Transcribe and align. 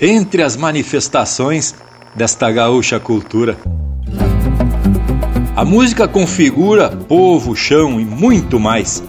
entre 0.00 0.42
as 0.42 0.56
manifestações 0.56 1.74
desta 2.14 2.50
gaúcha 2.50 2.98
cultura. 3.00 3.56
A 5.56 5.64
música 5.64 6.08
configura 6.08 6.90
povo, 6.90 7.54
chão 7.54 8.00
e 8.00 8.04
muito 8.04 8.58
mais. 8.58 9.02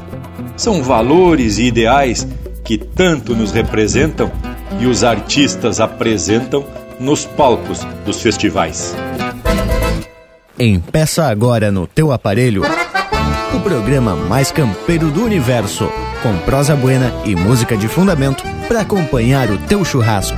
São 0.56 0.84
valores 0.84 1.58
e 1.58 1.64
ideais 1.64 2.28
que 2.64 2.78
tanto 2.78 3.36
nos 3.36 3.52
representam 3.52 4.32
e 4.80 4.86
os 4.86 5.04
artistas 5.04 5.80
apresentam 5.80 6.66
nos 7.00 7.26
palcos 7.26 7.80
dos 8.06 8.22
festivais. 8.22 8.96
Empeça 10.58 11.26
agora 11.26 11.72
no 11.72 11.86
teu 11.86 12.12
aparelho 12.12 12.64
o 13.54 13.60
programa 13.60 14.16
mais 14.16 14.52
campeiro 14.52 15.10
do 15.10 15.24
universo, 15.24 15.90
com 16.22 16.38
prosa 16.40 16.76
buena 16.76 17.12
e 17.26 17.36
música 17.36 17.76
de 17.76 17.88
fundamento 17.88 18.44
para 18.68 18.82
acompanhar 18.82 19.50
o 19.50 19.58
teu 19.58 19.84
churrasco. 19.86 20.38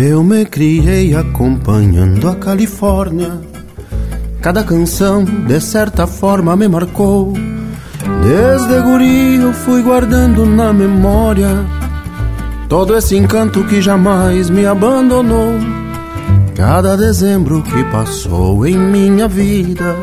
Eu 0.00 0.22
me 0.22 0.44
criei 0.44 1.12
acompanhando 1.16 2.28
a 2.28 2.36
Califórnia. 2.36 3.32
Cada 4.40 4.62
canção, 4.62 5.24
de 5.24 5.60
certa 5.60 6.06
forma, 6.06 6.54
me 6.54 6.68
marcou. 6.68 7.32
Desde 8.22 8.80
guri 8.80 9.42
eu 9.42 9.52
fui 9.52 9.82
guardando 9.82 10.46
na 10.46 10.72
memória 10.72 11.48
todo 12.68 12.96
esse 12.96 13.16
encanto 13.16 13.64
que 13.64 13.82
jamais 13.82 14.48
me 14.48 14.64
abandonou. 14.64 15.54
Cada 16.54 16.96
dezembro 16.96 17.60
que 17.62 17.82
passou 17.90 18.64
em 18.64 18.78
minha 18.78 19.26
vida 19.26 19.96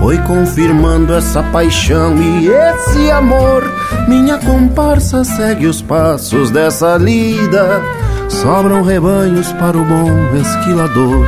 foi 0.00 0.18
confirmando 0.18 1.14
essa 1.14 1.40
paixão 1.44 2.16
e 2.20 2.48
esse 2.48 3.08
amor. 3.12 3.62
Minha 4.08 4.38
comparsa 4.38 5.22
segue 5.22 5.68
os 5.68 5.80
passos 5.80 6.50
dessa 6.50 6.96
lida 6.96 7.80
sobram 8.30 8.82
rebanhos 8.82 9.52
para 9.54 9.76
o 9.76 9.84
bom 9.84 10.36
esquilador. 10.36 11.26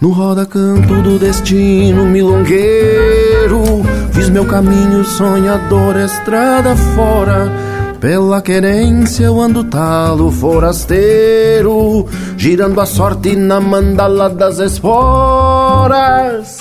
No 0.00 0.10
roda 0.10 0.44
canto 0.44 1.02
do 1.02 1.18
destino 1.18 2.04
milongueiro, 2.04 3.82
fiz 4.12 4.28
meu 4.28 4.44
caminho 4.44 5.04
sonhador, 5.04 5.96
estrada 5.96 6.76
fora. 6.76 7.50
Pela 8.00 8.42
querência 8.42 9.24
eu 9.24 9.40
ando 9.40 9.64
talo 9.64 10.30
forasteiro, 10.30 12.06
girando 12.36 12.82
a 12.82 12.86
sorte 12.86 13.34
na 13.34 13.60
mandala 13.60 14.28
das 14.28 14.58
esporas. 14.58 16.58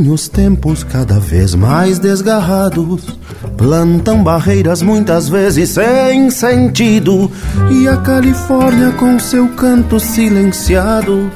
Porém, 0.00 0.10
os 0.10 0.28
tempos 0.28 0.82
cada 0.82 1.18
vez 1.20 1.54
mais 1.54 1.98
desgarrados 1.98 3.02
plantam 3.56 4.24
barreiras 4.24 4.80
muitas 4.80 5.28
vezes 5.28 5.70
sem 5.70 6.30
sentido. 6.30 7.30
E 7.70 7.86
a 7.86 7.98
Califórnia, 7.98 8.92
com 8.92 9.18
seu 9.18 9.48
canto 9.48 10.00
silenciado, 10.00 11.30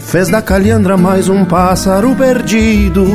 fez 0.00 0.28
da 0.28 0.42
Caliandra 0.42 0.96
mais 0.96 1.28
um 1.28 1.44
pássaro 1.44 2.14
perdido. 2.16 3.06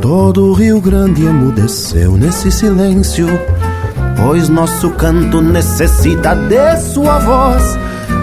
Todo 0.00 0.46
o 0.46 0.54
Rio 0.54 0.80
Grande 0.80 1.22
emudeceu 1.22 2.16
nesse 2.16 2.50
silêncio, 2.50 3.26
pois 4.16 4.48
nosso 4.48 4.90
canto 4.90 5.42
necessita 5.42 6.34
de 6.34 6.76
sua 6.78 7.18
voz. 7.18 7.78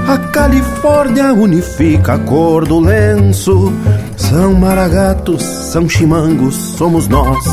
A 0.08 0.18
Califórnia 0.18 1.34
unifica 1.34 2.14
a 2.14 2.20
cor 2.20 2.66
do 2.66 2.80
lenço 2.80 3.72
são 4.18 4.54
maragatos, 4.54 5.42
são 5.44 5.88
chimangos, 5.88 6.56
somos 6.56 7.08
nós. 7.08 7.46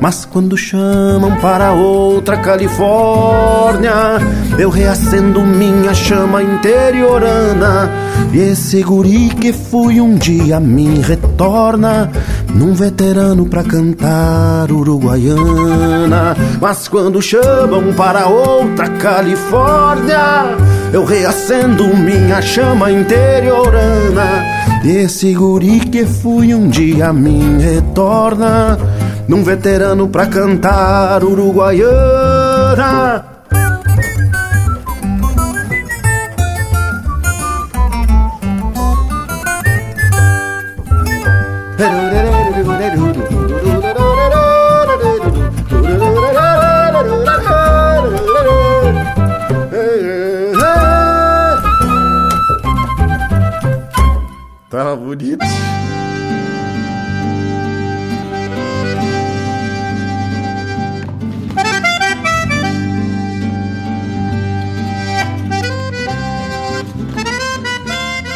Mas 0.00 0.24
quando 0.24 0.56
chamam 0.56 1.36
para 1.40 1.72
outra 1.72 2.36
Califórnia, 2.36 3.92
eu 4.56 4.70
reacendo 4.70 5.40
minha 5.40 5.92
chama 5.92 6.40
interiorana. 6.42 7.90
E 8.32 8.38
esse 8.38 8.82
guri 8.82 9.30
que 9.30 9.52
fui 9.52 10.00
um 10.00 10.14
dia 10.14 10.60
me 10.60 11.00
retorna 11.00 12.10
num 12.54 12.74
veterano 12.74 13.46
pra 13.46 13.64
cantar 13.64 14.70
uruguaiana. 14.70 16.36
Mas 16.60 16.86
quando 16.86 17.20
chamam 17.20 17.92
para 17.94 18.28
outra 18.28 18.88
Califórnia, 18.90 20.56
eu 20.92 21.04
reacendo 21.04 21.94
minha 21.96 22.40
chama 22.40 22.90
interiorana. 22.90 24.44
Esse 24.84 25.34
guri 25.34 25.80
que 25.80 26.06
fui 26.06 26.54
um 26.54 26.68
dia 26.68 27.12
me 27.12 27.62
retorna 27.62 28.78
num 29.26 29.42
veterano 29.42 30.08
pra 30.08 30.26
cantar 30.26 31.22
uruguaiana. 31.22 31.88
Bonito. 54.98 55.44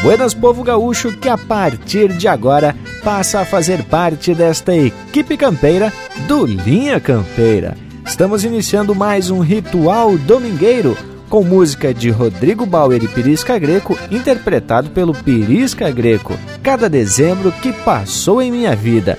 Buenas 0.02 0.34
Povo 0.34 0.64
Gaúcho, 0.64 1.12
que 1.12 1.28
a 1.28 1.38
partir 1.38 2.12
de 2.12 2.26
agora 2.26 2.74
passa 3.04 3.40
a 3.40 3.44
fazer 3.44 3.84
parte 3.84 4.34
desta 4.34 4.74
equipe 4.74 5.36
campeira 5.36 5.92
do 6.26 6.44
Linha 6.44 6.98
Campeira. 6.98 7.76
Estamos 8.04 8.44
iniciando 8.44 8.96
mais 8.96 9.30
um 9.30 9.38
ritual 9.38 10.18
domingueiro 10.18 10.96
com 11.32 11.42
música 11.42 11.94
de 11.94 12.10
Rodrigo 12.10 12.66
Bauer 12.66 13.02
e 13.02 13.08
Pirisca 13.08 13.58
Greco, 13.58 13.98
interpretado 14.10 14.90
pelo 14.90 15.14
Pirisca 15.14 15.90
Greco, 15.90 16.34
cada 16.62 16.90
dezembro 16.90 17.50
que 17.50 17.72
passou 17.72 18.42
em 18.42 18.52
minha 18.52 18.76
vida. 18.76 19.18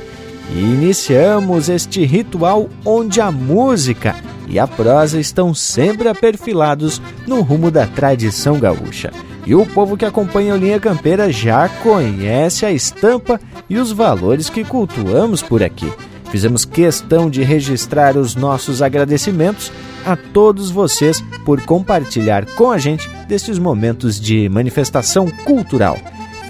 E 0.52 0.60
iniciamos 0.60 1.70
este 1.70 2.06
ritual 2.06 2.70
onde 2.86 3.20
a 3.20 3.32
música 3.32 4.16
e 4.48 4.60
a 4.60 4.68
prosa 4.68 5.20
estão 5.20 5.56
sempre 5.56 6.08
aperfilados 6.08 7.02
no 7.26 7.42
rumo 7.42 7.72
da 7.72 7.88
tradição 7.88 8.60
gaúcha. 8.60 9.12
E 9.44 9.56
o 9.56 9.66
povo 9.66 9.98
que 9.98 10.06
acompanha 10.06 10.54
a 10.54 10.58
linha 10.58 10.80
campeira 10.80 11.32
já 11.32 11.68
conhece 11.68 12.64
a 12.64 12.72
estampa 12.72 13.42
e 13.68 13.80
os 13.80 13.92
valores 13.92 14.52
que 14.52 14.64
cultuamos 14.64 15.42
por 15.42 15.64
aqui. 15.64 15.92
Fizemos 16.34 16.66
questão 16.66 17.30
de 17.30 17.44
registrar 17.44 18.18
os 18.18 18.36
nossos 18.36 18.82
agradecimentos 18.82 19.72
a 20.04 20.16
todos 20.16 20.72
vocês 20.72 21.22
por 21.46 21.62
compartilhar 21.62 22.48
com 22.56 22.72
a 22.72 22.80
gente 22.80 23.08
destes 23.28 23.60
momentos 23.60 24.20
de 24.20 24.50
manifestação 24.50 25.30
cultural. 25.46 25.96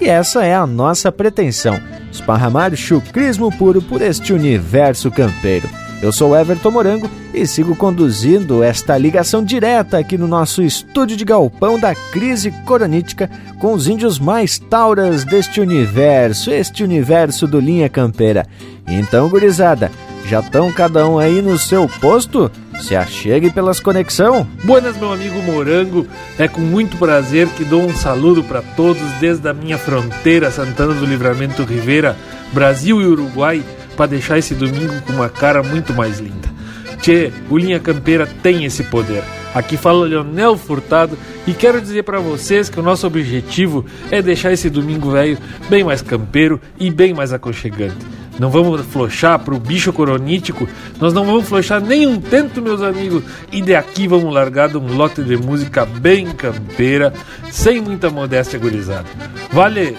E 0.00 0.08
essa 0.08 0.42
é 0.42 0.54
a 0.54 0.66
nossa 0.66 1.12
pretensão: 1.12 1.78
esparramar 2.10 2.74
chucrismo 2.74 3.54
puro 3.58 3.82
por 3.82 4.00
este 4.00 4.32
universo 4.32 5.10
campeiro. 5.10 5.68
Eu 6.02 6.12
sou 6.12 6.36
Everton 6.36 6.70
Morango 6.70 7.10
e 7.32 7.46
sigo 7.46 7.74
conduzindo 7.74 8.62
esta 8.62 8.96
ligação 8.98 9.42
direta 9.42 9.98
aqui 9.98 10.18
no 10.18 10.28
nosso 10.28 10.62
estúdio 10.62 11.16
de 11.16 11.24
galpão 11.24 11.78
da 11.78 11.94
crise 11.94 12.50
coronítica 12.66 13.30
com 13.58 13.72
os 13.72 13.88
índios 13.88 14.18
mais 14.18 14.58
tauras 14.58 15.24
deste 15.24 15.60
universo, 15.60 16.50
este 16.50 16.84
universo 16.84 17.46
do 17.46 17.58
Linha 17.58 17.88
Campeira. 17.88 18.46
Então, 18.86 19.28
gurizada, 19.30 19.90
Já 20.26 20.40
estão 20.40 20.72
cada 20.72 21.06
um 21.06 21.18
aí 21.18 21.42
no 21.42 21.58
seu 21.58 21.86
posto? 22.00 22.50
Se 22.80 22.96
achegue 22.96 23.50
pelas 23.50 23.78
conexão. 23.78 24.46
Buenas, 24.64 24.96
meu 24.96 25.12
amigo 25.12 25.42
Morango. 25.42 26.06
É 26.38 26.48
com 26.48 26.62
muito 26.62 26.96
prazer 26.96 27.46
que 27.48 27.62
dou 27.62 27.82
um 27.82 27.94
saludo 27.94 28.42
para 28.42 28.62
todos 28.62 29.02
desde 29.20 29.46
a 29.46 29.52
minha 29.52 29.76
fronteira 29.76 30.50
Santana 30.50 30.94
do 30.94 31.04
Livramento 31.04 31.62
Rivera, 31.62 32.16
Brasil 32.52 33.02
e 33.02 33.06
Uruguai, 33.06 33.62
para 33.94 34.06
deixar 34.06 34.38
esse 34.38 34.54
domingo 34.54 35.00
com 35.02 35.12
uma 35.14 35.28
cara 35.28 35.62
muito 35.62 35.92
mais 35.94 36.20
linda. 36.20 36.52
Tchê, 37.00 37.32
o 37.50 37.58
Linha 37.58 37.78
Campeira 37.80 38.26
tem 38.26 38.64
esse 38.64 38.82
poder. 38.84 39.22
Aqui 39.54 39.76
fala 39.76 40.06
Leonel 40.06 40.56
Furtado 40.56 41.16
e 41.46 41.52
quero 41.52 41.80
dizer 41.80 42.02
para 42.02 42.18
vocês 42.18 42.68
que 42.68 42.80
o 42.80 42.82
nosso 42.82 43.06
objetivo 43.06 43.84
é 44.10 44.20
deixar 44.20 44.52
esse 44.52 44.68
domingo 44.68 45.10
velho 45.10 45.38
bem 45.68 45.84
mais 45.84 46.02
campeiro 46.02 46.60
e 46.78 46.90
bem 46.90 47.14
mais 47.14 47.32
aconchegante. 47.32 48.04
Não 48.38 48.50
vamos 48.50 48.80
flochar 48.86 49.38
pro 49.38 49.60
bicho 49.60 49.92
coronítico, 49.92 50.68
nós 51.00 51.12
não 51.12 51.24
vamos 51.24 51.48
flochar 51.48 51.80
nem 51.80 52.06
um 52.06 52.20
meus 52.60 52.82
amigos. 52.82 53.22
E 53.52 53.60
de 53.60 53.74
aqui 53.74 54.08
vamos 54.08 54.32
largar 54.34 54.68
de 54.68 54.76
um 54.76 54.96
lote 54.96 55.22
de 55.22 55.36
música 55.36 55.86
bem 55.86 56.26
campeira, 56.32 57.12
sem 57.50 57.80
muita 57.80 58.10
modéstia 58.10 58.58
gurizada. 58.58 59.06
Vale! 59.52 59.96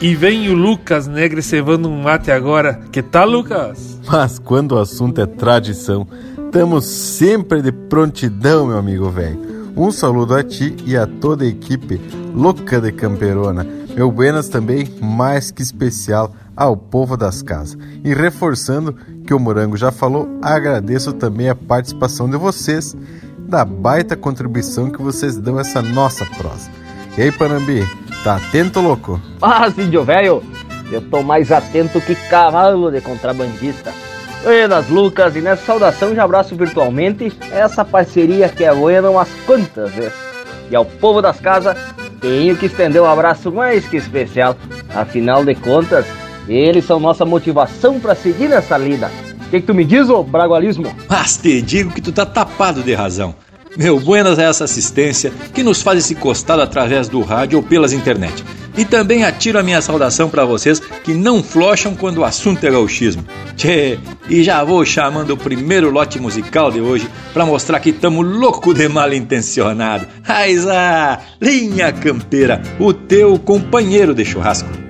E 0.00 0.14
vem 0.14 0.48
o 0.48 0.54
Lucas 0.54 1.06
Negre 1.06 1.42
cevando 1.42 1.86
um 1.90 2.02
mate 2.02 2.30
agora. 2.30 2.80
Que 2.90 3.02
tal, 3.02 3.28
Lucas? 3.28 3.98
Mas 4.06 4.38
quando 4.38 4.72
o 4.72 4.78
assunto 4.78 5.20
é 5.20 5.26
tradição, 5.26 6.08
estamos 6.46 6.86
sempre 6.86 7.60
de 7.60 7.70
prontidão, 7.70 8.68
meu 8.68 8.78
amigo 8.78 9.10
velho. 9.10 9.38
Um 9.76 9.90
saludo 9.90 10.34
a 10.34 10.42
ti 10.42 10.74
e 10.86 10.96
a 10.96 11.06
toda 11.06 11.44
a 11.44 11.48
equipe 11.48 12.00
louca 12.34 12.80
de 12.80 12.90
Camperona. 12.92 13.66
Meu 13.94 14.10
Buenas 14.10 14.48
também 14.48 14.88
mais 15.02 15.50
que 15.50 15.60
especial 15.60 16.34
ao 16.56 16.74
povo 16.78 17.14
das 17.14 17.42
casas. 17.42 17.76
E 18.02 18.14
reforçando 18.14 18.96
que 19.26 19.34
o 19.34 19.38
Morango 19.38 19.76
já 19.76 19.92
falou, 19.92 20.26
agradeço 20.40 21.12
também 21.12 21.50
a 21.50 21.54
participação 21.54 22.28
de 22.28 22.38
vocês, 22.38 22.96
da 23.38 23.66
baita 23.66 24.16
contribuição 24.16 24.90
que 24.90 25.02
vocês 25.02 25.36
dão 25.36 25.58
a 25.58 25.60
essa 25.60 25.82
nossa 25.82 26.24
prosa. 26.24 26.70
E 27.18 27.22
aí, 27.22 27.32
Panambi, 27.32 27.86
tá 28.22 28.36
atento, 28.36 28.80
louco? 28.80 29.20
Ah, 29.40 29.68
índio 29.76 30.04
velho, 30.04 30.42
eu 30.90 31.00
tô 31.00 31.22
mais 31.22 31.50
atento 31.50 32.00
que 32.00 32.14
cavalo 32.28 32.90
de 32.90 33.00
contrabandista. 33.00 33.92
Buenas, 34.42 34.88
Lucas, 34.88 35.36
e 35.36 35.40
nessa 35.40 35.64
saudação 35.64 36.14
já 36.14 36.24
abraço 36.24 36.56
virtualmente 36.56 37.32
essa 37.52 37.84
parceria 37.84 38.48
que 38.48 38.64
é 38.64 38.74
buena 38.74 39.10
umas 39.10 39.28
quantas 39.46 39.90
vezes. 39.92 40.18
E 40.70 40.76
ao 40.76 40.84
povo 40.84 41.20
das 41.20 41.40
casas, 41.40 41.76
tenho 42.20 42.56
que 42.56 42.66
estender 42.66 43.02
um 43.02 43.06
abraço 43.06 43.50
mais 43.50 43.86
que 43.86 43.96
especial. 43.96 44.56
Afinal 44.94 45.44
de 45.44 45.54
contas, 45.54 46.06
eles 46.48 46.84
são 46.84 47.00
nossa 47.00 47.24
motivação 47.24 48.00
para 48.00 48.14
seguir 48.14 48.48
nessa 48.48 48.78
lida. 48.78 49.10
O 49.46 49.50
que, 49.50 49.60
que, 49.60 49.66
tu 49.66 49.74
me 49.74 49.84
diz, 49.84 50.08
ô 50.08 50.22
bragualismo? 50.22 50.86
Mas 51.08 51.36
te 51.36 51.60
digo 51.60 51.90
que 51.90 52.00
tu 52.00 52.12
tá 52.12 52.24
tapado 52.24 52.82
de 52.82 52.94
razão. 52.94 53.34
Meu, 53.76 54.00
buenas 54.00 54.38
é 54.38 54.44
essa 54.44 54.64
assistência 54.64 55.32
que 55.54 55.62
nos 55.62 55.80
faz 55.80 55.98
esse 55.98 56.14
costado 56.14 56.60
através 56.60 57.08
do 57.08 57.20
rádio 57.22 57.58
ou 57.58 57.62
pelas 57.62 57.92
internet. 57.92 58.44
E 58.76 58.84
também 58.84 59.24
atiro 59.24 59.58
a 59.58 59.62
minha 59.62 59.80
saudação 59.80 60.28
para 60.28 60.44
vocês 60.44 60.80
que 61.04 61.14
não 61.14 61.42
flocham 61.42 61.94
quando 61.94 62.18
o 62.18 62.24
assunto 62.24 62.64
é 62.64 62.70
gauchismo. 62.70 63.24
Tchê, 63.56 63.98
e 64.28 64.42
já 64.42 64.62
vou 64.64 64.84
chamando 64.84 65.32
o 65.32 65.36
primeiro 65.36 65.90
lote 65.90 66.18
musical 66.18 66.70
de 66.70 66.80
hoje 66.80 67.08
para 67.32 67.46
mostrar 67.46 67.80
que 67.80 67.92
tamo 67.92 68.22
louco 68.22 68.72
de 68.72 68.88
mal 68.88 69.12
intencionado. 69.12 70.06
Raiza, 70.22 71.20
linha 71.40 71.92
campeira, 71.92 72.62
o 72.78 72.92
teu 72.92 73.38
companheiro 73.38 74.14
de 74.14 74.24
churrasco. 74.24 74.89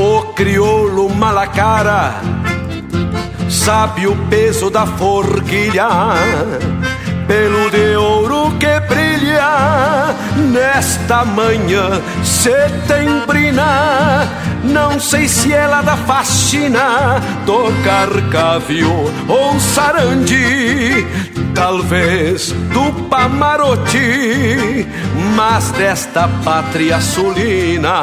o 0.00 0.32
crioulo 0.32 1.10
malacara 1.10 2.14
sabe 3.50 4.06
o 4.06 4.16
peso 4.28 4.70
da 4.70 4.86
forquilha, 4.86 5.88
pelo 7.26 7.70
de 7.70 7.96
ouro 7.96 8.56
que 8.58 8.80
brilha 8.88 10.14
nesta 10.50 11.24
manhã 11.24 12.00
setembrina. 12.24 14.26
Não 14.64 14.98
sei 14.98 15.28
se 15.28 15.52
ela 15.52 15.82
da 15.82 15.96
faxina 15.96 17.20
tocar 17.44 18.08
cavio 18.30 19.12
ou 19.28 19.60
sarandi, 19.60 21.06
talvez 21.54 22.52
do 22.72 22.92
Pamarote, 23.08 24.86
mas 25.34 25.70
desta 25.72 26.28
pátria 26.42 27.00
sulina 27.00 28.02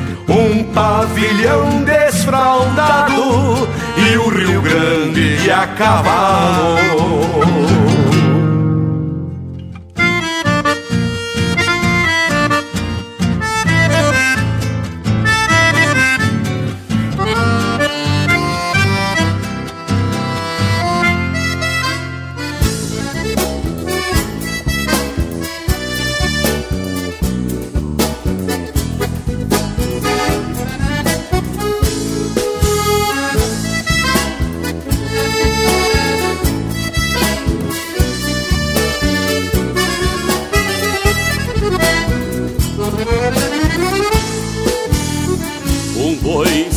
um 0.31 0.63
pavilhão 0.63 1.83
desfraldado 1.83 3.67
e 3.97 4.17
o 4.17 4.29
Rio 4.29 4.61
Grande 4.61 5.51
a 5.51 5.67
cavalo. 5.67 7.21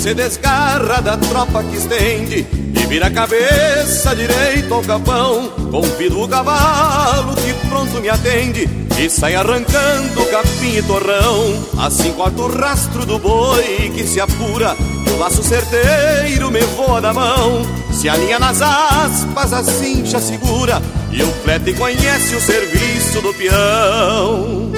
Se 0.04 0.12
desgarra 0.12 1.00
da 1.00 1.16
tropa 1.16 1.64
que 1.64 1.76
estende 1.78 2.46
e 2.52 2.87
vira 2.87 3.06
a 3.06 3.11
cabeça 3.11 4.14
direito 4.14 4.75
ao 4.75 4.82
capão. 4.82 5.49
Convido 5.70 6.20
o 6.20 6.28
cavalo 6.28 7.34
que 7.37 7.54
pronto 7.70 8.02
me 8.02 8.11
atende 8.11 8.68
e 8.99 9.08
sai 9.08 9.34
arrancando 9.34 10.26
capim 10.26 10.76
e 10.76 10.82
torrão. 10.82 11.58
Assim 11.78 12.12
corta 12.12 12.42
o 12.42 12.54
rastro 12.54 13.06
do 13.06 13.18
boi 13.18 13.90
que 13.94 14.04
se 14.04 14.20
apura 14.20 14.76
e 15.06 15.11
o 15.11 15.18
laço 15.18 15.42
certeiro 15.42 16.50
me 16.50 16.61
voa 16.76 17.00
da 17.00 17.14
mão. 17.14 17.62
Se 17.90 18.06
alinha 18.06 18.38
nas 18.38 18.61
aspas, 18.61 19.54
a 19.54 19.64
cincha 19.64 20.20
segura 20.20 20.82
e 21.12 21.23
o 21.23 21.32
flete 21.42 21.73
conhece 21.73 22.37
o 22.37 22.40
serviço 22.42 23.23
do 23.23 23.32
peão. 23.32 24.70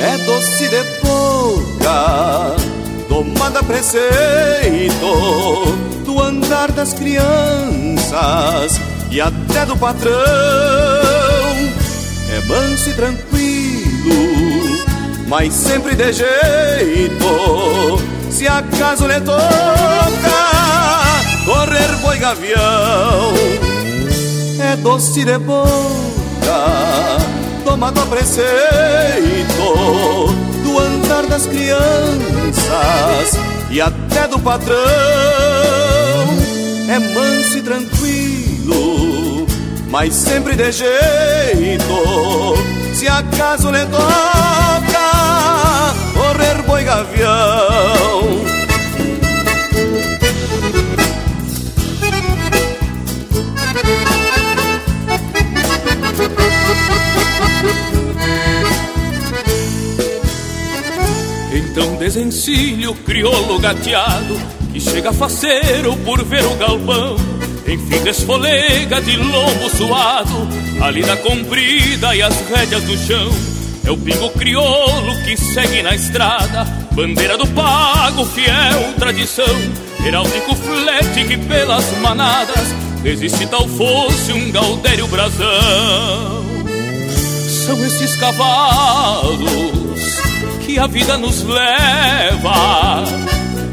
É 0.00 0.16
doce 0.24 0.68
de 0.68 0.82
boca 1.02 2.77
tomada 3.08 3.62
preceito 3.62 5.06
do 6.04 6.22
andar 6.22 6.70
das 6.72 6.92
crianças 6.92 8.78
e 9.10 9.20
até 9.20 9.64
do 9.66 9.76
patrão. 9.76 10.12
É 12.30 12.40
manso 12.46 12.90
e 12.90 12.94
tranquilo, 12.94 14.14
mas 15.26 15.52
sempre 15.54 15.96
de 15.96 16.12
jeito. 16.12 17.98
Se 18.30 18.46
acaso 18.46 19.06
lhe 19.06 19.20
toca 19.20 19.38
correr 21.46 21.96
boi 22.02 22.18
gavião, 22.18 23.32
é 24.60 24.76
doce 24.76 25.24
de 25.24 25.38
boca, 25.38 25.66
tomado 27.64 28.00
a 28.00 28.06
preceito 28.06 29.68
do 30.68 30.78
andar 30.78 31.26
das 31.26 31.46
crianças 31.46 31.80
e 33.70 33.80
até 33.80 34.28
do 34.28 34.38
patrão. 34.38 34.76
É 36.88 36.98
manso 36.98 37.56
e 37.58 37.62
tranquilo, 37.62 39.46
mas 39.88 40.14
sempre 40.14 40.54
de 40.56 40.70
jeito. 40.70 42.54
Se 42.94 43.08
acaso 43.08 43.70
lhe 43.70 43.86
toca 43.86 45.08
correr 46.14 46.62
boi 46.66 46.84
gavião. 46.84 48.58
Então 61.58 61.96
desencilho 61.96 62.94
crioulo 62.94 63.58
gateado 63.58 64.40
Que 64.72 64.80
chega 64.80 65.12
faceiro 65.12 65.96
por 65.98 66.24
ver 66.24 66.44
o 66.44 66.54
galpão. 66.54 67.16
Enfim 67.66 68.02
desfolega 68.04 69.00
de 69.02 69.16
lombo 69.16 69.68
suado 69.76 70.48
Ali 70.80 71.02
na 71.02 71.16
comprida 71.16 72.14
e 72.14 72.22
as 72.22 72.34
rédeas 72.48 72.84
do 72.84 72.96
chão. 72.96 73.30
É 73.84 73.90
o 73.90 73.96
pingo 73.96 74.30
crioulo 74.30 75.22
que 75.24 75.36
segue 75.36 75.82
na 75.82 75.94
estrada 75.94 76.64
Bandeira 76.92 77.36
do 77.36 77.46
pago, 77.48 78.24
fiel 78.24 78.94
tradição. 78.98 79.44
Heráldico 80.06 80.54
flete 80.54 81.24
que 81.24 81.36
pelas 81.36 81.90
manadas 81.98 82.68
Resiste 83.02 83.46
tal 83.46 83.66
fosse 83.68 84.32
um 84.32 84.50
gaudério 84.50 85.06
brasão. 85.08 86.44
São 87.66 87.86
esses 87.86 88.16
cavalos 88.16 90.17
que 90.68 90.78
a 90.78 90.86
vida 90.86 91.16
nos 91.16 91.42
leva, 91.44 93.02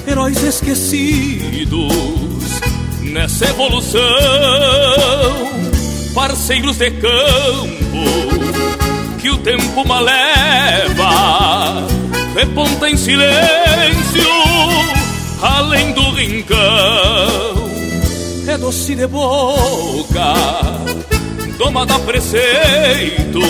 heróis 0.08 0.42
esquecidos 0.42 1.92
nessa 3.02 3.50
evolução, 3.50 4.00
parceiros 6.14 6.78
de 6.78 6.92
campo 6.92 8.06
que 9.20 9.30
o 9.30 9.38
tempo 9.40 9.86
maleva, 9.86 11.86
reponta 12.34 12.90
em 12.90 12.96
silêncio 12.96 14.24
além 15.42 15.92
do 15.92 16.12
rincão, 16.12 16.58
é 18.48 18.58
doce 18.58 18.96
de 18.96 19.06
boca, 19.06 20.34
domada 21.58 22.00
preceito 22.00 23.42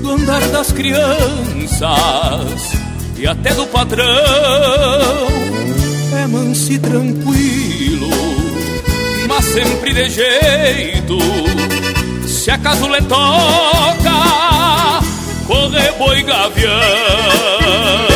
do 0.00 0.12
andar 0.12 0.40
das 0.48 0.72
crianças 0.72 1.90
e 3.16 3.26
até 3.26 3.54
do 3.54 3.66
patrão. 3.66 4.06
É 6.22 6.26
manso 6.26 6.72
e 6.72 6.78
tranquilo, 6.78 8.10
mas 9.28 9.44
sempre 9.44 9.92
de 9.92 10.08
jeito. 10.08 11.18
Se 12.26 12.50
acaso 12.50 12.86
lhe 12.88 13.02
toca, 13.02 14.10
corre 15.46 15.92
boi 15.98 16.22
gavião. 16.22 18.09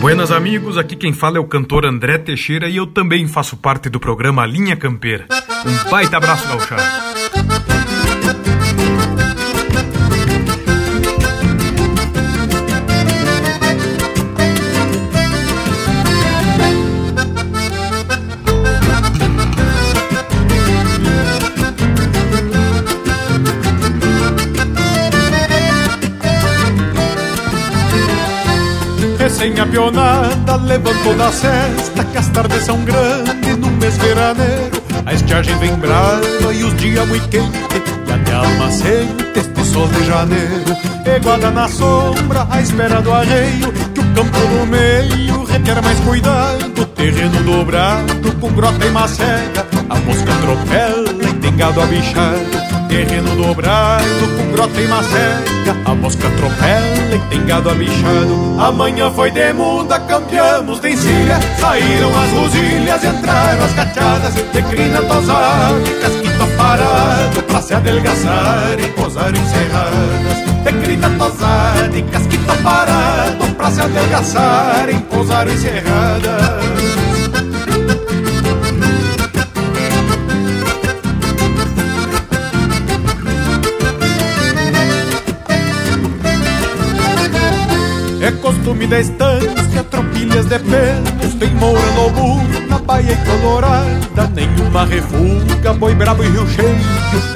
Buenas 0.00 0.32
amigos, 0.32 0.78
aqui 0.78 0.96
quem 0.96 1.12
fala 1.12 1.36
é 1.36 1.40
o 1.40 1.44
cantor 1.44 1.84
André 1.84 2.16
Teixeira 2.16 2.70
e 2.70 2.76
eu 2.76 2.86
também 2.86 3.28
faço 3.28 3.54
parte 3.54 3.90
do 3.90 4.00
programa 4.00 4.46
Linha 4.46 4.74
Campeira. 4.74 5.26
Um 5.66 5.90
baita 5.90 6.16
abraço 6.16 6.48
gauchado. 6.48 6.82
Recém 29.40 29.58
apionada, 29.58 30.56
levantou 30.56 31.14
da 31.14 31.32
cesta 31.32 32.04
Que 32.04 32.18
as 32.18 32.28
tardes 32.28 32.62
são 32.62 32.78
grandes 32.84 33.56
no 33.56 33.70
mês 33.70 33.96
veraneiro. 33.96 34.82
A 35.06 35.14
estiagem 35.14 35.56
vem 35.56 35.74
brava 35.76 36.52
e 36.52 36.62
os 36.62 36.76
dias 36.76 37.08
muito 37.08 37.26
quentes 37.30 37.58
E 38.06 38.12
até 38.12 38.34
alma 38.34 38.70
sente 38.70 39.38
este 39.38 39.64
sol 39.64 39.88
de 39.88 40.04
janeiro. 40.04 40.76
Eguada 41.06 41.50
na 41.50 41.66
sombra, 41.68 42.46
à 42.50 42.60
espera 42.60 43.00
do 43.00 43.10
arreio 43.10 43.72
Que 43.94 44.00
o 44.00 44.14
campo 44.14 44.38
no 44.38 44.66
meio 44.66 45.44
requer 45.44 45.80
mais 45.80 45.98
cuidado. 46.00 46.84
Terreno 46.94 47.42
dobrado 47.42 48.32
com 48.42 48.52
grota 48.52 48.84
e 48.84 48.90
macega 48.90 49.66
A 49.88 49.94
mosca 50.00 50.34
atropela 50.34 51.30
e 51.30 51.32
tem 51.40 51.56
gado 51.56 51.80
abichado 51.80 52.79
terreno 52.90 53.34
dobrado 53.36 54.28
com 54.36 54.52
grota 54.52 54.80
e 54.80 54.86
macega 54.88 55.76
A 55.84 55.94
mosca 55.94 56.26
atropela 56.26 57.14
e 57.14 57.18
tem 57.30 57.46
gado 57.46 57.70
abichado. 57.70 58.56
Amanhã 58.58 59.10
foi 59.10 59.30
de 59.30 59.52
muda, 59.52 59.98
campeamos 60.00 60.80
de 60.80 60.90
encilha. 60.90 61.38
Saíram 61.58 62.10
as 62.22 62.30
rosilhas, 62.32 63.04
entraram 63.04 63.64
as 63.64 63.72
cachadas 63.72 64.34
De 64.34 64.62
crina 64.62 65.00
tosada 65.02 65.80
casquito 66.00 66.56
parado 66.56 67.42
Pra 67.44 67.62
se 67.62 67.74
adelgaçar 67.74 68.76
e 68.78 68.88
posar 68.88 69.32
encerradas 69.34 70.64
De 70.64 70.72
crina 70.84 71.10
tosada 71.10 71.96
e 71.96 72.02
casquito 72.02 72.62
parado 72.62 73.54
Pra 73.56 73.70
se 73.70 73.80
adelgaçar 73.80 74.88
e 74.90 74.98
posar 75.00 75.48
encerradas 75.48 77.09
É 88.30 88.32
costume 88.34 88.86
da 88.86 89.00
estância, 89.00 89.82
tropilhas 89.90 90.46
de 90.46 90.56
pelos 90.60 91.34
Tem 91.34 91.50
moura, 91.50 91.80
na 92.68 92.78
baia 92.78 93.10
e 93.10 93.16
colorada. 93.28 94.30
Nenhuma 94.32 94.84
refuga, 94.84 95.72
boi 95.72 95.96
brabo 95.96 96.22
e 96.22 96.28
rio 96.28 96.46
cheio 96.48 96.78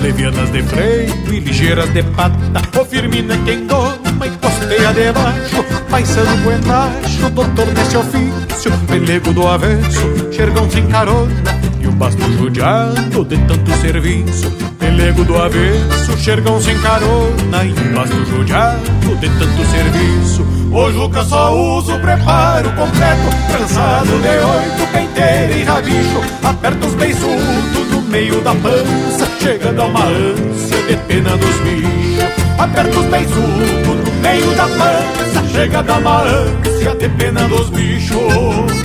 Levianas 0.00 0.52
de 0.52 0.62
freio 0.62 1.12
e 1.32 1.40
ligeiras 1.40 1.92
de 1.92 2.04
pata. 2.04 2.38
O 2.80 2.84
firmino 2.84 3.32
é 3.32 3.38
quem 3.44 3.66
doma 3.66 4.24
e 4.24 4.30
costeia 4.30 4.92
debaixo 4.92 5.64
Paisano 5.90 6.36
buenacho, 6.44 7.28
doutor 7.30 7.66
nesse 7.74 7.96
ofício 7.96 8.70
Pelego 8.86 9.32
do 9.32 9.48
avesso, 9.48 10.32
xergão 10.32 10.70
sem 10.70 10.86
carona 10.86 11.74
O 11.94 11.96
basto 11.96 12.32
judiado 12.32 13.24
de 13.24 13.38
tanto 13.46 13.70
serviço. 13.76 14.50
Pelego 14.80 15.22
do 15.22 15.40
avesso, 15.40 16.18
xergão 16.18 16.60
sem 16.60 16.76
carona 16.80 17.64
E 17.64 17.72
basto 17.94 18.24
judiado 18.26 18.82
de 19.20 19.28
tanto 19.28 19.64
serviço. 19.64 20.44
O 20.72 20.90
Juca 20.90 21.22
só 21.22 21.54
usa 21.54 21.94
o 21.94 22.00
preparo 22.00 22.68
completo. 22.72 23.30
Cansado 23.52 24.08
de 24.08 24.28
oito, 24.28 24.92
penteira 24.92 25.52
e 25.52 25.62
rabicho. 25.62 26.20
Aperta 26.42 26.84
os 26.84 26.94
beiçudos 26.94 27.90
no 27.92 28.02
meio 28.02 28.40
da 28.40 28.54
pança 28.56 29.28
Chegando 29.40 29.82
a 29.82 29.84
uma 29.84 30.04
ânsia 30.04 30.82
de 30.88 30.96
pena 30.96 31.36
dos 31.36 31.56
bichos. 31.60 32.58
Aperta 32.58 32.99
os 32.99 33.06
beiçudos 33.06 34.04
no 34.04 34.21
meio 34.21 34.52
da 34.56 34.64
pança 34.64 35.49
Chegando 35.52 35.90
a 35.90 35.99
uma 35.99 36.23
ânsia 36.23 36.95
de 36.97 37.08
pena 37.10 37.47
dos 37.47 37.71
bichos 37.71 38.83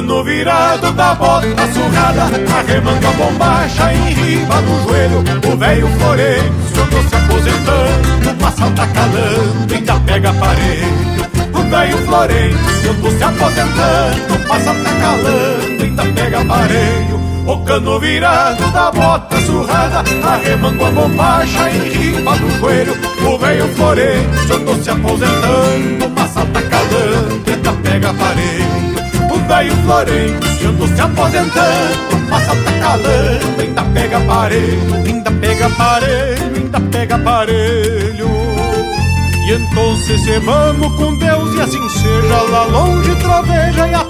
cano 0.00 0.24
virado 0.24 0.92
da 0.92 1.14
bota 1.14 1.72
surrada 1.72 2.22
Arremanga 2.58 3.08
a 3.08 3.12
bombacha 3.12 3.92
em 3.92 4.14
riba 4.14 4.62
do 4.62 4.82
joelho 4.88 5.24
O 5.52 5.56
velho 5.56 5.88
Florencio 5.98 6.86
tô 6.90 7.08
se 7.08 7.14
aposentando 7.16 8.40
Passa 8.40 8.70
tá 8.70 8.86
calando, 8.86 9.74
ainda 9.74 9.94
pega 10.00 10.30
aparelho. 10.30 11.20
O 11.52 11.70
velho 11.70 11.98
Florencio 11.98 12.94
tô 13.02 13.10
se 13.10 13.22
aposentando 13.22 14.48
Passa 14.48 14.74
tá 14.74 14.90
calando, 15.00 15.82
ainda 15.82 16.02
pega 16.04 16.40
aparelho. 16.40 17.20
O 17.46 17.64
cano 17.64 17.98
virado 18.00 18.70
da 18.72 18.90
bota 18.92 19.40
surrada 19.40 20.04
Arremango 20.22 20.84
a 20.84 20.90
bombacha 20.90 21.70
em 21.70 21.88
riba 21.90 22.36
do 22.36 22.58
joelho 22.58 22.96
O 23.26 23.38
velho 23.38 23.68
Florencio 23.74 24.60
tô 24.64 24.74
se 24.74 24.90
aposentando 24.90 26.19
velho 29.60 29.76
Florencio 29.82 30.68
ando 30.68 30.86
se 30.86 31.00
aposentando. 31.00 32.30
Passa 32.30 32.54
tá 32.54 32.72
calando, 32.80 33.60
ainda 33.60 33.82
pega 33.82 34.18
aparelho 34.18 34.94
Ainda 35.04 35.30
pega 35.32 35.66
aparelho, 35.66 36.56
ainda 36.56 36.80
pega 36.80 37.16
aparelho. 37.16 38.30
E 39.46 39.52
então 39.52 39.96
se 39.96 40.38
vamos 40.38 40.94
com 40.96 41.16
Deus 41.16 41.54
e 41.56 41.60
assim 41.60 41.88
seja 41.88 42.42
Lá 42.50 42.64
longe 42.66 43.14
troveja 43.16 43.88
e 43.88 43.94
a 43.94 44.09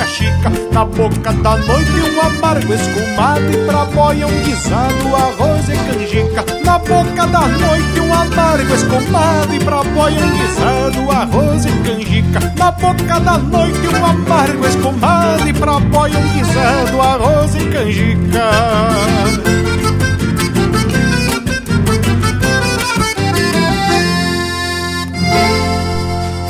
se 0.00 0.24
achica 0.24 0.50
Na 0.72 0.84
boca 0.84 1.32
da 1.32 1.56
noite 1.56 1.90
um 1.90 2.20
amargo 2.20 2.72
escumado 2.72 3.52
E 3.52 3.66
pra 3.66 3.84
boia 3.86 4.26
um 4.26 4.42
guisado, 4.42 5.16
arroz 5.16 5.68
e 5.68 5.76
canjica. 5.76 6.44
Na 6.64 6.78
boca 6.78 7.26
da 7.26 7.46
noite 7.46 8.00
um 8.00 8.14
amargo 8.14 8.74
escumado 8.74 9.54
E 9.54 9.60
pra 9.60 9.82
boia 9.82 10.24
um 10.24 10.30
guisado, 10.30 11.10
arroz 11.10 11.64
e 11.64 11.72
canjica. 11.82 12.40
Na 12.56 12.70
boca 12.72 13.20
da 13.20 13.38
noite 13.38 13.88
um 13.88 14.06
amargo 14.06 14.66
escumado 14.66 15.48
E 15.48 15.52
pra 15.52 15.80
boia 15.80 16.18
um 16.18 16.28
guisado, 16.28 17.00
arroz 17.00 17.54
e 17.54 17.64
canjica. 17.66 18.50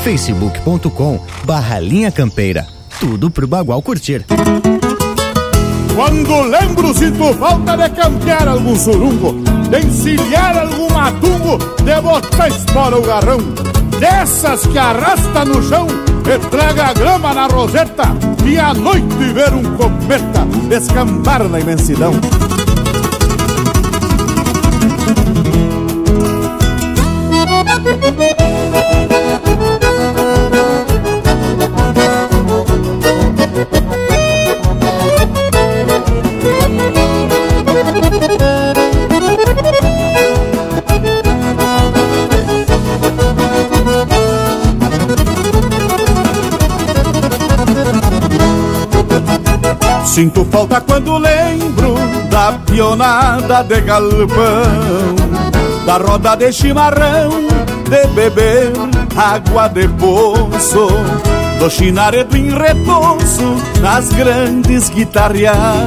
Facebook.com 0.02 1.20
barra 1.44 1.78
linha 1.78 2.10
campeira. 2.10 2.79
Tudo 3.00 3.30
pro 3.30 3.46
Bagual 3.46 3.80
curtir. 3.80 4.26
Quando 5.96 6.42
lembro, 6.42 6.92
sinto 6.92 7.32
falta 7.32 7.74
de 7.74 7.88
campear 7.94 8.46
algum 8.46 8.76
surungo, 8.76 9.32
de 9.70 9.86
encilhar 9.86 10.58
algum 10.58 10.92
matungo, 10.92 11.56
de 11.82 12.00
botar 12.02 12.48
espora 12.48 12.98
o 12.98 13.02
garrão. 13.02 13.38
Dessas 13.98 14.66
que 14.66 14.78
arrasta 14.78 15.46
no 15.46 15.62
chão 15.62 15.86
e 16.26 16.38
traga 16.50 16.88
a 16.88 16.92
grama 16.92 17.32
na 17.32 17.46
roseta, 17.46 18.04
e 18.46 18.58
à 18.58 18.74
noite 18.74 19.32
ver 19.32 19.54
um 19.54 19.62
cometa 19.78 20.44
descambar 20.68 21.42
na 21.44 21.58
imensidão. 21.58 22.12
Sinto 50.10 50.44
falta 50.46 50.80
quando 50.80 51.18
lembro 51.18 51.94
da 52.28 52.58
pionada 52.66 53.62
de 53.62 53.80
galpão, 53.80 55.14
da 55.86 55.98
roda 55.98 56.34
de 56.34 56.52
chimarrão, 56.52 57.30
de 57.88 58.06
beber 58.08 58.72
água 59.16 59.68
de 59.68 59.86
poço, 59.86 60.88
do 61.60 61.70
chinaredo 61.70 62.36
em 62.36 62.50
repouso 62.50 63.54
nas 63.80 64.08
grandes 64.08 64.90
guitarreadas, 64.90 65.78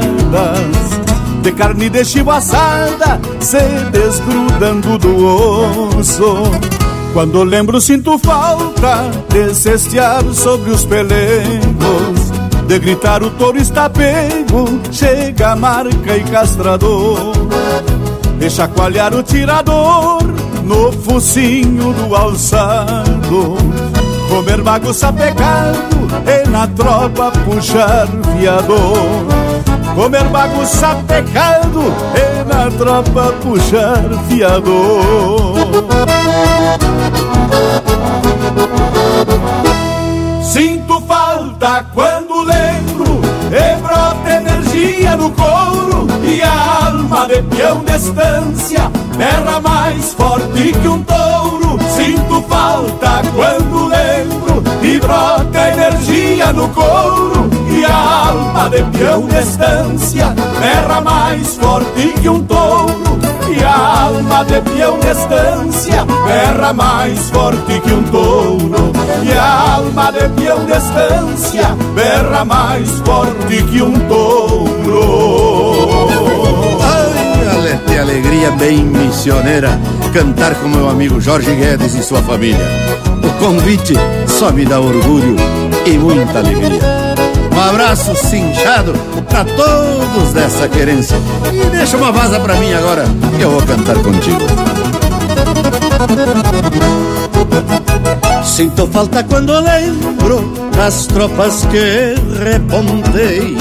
de 1.42 1.52
carne 1.52 1.90
de 1.90 2.06
chivo 2.06 2.32
assada 2.32 3.20
se 3.42 3.60
desgrudando 3.92 4.98
do 5.00 5.98
osso. 6.00 6.44
Quando 7.14 7.44
lembro 7.44 7.82
sinto 7.82 8.18
falta 8.18 9.04
de 9.28 9.54
cestear 9.54 10.24
sobre 10.34 10.72
os 10.72 10.86
pelengos 10.86 12.23
De 12.74 12.80
gritar 12.80 13.22
o 13.22 13.30
touro 13.30 13.60
está 13.60 13.88
pego, 13.88 14.80
chega 14.92 15.52
a 15.52 15.56
marca 15.56 16.18
e 16.18 16.24
castrador. 16.24 17.34
De 18.40 18.50
chacoalhar 18.50 19.14
o 19.14 19.22
tirador 19.22 20.24
no 20.64 20.92
focinho 20.92 21.94
do 21.94 22.16
alçado. 22.16 23.58
Comer 24.28 24.64
bagunça 24.64 25.14
pecado 25.14 26.08
e 26.26 26.50
na 26.50 26.66
tropa 26.66 27.32
puxar 27.46 28.08
fiador. 28.40 29.28
Comer 29.94 30.24
bagunça 30.30 30.96
pecado 31.08 31.94
e 32.16 32.44
na 32.52 32.72
tropa 32.72 33.36
puxar 33.44 34.02
fiador. 34.28 35.54
Sinto 40.42 41.03
falta 41.64 41.86
quando 41.94 42.42
lembro 42.42 43.22
e 43.48 43.82
brota 43.82 44.30
energia 44.30 45.16
no 45.16 45.32
couro 45.32 46.08
e 46.22 46.42
a 46.42 46.88
alma 46.88 47.26
de 47.26 47.42
peão 47.44 47.82
de 47.86 47.96
estância 47.96 48.92
berra 49.16 49.62
mais 49.62 50.14
forte 50.14 50.74
que 50.74 50.88
um 50.88 51.02
touro. 51.04 51.80
Sinto 51.96 52.42
falta 52.50 53.22
quando 53.34 53.88
lembro 53.88 54.62
e 54.82 55.00
brota 55.00 55.70
energia 55.70 56.52
no 56.52 56.68
couro 56.70 57.50
e 57.70 57.86
a 57.86 58.28
alma 58.28 58.70
de 58.70 58.84
peão 58.98 59.26
de 59.26 59.40
estância 59.40 60.36
berra 60.60 61.00
mais 61.00 61.56
forte 61.56 62.14
que 62.22 62.28
um 62.28 62.44
touro 62.44 63.13
e 63.50 63.64
a 63.64 64.04
alma 64.06 64.44
de 64.46 64.62
peão 64.62 65.00
de 65.00 65.08
estância 65.08 66.06
berra 66.26 66.74
mais 66.74 67.30
forte 67.30 67.80
que 67.82 67.94
um 67.94 68.04
touro. 68.04 68.94
E 69.24 69.32
a 69.32 69.76
alma 69.76 70.12
de 70.12 70.30
peão 70.30 70.66
de 70.66 70.72
estância 70.74 71.76
berra 71.96 72.46
mais 72.46 72.90
forte 73.06 73.64
que 73.64 73.82
um 73.82 73.94
touro. 74.08 75.00
Ai, 76.82 77.48
alete 77.58 78.00
alegria 78.00 78.52
bem 78.52 78.84
missioneira 78.84 79.80
cantar 80.14 80.56
com 80.56 80.68
meu 80.68 80.90
amigo 80.90 81.20
Jorge 81.20 81.54
Guedes 81.56 81.96
e 81.96 82.04
sua 82.04 82.22
família. 82.22 82.68
O 83.24 83.30
convite 83.40 83.94
só 84.28 84.52
me 84.52 84.66
dá 84.66 84.80
orgulho 84.80 85.36
e 85.86 85.98
muita 85.98 86.40
alegria 86.40 86.93
um 87.64 87.70
abraço 87.70 88.14
cinchado 88.16 88.94
pra 89.30 89.46
todos 89.46 90.34
dessa 90.34 90.68
querência. 90.68 91.16
E 91.52 91.70
deixa 91.70 91.96
uma 91.96 92.12
vaza 92.12 92.40
pra 92.40 92.56
mim 92.56 92.74
agora, 92.74 93.06
que 93.38 93.42
eu 93.42 93.52
vou 93.52 93.62
cantar 93.62 93.96
contigo. 94.00 94.42
Sinto 98.44 98.86
falta 98.88 99.24
quando 99.24 99.54
lembro 99.62 100.54
das 100.76 101.08
tropas 101.08 101.66
que 101.66 102.16
repontei, 102.44 103.58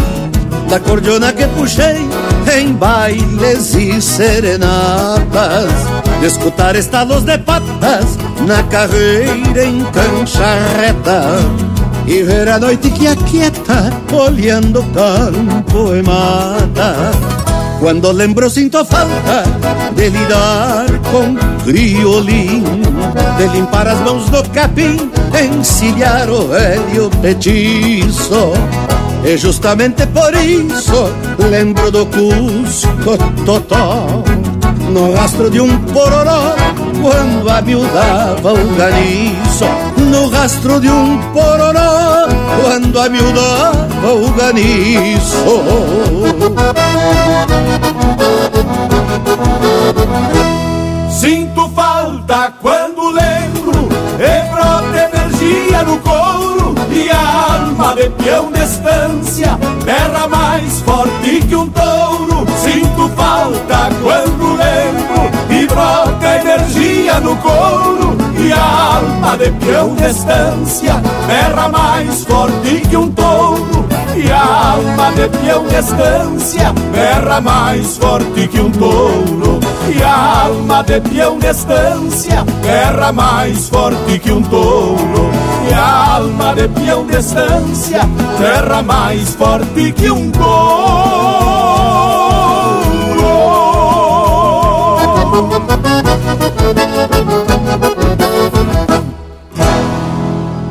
da 0.68 0.80
cordiona 0.80 1.32
que 1.32 1.46
puxei 1.48 2.08
em 2.56 2.72
bailes 2.72 3.74
e 3.74 4.02
serenatas, 4.02 5.70
de 6.20 6.26
escutar 6.26 6.74
estalos 6.74 7.22
de 7.22 7.38
patas 7.38 8.18
na 8.46 8.62
carreira 8.64 9.64
em 9.64 9.84
cancha 9.84 10.58
reta 10.76 11.71
e 12.06 12.22
ver 12.22 12.48
a 12.48 12.58
noite 12.58 12.90
que 12.90 13.06
aquieta, 13.06 13.90
olhando 14.12 14.82
campo 14.92 15.94
e 15.94 16.02
mata. 16.02 17.12
Quando 17.80 18.12
lembro 18.12 18.48
sinto 18.48 18.84
falta 18.84 19.42
de 19.96 20.08
lidar 20.08 20.86
com 21.10 21.34
criolim, 21.64 22.62
de 23.36 23.48
limpar 23.48 23.88
as 23.88 23.98
mãos 24.00 24.28
do 24.30 24.42
capim, 24.50 25.10
encilhar 25.58 26.30
o 26.30 26.48
velho 26.48 27.10
petiço. 27.20 28.52
E 29.24 29.36
justamente 29.36 30.06
por 30.06 30.34
isso 30.34 31.12
lembro 31.50 31.90
do 31.90 32.06
Cusco 32.06 33.18
Totó, 33.44 34.22
no 34.90 35.14
rastro 35.14 35.50
de 35.50 35.60
um 35.60 35.78
pororó, 35.86 36.54
quando 37.02 37.50
amiudava 37.50 38.52
o 38.52 38.74
ganiço 38.76 39.64
no 39.98 40.28
rastro 40.28 40.80
de 40.80 40.88
um 40.88 41.18
pororó 41.32 42.28
quando 42.62 43.00
amiudava 43.00 44.12
o 44.12 44.30
ganiço. 44.30 45.44
Sinto 51.10 51.68
falta 51.74 52.52
quando 52.62 53.10
lembro 53.10 53.88
e 54.20 54.52
brota 54.52 55.10
energia 55.12 55.82
no 55.82 55.98
couro 55.98 56.74
e 56.92 57.10
a 57.10 57.54
alma 57.56 57.96
de 57.96 58.10
peão 58.10 58.52
de 58.52 58.60
estância 58.60 59.58
berra 59.84 60.28
mais 60.28 60.80
forte 60.82 61.40
que 61.48 61.56
um 61.56 61.68
touro. 61.68 62.46
Sinto 62.62 63.08
falta 63.16 63.90
quando 64.00 64.54
lembro 64.54 65.30
e 65.50 65.66
brota 65.66 66.11
energia 66.52 67.20
no 67.20 67.36
couro 67.36 68.16
e 68.38 68.52
a 68.52 68.96
alma 68.96 69.36
de 69.36 69.50
peão 69.52 69.94
de 69.94 70.04
estância 70.04 70.94
berra 71.26 71.68
mais 71.68 72.24
forte 72.24 72.80
que 72.88 72.96
um 72.96 73.10
touro. 73.10 73.86
E 74.14 74.30
a 74.30 74.72
alma 74.72 75.12
de 75.12 75.28
peão 75.28 75.66
de 75.66 75.76
estância 75.76 76.72
berra 76.92 77.40
mais 77.40 77.96
forte 77.96 78.48
que 78.48 78.60
um 78.60 78.70
touro. 78.70 79.60
E 79.88 80.02
a 80.02 80.44
alma 80.44 80.82
de 80.82 81.00
peão 81.00 81.38
de 81.38 81.46
estância 81.46 82.44
berra 82.62 83.12
mais 83.12 83.68
forte 83.68 84.18
que 84.18 84.32
um 84.32 84.42
touro. 84.42 85.30
E 85.68 85.72
a 85.72 86.16
alma 86.16 86.54
de 86.54 86.68
peão 86.68 87.06
de 87.06 87.16
estância 87.16 88.00
berra 88.38 88.82
mais 88.82 89.34
forte 89.34 89.92
que 89.92 90.10
um 90.10 90.30
touro 90.30 91.52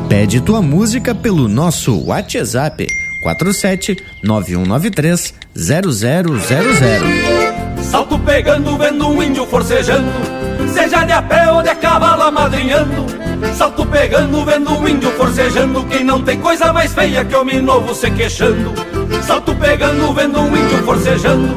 Pede 0.07 0.41
tua 0.41 0.61
música 0.61 1.15
pelo 1.15 1.47
nosso 1.47 2.05
WhatsApp 2.05 2.85
47 3.23 3.97
9193 4.23 5.33
0000. 5.55 7.83
Salto 7.83 8.17
pegando, 8.19 8.77
vendo 8.77 9.07
um 9.09 9.21
índio 9.21 9.45
forcejando, 9.45 10.11
seja 10.73 11.03
de 11.03 11.11
a 11.11 11.21
pé 11.21 11.51
ou 11.51 11.61
de 11.61 11.75
cavalo 11.75 12.23
amadrinhando. 12.23 13.05
Salto 13.57 13.85
pegando, 13.85 14.45
vendo 14.45 14.71
um 14.71 14.87
índio 14.87 15.11
forcejando, 15.11 15.83
quem 15.85 16.03
não 16.03 16.21
tem 16.21 16.39
coisa 16.39 16.71
mais 16.71 16.93
feia 16.93 17.25
que 17.25 17.35
homem 17.35 17.61
novo 17.61 17.93
se 17.93 18.09
queixando. 18.11 18.71
Salto 19.23 19.53
pegando, 19.55 20.13
vendo 20.13 20.39
um 20.39 20.55
índio 20.55 20.83
forcejando, 20.83 21.55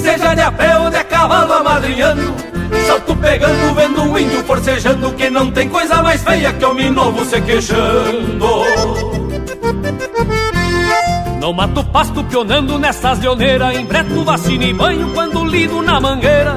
seja 0.00 0.34
de 0.34 0.40
a 0.40 0.52
pé 0.52 0.78
ou 0.78 0.90
de 0.90 1.02
cavalo 1.04 1.52
amadrinhando. 1.52 2.53
Salto 2.86 3.16
pegando, 3.16 3.74
vendo 3.74 4.02
um 4.02 4.18
índio 4.18 4.42
forcejando 4.44 5.12
Que 5.12 5.30
não 5.30 5.50
tem 5.50 5.68
coisa 5.68 6.02
mais 6.02 6.22
feia 6.22 6.52
que 6.52 6.64
homem 6.64 6.90
novo 6.90 7.24
se 7.24 7.40
queixando 7.40 8.46
Não 11.40 11.52
mato 11.52 11.84
pasto 11.84 12.24
pionando 12.24 12.78
nessas 12.78 13.18
leoneiras 13.20 13.76
Embreto 13.76 14.24
vacina 14.24 14.64
e 14.64 14.72
banho 14.72 15.12
quando 15.12 15.44
lido 15.44 15.82
na 15.82 16.00
mangueira. 16.00 16.56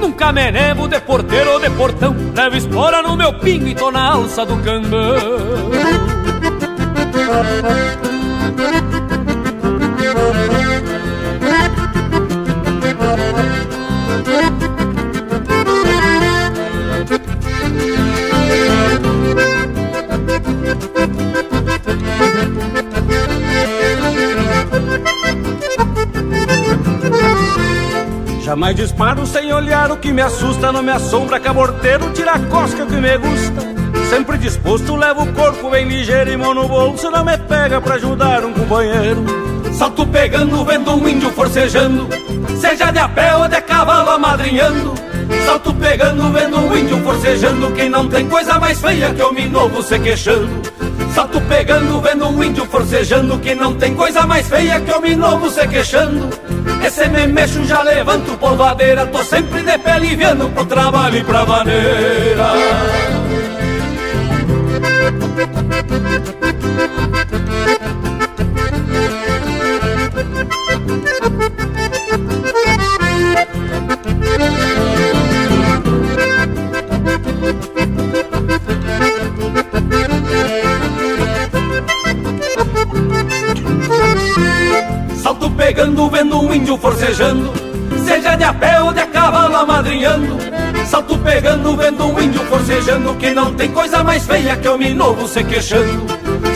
Nunca 0.00 0.32
me 0.32 0.50
nevo 0.50 0.86
de 0.86 1.00
porteiro 1.00 1.52
ou 1.52 1.60
de 1.60 1.70
portão 1.70 2.14
Levo 2.34 2.56
espora 2.56 3.02
no 3.02 3.16
meu 3.16 3.32
pingo 3.34 3.66
e 3.66 3.74
tô 3.74 3.90
na 3.90 4.12
alça 4.12 4.46
do 4.46 4.56
cambão 4.58 5.68
Jamais 28.48 28.74
disparo 28.74 29.26
sem 29.26 29.52
olhar 29.52 29.92
o 29.92 29.98
que 29.98 30.10
me 30.10 30.22
assusta 30.22 30.72
Não 30.72 30.82
me 30.82 30.90
assombra 30.90 31.38
caborteiro, 31.38 32.10
tira 32.14 32.32
a 32.32 32.38
cosca 32.38 32.86
que 32.86 32.94
me 32.94 33.18
gusta. 33.18 33.60
Sempre 34.08 34.38
disposto, 34.38 34.96
levo 34.96 35.24
o 35.24 35.32
corpo 35.34 35.68
bem 35.68 35.86
ligeiro 35.86 36.32
E 36.32 36.36
mão 36.38 36.54
no 36.54 36.66
bolso 36.66 37.10
não 37.10 37.22
me 37.22 37.36
pega 37.36 37.78
pra 37.78 37.96
ajudar 37.96 38.46
um 38.46 38.54
companheiro. 38.54 39.22
Salto 39.74 40.06
pegando, 40.06 40.64
vendo 40.64 40.94
um 40.94 41.06
índio 41.06 41.30
forcejando 41.32 42.08
Seja 42.58 42.90
de 42.90 42.98
a 42.98 43.08
pé 43.10 43.36
ou 43.36 43.46
de 43.48 43.60
cavalo 43.60 44.12
amadrinhando. 44.12 44.94
Salto 45.44 45.74
pegando, 45.74 46.32
vendo 46.32 46.58
um 46.58 46.74
índio 46.74 46.98
forcejando 47.04 47.70
Quem 47.72 47.90
não 47.90 48.08
tem 48.08 48.26
coisa 48.30 48.58
mais 48.58 48.80
feia 48.80 49.12
que 49.12 49.20
homem 49.20 49.50
novo 49.50 49.82
se 49.82 49.98
queixando. 49.98 50.62
Salto 51.14 51.38
pegando, 51.42 52.00
vendo 52.00 52.26
um 52.26 52.42
índio 52.42 52.64
forcejando 52.64 53.38
Que 53.40 53.54
não 53.54 53.74
tem 53.74 53.94
coisa 53.94 54.26
mais 54.26 54.48
feia 54.48 54.80
que 54.80 54.90
homem 54.90 55.16
novo 55.16 55.50
se 55.50 55.68
queixando 55.68 56.47
Esse 56.84 57.08
me 57.08 57.26
mexo, 57.26 57.64
já 57.64 57.82
levanto 57.82 58.36
polvadeira 58.38 59.06
Tô 59.06 59.22
sempre 59.22 59.62
de 59.62 59.78
pé 59.78 59.98
liviano 59.98 60.50
pro 60.50 60.64
trabalho 60.64 61.18
e 61.18 61.24
pra 61.24 61.44
maneira 61.44 62.52
pegando, 85.78 86.10
vendo 86.10 86.40
um 86.40 86.52
índio 86.52 86.76
forcejando, 86.76 87.52
seja 88.04 88.34
de 88.34 88.42
a 88.42 88.52
pé 88.52 88.80
ou 88.80 88.92
de 88.92 88.98
a 88.98 89.06
cavalo 89.06 89.54
amadrinhando. 89.54 90.36
Salto 90.84 91.16
pegando, 91.18 91.76
vendo 91.76 92.04
um 92.04 92.20
índio 92.20 92.40
forcejando, 92.46 93.14
que 93.14 93.30
não 93.30 93.54
tem 93.54 93.70
coisa 93.70 94.02
mais 94.02 94.26
feia 94.26 94.56
que 94.56 94.66
homem 94.66 94.92
novo 94.92 95.28
se 95.28 95.44
queixando. 95.44 96.04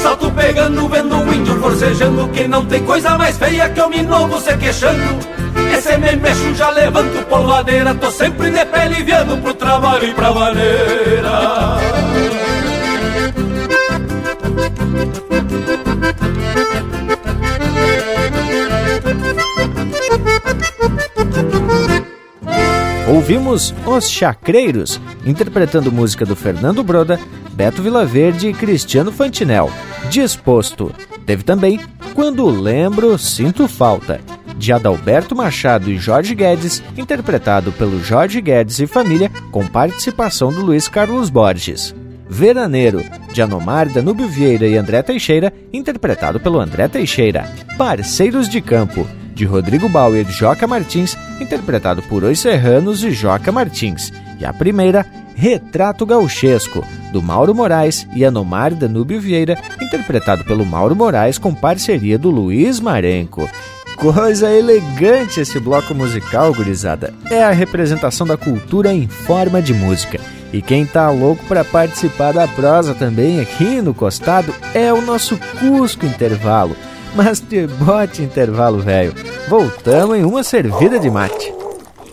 Salto 0.03 0.29
pegando, 0.33 0.89
vendo 0.89 1.15
um 1.15 1.33
índio 1.33 1.57
forcejando, 1.61 2.29
que 2.31 2.49
não 2.49 2.67
tem 2.67 2.83
coisa 2.85 3.17
mais 3.17 3.39
feia 3.39 3.69
que 3.69 3.81
homem 3.81 4.03
novo 4.03 4.41
se 4.41 4.57
queixando. 4.57 5.17
Esse 5.73 5.97
me 5.99 6.17
mexo, 6.17 6.53
já 6.57 6.71
levanto 6.71 7.25
polvadeira, 7.27 7.95
tô 7.95 8.11
sempre 8.11 8.51
de 8.51 8.65
pé 8.65 8.89
liviano 8.89 9.37
pro 9.39 9.55
trabalho 9.55 10.05
e 10.05 10.15
pra 10.15 10.33
maneira. 10.33 11.31
Ouvimos 23.23 23.73
Os 23.87 24.11
Chacreiros, 24.11 25.01
interpretando 25.25 25.93
música 25.93 26.27
do 26.27 26.35
Fernando 26.35 26.83
Broda, 26.83 27.21
Beto 27.53 27.81
Vilaverde 27.81 28.49
e 28.49 28.53
Cristiano 28.53 29.13
Fantinel. 29.13 29.71
Disposto. 30.11 30.93
Teve 31.25 31.45
também 31.45 31.79
Quando 32.15 32.45
Lembro, 32.47 33.17
Sinto 33.17 33.69
Falta, 33.69 34.21
de 34.57 34.73
Adalberto 34.73 35.37
Machado 35.37 35.89
e 35.89 35.99
Jorge 35.99 36.35
Guedes, 36.35 36.83
interpretado 36.99 37.71
pelo 37.71 38.03
Jorge 38.03 38.41
Guedes 38.41 38.81
e 38.81 38.89
família, 38.89 39.31
com 39.53 39.69
participação 39.69 40.53
do 40.53 40.61
Luiz 40.61 40.89
Carlos 40.89 41.31
Borges. 41.31 41.95
Veraneiro, 42.29 43.05
de 43.33 43.41
Anomar, 43.41 43.89
Danúbio 43.89 44.27
Vieira 44.27 44.67
e 44.67 44.77
André 44.77 45.01
Teixeira, 45.01 45.53
interpretado 45.73 46.41
pelo 46.41 46.59
André 46.59 46.89
Teixeira. 46.89 47.49
Parceiros 47.79 48.49
de 48.49 48.61
Campo, 48.61 49.07
de 49.35 49.45
Rodrigo 49.45 49.89
Bauer 49.89 50.27
e 50.29 50.33
Joca 50.33 50.67
Martins, 50.67 51.17
interpretado 51.41 52.03
por 52.03 52.25
Os 52.25 52.39
Serranos 52.39 53.03
e 53.03 53.11
Joca 53.11 53.51
Martins. 53.51 54.13
E 54.39 54.45
a 54.45 54.53
primeira, 54.53 55.07
Retrato 55.35 56.05
Gauchesco, 56.05 56.85
do 57.13 57.23
Mauro 57.23 57.55
Moraes 57.55 58.07
e 58.15 58.25
Anomar 58.25 58.75
Danúbio 58.75 59.21
Vieira, 59.21 59.59
interpretado 59.81 60.45
pelo 60.45 60.65
Mauro 60.65 60.95
Moraes 60.95 61.39
com 61.39 61.55
parceria 61.55 62.19
do 62.19 62.31
Luiz 62.31 62.81
Marenco. 62.81 63.49
Coisa 63.97 64.51
elegante 64.51 65.41
esse 65.41 65.61
bloco 65.61 65.95
musical, 65.95 66.53
gurizada. 66.53 67.15
É 67.31 67.43
a 67.43 67.51
representação 67.51 68.27
da 68.27 68.37
cultura 68.37 68.93
em 68.93 69.07
forma 69.07 69.63
de 69.63 69.73
música. 69.73 70.21
E 70.53 70.61
quem 70.61 70.85
tá 70.85 71.09
louco 71.11 71.45
para 71.47 71.65
participar 71.65 72.33
da 72.33 72.47
prosa 72.47 72.95
também 72.95 73.41
aqui 73.41 73.81
no 73.81 73.95
costado 73.95 74.55
é 74.75 74.93
o 74.93 75.01
nosso 75.01 75.39
Cusco 75.61 76.05
Intervalo 76.05 76.77
mas 77.15 77.41
de 77.41 77.67
bote 77.67 78.23
intervalo 78.23 78.81
velho. 78.81 79.15
Voltamos 79.49 80.17
em 80.17 80.25
uma 80.25 80.43
servida 80.43 80.99
de 80.99 81.11
mate. 81.11 81.53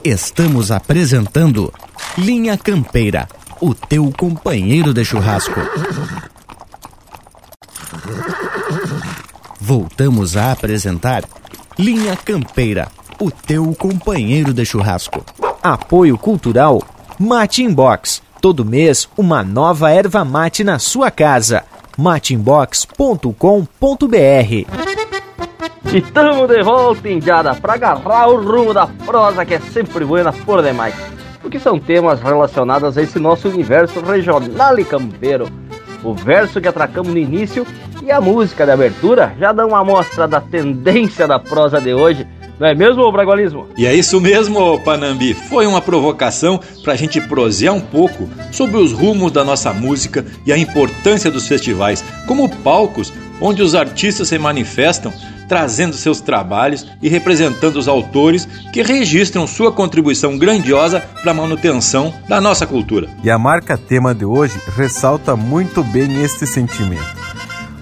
Estamos 0.04 0.72
apresentando 0.72 1.74
Linha 2.18 2.58
Campeira, 2.58 3.28
o 3.62 3.74
teu 3.74 4.12
companheiro 4.18 4.94
de 4.94 5.04
churrasco. 5.04 5.60
Voltamos 9.60 10.36
a 10.36 10.52
apresentar 10.52 11.24
Linha 11.78 12.16
Campeira, 12.16 12.88
o 13.20 13.30
teu 13.30 13.74
companheiro 13.76 14.54
de 14.54 14.66
churrasco. 14.66 15.24
Apoio 15.62 16.18
Cultural 16.18 16.82
Mate 17.20 17.64
Inbox. 17.64 18.22
Todo 18.42 18.64
mês, 18.64 19.10
uma 19.18 19.44
nova 19.44 19.92
erva 19.92 20.24
mate 20.24 20.64
na 20.64 20.80
sua 20.80 21.12
casa 21.12 21.66
matinbox.com.br. 22.00 23.36
E 25.92 26.02
de 26.02 26.64
volta, 26.64 27.10
Indiada, 27.10 27.54
pra 27.56 27.74
agarrar 27.74 28.30
o 28.30 28.42
rumo 28.42 28.74
da 28.74 28.88
prosa 28.88 29.46
que 29.46 29.56
é 29.56 29.60
sempre 29.60 30.06
buena 30.06 30.32
por 30.32 30.64
demais. 30.64 30.96
Porque 31.42 31.60
são 31.60 31.78
temas 31.78 32.22
relacionados 32.22 32.98
a 32.98 33.02
esse 33.02 33.20
nosso 33.20 33.50
universo 33.50 34.00
regional 34.00 34.80
e 34.80 34.86
campeiro. 34.86 35.50
O 36.02 36.14
verso 36.14 36.62
que 36.62 36.70
atracamos 36.70 37.12
no 37.12 37.18
início 37.18 37.68
e 38.02 38.10
a 38.10 38.22
música 38.22 38.66
de 38.66 38.72
abertura 38.72 39.36
já 39.38 39.52
dão 39.52 39.68
uma 39.70 39.80
amostra 39.80 40.26
da 40.26 40.40
tendência 40.40 41.28
da 41.28 41.38
prosa 41.38 41.82
de 41.82 41.94
hoje 41.94 42.26
não 42.60 42.68
é 42.68 42.76
mesmo, 42.76 43.10
Bragualismo? 43.12 43.68
E 43.78 43.86
é 43.86 43.96
isso 43.96 44.20
mesmo, 44.20 44.80
Panambi. 44.80 45.34
Foi 45.34 45.66
uma 45.66 45.82
provocação 45.82 46.60
para 46.84 46.94
a 46.94 46.96
gente 46.96 47.22
prosear 47.22 47.74
um 47.74 47.80
pouco 47.80 48.30
sobre 48.52 48.78
os 48.78 48.92
rumos 48.92 49.32
da 49.32 49.44
nossa 49.44 49.74
música 49.74 50.26
e 50.46 50.52
a 50.52 50.58
importância 50.58 51.32
dos 51.32 51.48
festivais 51.48 52.04
como 52.28 52.50
palcos 52.50 53.14
onde 53.42 53.62
os 53.62 53.76
artistas 53.76 54.28
se 54.28 54.38
manifestam 54.38 55.14
trazendo 55.50 55.96
seus 55.96 56.22
trabalhos 56.22 56.86
e 57.02 57.10
representando 57.10 57.78
os 57.78 57.88
autores 57.88 58.48
que 58.72 58.84
registram 58.84 59.48
sua 59.48 59.72
contribuição 59.72 60.38
grandiosa 60.38 61.02
para 61.22 61.32
a 61.32 61.34
manutenção 61.34 62.14
da 62.28 62.40
nossa 62.40 62.68
cultura. 62.68 63.10
E 63.24 63.32
a 63.32 63.40
marca 63.40 63.76
tema 63.76 64.14
de 64.14 64.24
hoje 64.24 64.62
ressalta 64.78 65.36
muito 65.36 65.84
bem 65.84 66.22
este 66.24 66.46
sentimento. 66.46 67.18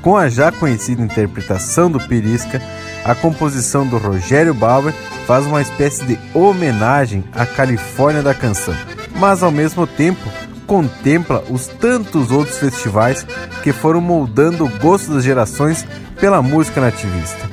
Com 0.01 0.15
a 0.15 0.29
já 0.29 0.49
conhecida 0.49 1.01
interpretação 1.01 1.91
do 1.91 1.99
Pirisca, 1.99 2.61
a 3.03 3.15
composição 3.15 3.85
do 3.85 3.97
Rogério 3.97 4.53
Bauer 4.53 4.93
faz 5.25 5.45
uma 5.45 5.61
espécie 5.61 6.05
de 6.05 6.19
homenagem 6.33 7.23
à 7.33 7.45
Califórnia 7.45 8.21
da 8.21 8.33
canção, 8.33 8.75
mas 9.15 9.43
ao 9.43 9.51
mesmo 9.51 9.87
tempo 9.87 10.29
contempla 10.65 11.43
os 11.49 11.67
tantos 11.67 12.29
outros 12.29 12.57
festivais 12.57 13.25
que 13.63 13.71
foram 13.71 14.01
moldando 14.01 14.65
o 14.65 14.69
gosto 14.79 15.13
das 15.13 15.23
gerações 15.23 15.85
pela 16.19 16.41
música 16.41 16.81
nativista. 16.81 17.49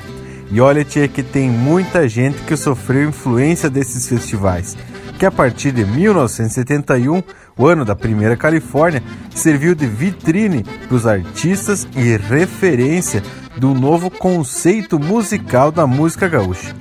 E 0.51 0.61
olha, 0.61 0.85
tia, 0.85 1.07
que 1.07 1.23
tem 1.23 1.49
muita 1.49 2.07
gente 2.07 2.37
que 2.43 2.55
sofreu 2.55 3.09
influência 3.09 3.69
desses 3.69 4.07
festivais, 4.07 4.77
que 5.17 5.25
a 5.25 5.31
partir 5.31 5.71
de 5.71 5.85
1971, 5.85 7.23
o 7.57 7.65
ano 7.65 7.85
da 7.85 7.95
primeira 7.95 8.35
Califórnia, 8.35 9.01
serviu 9.33 9.73
de 9.73 9.87
vitrine 9.87 10.63
para 10.87 10.95
os 10.95 11.07
artistas 11.07 11.87
e 11.95 12.17
referência 12.17 13.23
do 13.57 13.73
novo 13.73 14.09
conceito 14.09 14.99
musical 14.99 15.71
da 15.71 15.87
música 15.87 16.27
gaúcha. 16.27 16.75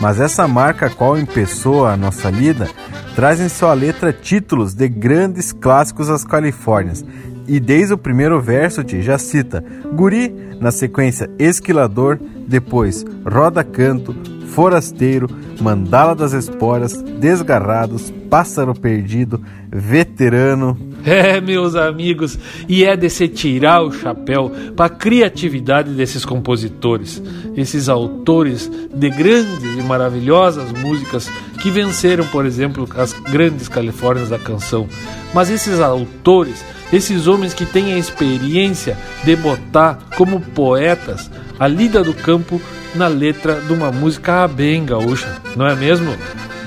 Mas 0.00 0.20
essa 0.20 0.46
marca 0.48 0.90
qual 0.90 1.18
empeçou 1.18 1.86
a 1.86 1.96
nossa 1.96 2.30
lida 2.30 2.68
traz 3.14 3.40
em 3.40 3.48
sua 3.48 3.72
letra 3.72 4.12
títulos 4.12 4.74
de 4.74 4.88
grandes 4.88 5.52
clássicos 5.52 6.08
das 6.08 6.24
Califórnias. 6.24 7.04
E 7.46 7.60
desde 7.60 7.94
o 7.94 7.98
primeiro 7.98 8.40
verso 8.40 8.82
te 8.82 9.02
já 9.02 9.18
cita 9.18 9.64
Guri, 9.92 10.34
na 10.60 10.70
sequência 10.70 11.30
Esquilador, 11.38 12.18
depois 12.46 13.04
Roda 13.24 13.62
Canto, 13.62 14.14
Forasteiro, 14.48 15.28
Mandala 15.60 16.14
das 16.14 16.32
Esporas, 16.32 17.02
Desgarrados, 17.02 18.10
Pássaro 18.30 18.74
Perdido, 18.74 19.42
Veterano, 19.70 20.76
É, 21.06 21.38
meus 21.38 21.74
amigos, 21.74 22.38
e 22.66 22.82
é 22.82 22.96
de 22.96 23.10
se 23.10 23.28
tirar 23.28 23.82
o 23.82 23.92
chapéu 23.92 24.50
para 24.74 24.86
a 24.86 24.88
criatividade 24.88 25.90
desses 25.90 26.24
compositores, 26.24 27.22
esses 27.54 27.90
autores 27.90 28.70
de 28.92 29.10
grandes 29.10 29.76
e 29.78 29.82
maravilhosas 29.82 30.72
músicas 30.72 31.30
que 31.60 31.70
venceram, 31.70 32.26
por 32.28 32.46
exemplo, 32.46 32.88
as 32.96 33.12
grandes 33.12 33.68
Califórnias 33.68 34.30
da 34.30 34.38
canção. 34.38 34.88
Mas 35.34 35.50
esses 35.50 35.78
autores, 35.78 36.64
esses 36.90 37.26
homens 37.26 37.52
que 37.52 37.66
têm 37.66 37.92
a 37.92 37.98
experiência 37.98 38.96
de 39.24 39.36
botar 39.36 39.98
como 40.16 40.40
poetas 40.40 41.30
a 41.58 41.68
lida 41.68 42.02
do 42.02 42.14
campo 42.14 42.60
na 42.94 43.08
letra 43.08 43.60
de 43.60 43.72
uma 43.72 43.92
música 43.92 44.48
bem 44.48 44.84
gaúcha, 44.84 45.28
não 45.56 45.66
é 45.66 45.74
mesmo? 45.74 46.16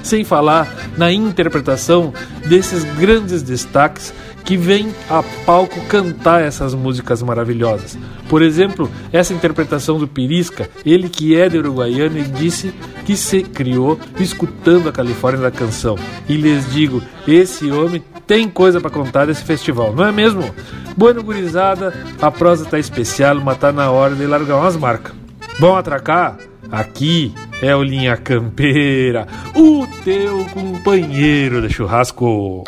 Sem 0.07 0.23
falar 0.23 0.73
na 0.97 1.11
interpretação 1.11 2.13
desses 2.45 2.85
grandes 2.97 3.43
destaques 3.43 4.13
que 4.45 4.55
vem 4.55 4.95
a 5.09 5.21
palco 5.45 5.81
cantar 5.87 6.41
essas 6.41 6.73
músicas 6.73 7.21
maravilhosas. 7.21 7.97
Por 8.29 8.41
exemplo, 8.41 8.89
essa 9.11 9.33
interpretação 9.33 9.99
do 9.99 10.07
Pirisca, 10.07 10.69
ele 10.85 11.09
que 11.09 11.35
é 11.35 11.49
de 11.49 11.57
Uruguaiana 11.57 12.19
e 12.19 12.23
disse 12.23 12.73
que 13.05 13.17
se 13.17 13.43
criou 13.43 13.99
escutando 14.17 14.87
a 14.87 14.93
Califórnia 14.93 15.41
da 15.41 15.51
canção. 15.51 15.97
E 16.29 16.37
lhes 16.37 16.71
digo, 16.71 17.03
esse 17.27 17.69
homem 17.69 18.01
tem 18.25 18.49
coisa 18.49 18.79
para 18.79 18.89
contar 18.89 19.25
desse 19.25 19.43
festival, 19.43 19.93
não 19.93 20.05
é 20.05 20.11
mesmo? 20.13 20.49
Bueno, 20.95 21.21
gurizada, 21.21 21.93
a 22.21 22.31
prosa 22.31 22.63
tá 22.63 22.79
especial, 22.79 23.41
mas 23.41 23.57
tá 23.57 23.73
na 23.73 23.91
hora 23.91 24.15
de 24.15 24.25
largar 24.25 24.55
umas 24.55 24.77
marcas. 24.77 25.13
Vão 25.59 25.75
atracar? 25.75 26.37
Aqui 26.71 27.33
é 27.61 27.75
o 27.75 27.83
Linha 27.83 28.15
Campeira, 28.17 29.27
o 29.55 29.87
teu 30.03 30.45
companheiro 30.53 31.61
de 31.61 31.73
churrasco. 31.73 32.63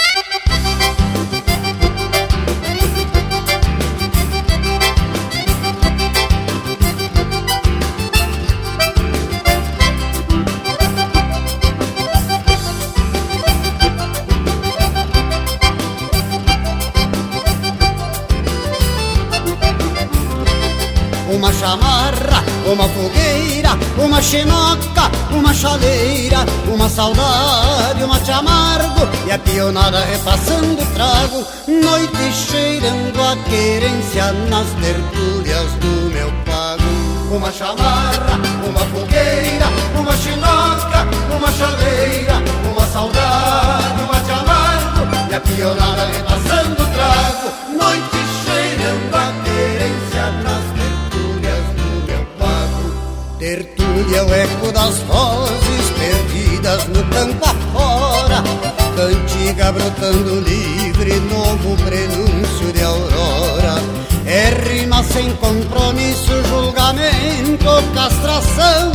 Uma 21.32 21.54
chamarra, 21.54 22.44
uma 22.66 22.90
fogueira 22.90 23.19
uma 23.98 24.22
xenoca, 24.22 25.12
uma 25.32 25.54
chaleira, 25.54 26.40
uma 26.68 26.90
saudade, 26.90 28.04
uma 28.04 28.20
te 28.20 28.32
amargo 28.32 29.08
e 29.28 29.32
a 29.32 29.38
pionada 29.38 30.00
repassando 30.06 30.78
trago, 30.94 31.46
noite 31.68 32.34
cheirando 32.34 33.20
a 33.22 33.36
querência 33.50 34.32
nas 34.50 34.68
tertúlias 34.82 35.72
do 35.74 36.12
meu 36.14 36.32
pago. 36.46 36.84
Uma 37.32 37.52
chamarra, 37.52 38.40
uma 38.68 38.80
fogueira, 38.80 39.68
uma 39.96 40.18
chinoca, 40.18 41.08
uma 41.36 41.52
chaleira, 41.52 42.42
uma 42.72 42.88
saudade, 42.88 44.02
uma 44.02 44.20
te 44.22 44.32
amargo 44.32 45.30
e 45.30 45.36
a 45.36 45.40
pionada 45.40 46.06
repassando 46.06 46.76
trago, 46.76 47.69
Tertúlia 54.10 54.18
é 54.18 54.24
o 54.24 54.34
eco 54.34 54.72
das 54.72 54.98
vozes 55.00 55.90
perdidas 55.98 56.88
no 56.88 57.04
campo 57.06 57.46
afora, 57.46 58.44
cantiga 58.96 59.72
brotando 59.72 60.42
livre, 60.42 61.20
novo 61.32 61.78
prenúncio 61.84 62.74
de 62.74 62.84
aurora. 62.84 63.76
É 64.26 64.50
rima 64.68 65.04
sem 65.04 65.32
compromisso, 65.36 66.32
julgamento, 66.50 67.84
castração 67.96 68.92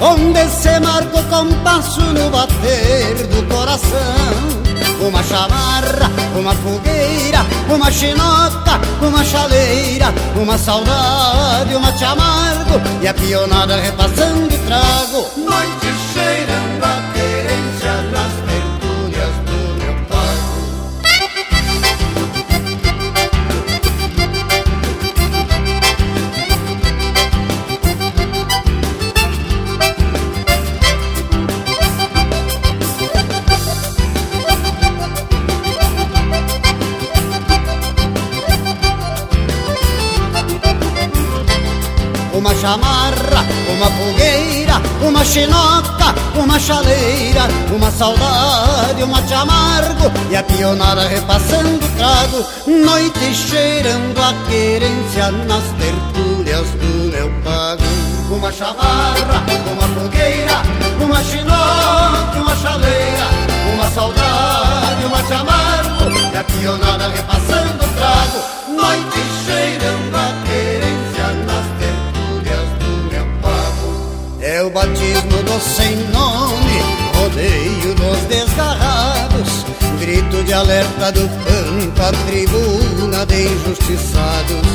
Onde 0.00 0.46
se 0.48 0.78
marca 0.80 1.18
o 1.18 1.24
compasso 1.24 2.00
no 2.00 2.30
bater 2.30 3.26
do 3.28 3.48
coração 3.48 4.68
uma 5.00 5.22
chamarra, 5.22 6.10
uma 6.36 6.52
fogueira, 6.54 7.46
uma 7.68 7.90
chinoca, 7.90 8.80
uma 9.00 9.24
chaleira, 9.24 10.06
uma 10.36 10.58
saudade, 10.58 11.74
uma 11.74 11.92
te 11.92 12.04
amargo 12.04 12.80
e 13.02 13.08
a 13.08 13.14
pionada 13.14 13.76
repassando 13.76 14.48
trago. 14.66 15.26
Noite 15.36 16.07
chamarra, 42.60 43.46
uma 43.68 43.86
fogueira, 43.86 44.82
uma 45.00 45.24
chinoca, 45.24 46.14
uma 46.34 46.58
chaleira, 46.58 47.42
uma 47.70 47.90
saudade, 47.90 49.02
uma 49.02 49.22
te 49.22 49.34
amargo 49.34 50.10
e 50.30 50.36
a 50.36 50.42
pionada 50.42 51.06
repassando 51.06 51.78
trago, 51.96 52.44
noite 52.66 53.34
cheirando 53.34 54.18
a 54.18 54.34
querência 54.48 55.30
nas 55.30 55.64
tertúlias 55.78 56.68
do 56.70 57.12
meu 57.12 57.30
pago. 57.44 57.82
Uma 58.30 58.52
chamarra, 58.52 59.42
uma 59.72 59.88
fogueira, 60.00 60.62
uma 61.00 61.22
chinoca, 61.22 62.40
uma 62.40 62.56
chaleira, 62.56 63.26
uma 63.74 63.90
saudade, 63.90 65.04
uma 65.04 65.22
te 65.22 65.32
amargo 65.32 66.10
e 66.32 66.36
a 66.36 66.44
pionada 66.44 67.08
repassando 67.08 67.78
trago, 67.96 68.76
noite 68.76 69.20
cheirando 69.46 70.17
o 74.68 74.70
batismo 74.70 75.42
do 75.44 75.60
sem 75.60 75.96
nome, 76.12 76.82
rodeio 77.16 77.94
dos 77.94 78.18
desgarrados, 78.28 79.64
grito 79.98 80.44
de 80.44 80.52
alerta 80.52 81.10
do 81.10 81.22
pampa, 81.22 82.12
tribuna 82.26 83.24
de 83.24 83.46
injustiçados. 83.46 84.68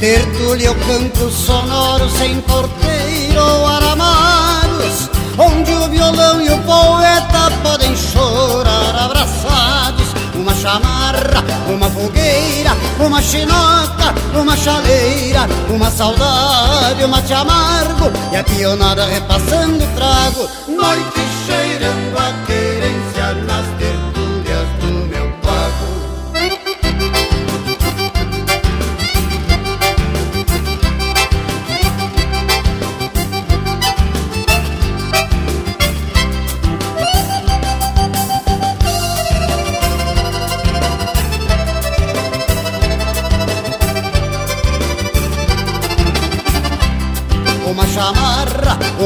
Tertúlia, 0.00 0.72
o 0.72 0.74
canto 0.74 1.30
sonoro 1.30 2.08
sem 2.10 2.40
porteiro 2.42 3.40
ou 3.40 3.66
aramados, 3.66 5.10
onde 5.38 5.72
o 5.72 5.88
violão 5.88 6.40
e 6.40 6.50
o 6.50 6.58
poeta 6.62 7.50
podem 7.62 7.94
chorar 7.94 8.96
abraçados. 8.96 10.05
Uma 10.36 10.54
chamarra, 10.54 11.44
uma 11.68 11.88
fogueira, 11.90 12.70
uma 13.00 13.20
chinoca, 13.22 14.14
uma 14.34 14.56
chaleira, 14.56 15.46
uma 15.68 15.90
saudade, 15.90 17.04
uma 17.04 17.22
te 17.22 17.32
amargo 17.32 18.10
e 18.32 18.36
a 18.36 18.44
pionada 18.44 19.06
repassando 19.06 19.84
trago. 19.96 20.48
Noite 20.68 21.20
cheirando 21.46 22.15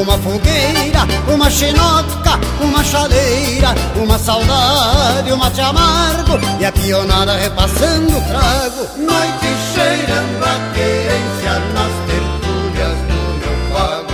uma 0.01 0.17
fogueira, 0.17 1.05
uma 1.31 1.49
chinoca, 1.49 2.39
uma 2.59 2.83
chaleira, 2.83 3.75
uma 3.95 4.17
saudade, 4.17 5.31
uma 5.31 5.51
te 5.51 5.61
amargo 5.61 6.39
e 6.59 6.65
a 6.65 6.71
pionada 6.71 7.35
repassando 7.35 8.17
o 8.17 8.21
trago. 8.21 8.87
Noite 8.97 9.47
cheirando 9.73 10.43
a 10.43 10.73
querência 10.73 11.59
nas 11.73 11.93
tertúlias 12.07 12.97
do 13.07 13.19
meu 13.37 13.55
pago. 13.73 14.11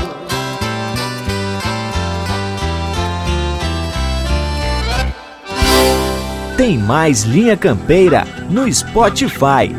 Tem 6.57 6.77
mais 6.77 7.23
Linha 7.23 7.55
Campeira 7.55 8.27
no 8.49 8.71
Spotify. 8.71 9.73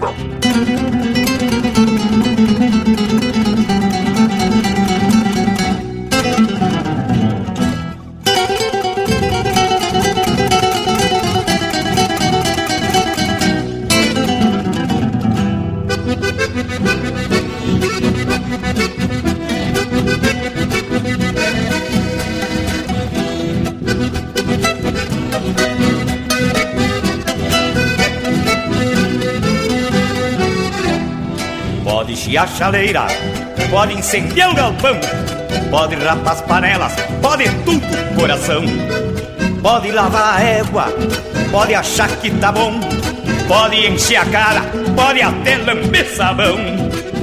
Chaleira, 32.59 33.07
pode 33.71 33.95
incendiar 33.95 34.51
o 34.51 34.55
galpão, 34.55 34.99
pode 35.71 35.95
rapar 35.95 36.33
as 36.33 36.41
panelas, 36.41 36.93
pode 37.23 37.49
tudo 37.65 37.87
coração. 38.19 38.65
Pode 39.63 39.93
lavar 39.93 40.39
a 40.39 40.43
égua, 40.43 40.87
pode 41.53 41.75
achar 41.75 42.09
que 42.09 42.31
tá 42.33 42.51
bom, 42.51 42.81
pode 43.47 43.87
encher 43.87 44.17
a 44.17 44.25
cara, 44.25 44.63
pode 44.97 45.23
até 45.23 45.57
lamber 45.59 46.07
sabão. 46.17 46.57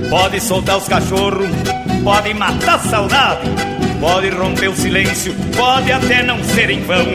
Pode 0.09 0.39
soltar 0.39 0.77
os 0.77 0.87
cachorros, 0.87 1.49
pode 2.03 2.33
matar 2.33 2.79
saudade, 2.79 3.49
pode 3.99 4.29
romper 4.29 4.69
o 4.69 4.75
silêncio, 4.75 5.33
pode 5.55 5.91
até 5.91 6.23
não 6.23 6.41
ser 6.43 6.69
em 6.69 6.81
vão. 6.81 7.05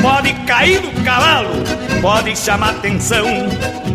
Pode 0.00 0.32
cair 0.46 0.80
do 0.80 1.04
cavalo, 1.04 1.50
pode 2.00 2.36
chamar 2.36 2.70
atenção, 2.70 3.24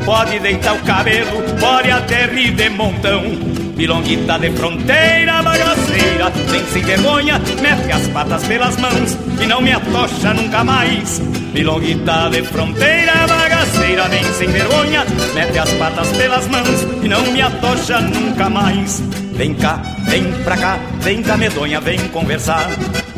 pode 0.05 0.39
deitar 0.39 0.75
o 0.75 0.79
cabelo, 0.83 1.43
pode 1.59 1.91
até 1.91 2.27
rir 2.27 2.51
de 2.51 2.69
montão. 2.69 3.46
Milonguita 3.77 4.39
de 4.39 4.49
fronteira, 4.53 5.43
bagaceira, 5.43 6.31
vem 6.49 6.65
sem 6.65 6.81
vergonha, 6.81 7.39
mete 7.61 7.91
as 7.91 8.07
patas 8.07 8.43
pelas 8.47 8.75
mãos 8.77 9.15
e 9.39 9.45
não 9.45 9.61
me 9.61 9.71
atocha 9.71 10.33
nunca 10.33 10.63
mais. 10.63 11.19
Milonguita 11.53 12.27
de 12.31 12.41
fronteira, 12.41 13.27
bagaceira, 13.27 14.07
vem 14.09 14.23
sem 14.33 14.47
vergonha, 14.47 15.05
mete 15.35 15.59
as 15.59 15.71
patas 15.73 16.09
pelas 16.17 16.47
mãos 16.47 16.87
e 17.03 17.07
não 17.07 17.21
me 17.31 17.39
atocha 17.39 18.01
nunca 18.01 18.49
mais. 18.49 18.99
Vem 19.35 19.53
cá, 19.53 19.79
vem 20.07 20.23
pra 20.43 20.57
cá, 20.57 20.79
vem 21.01 21.21
cá 21.21 21.37
medonha, 21.37 21.79
vem 21.79 21.99
conversar. 22.07 22.67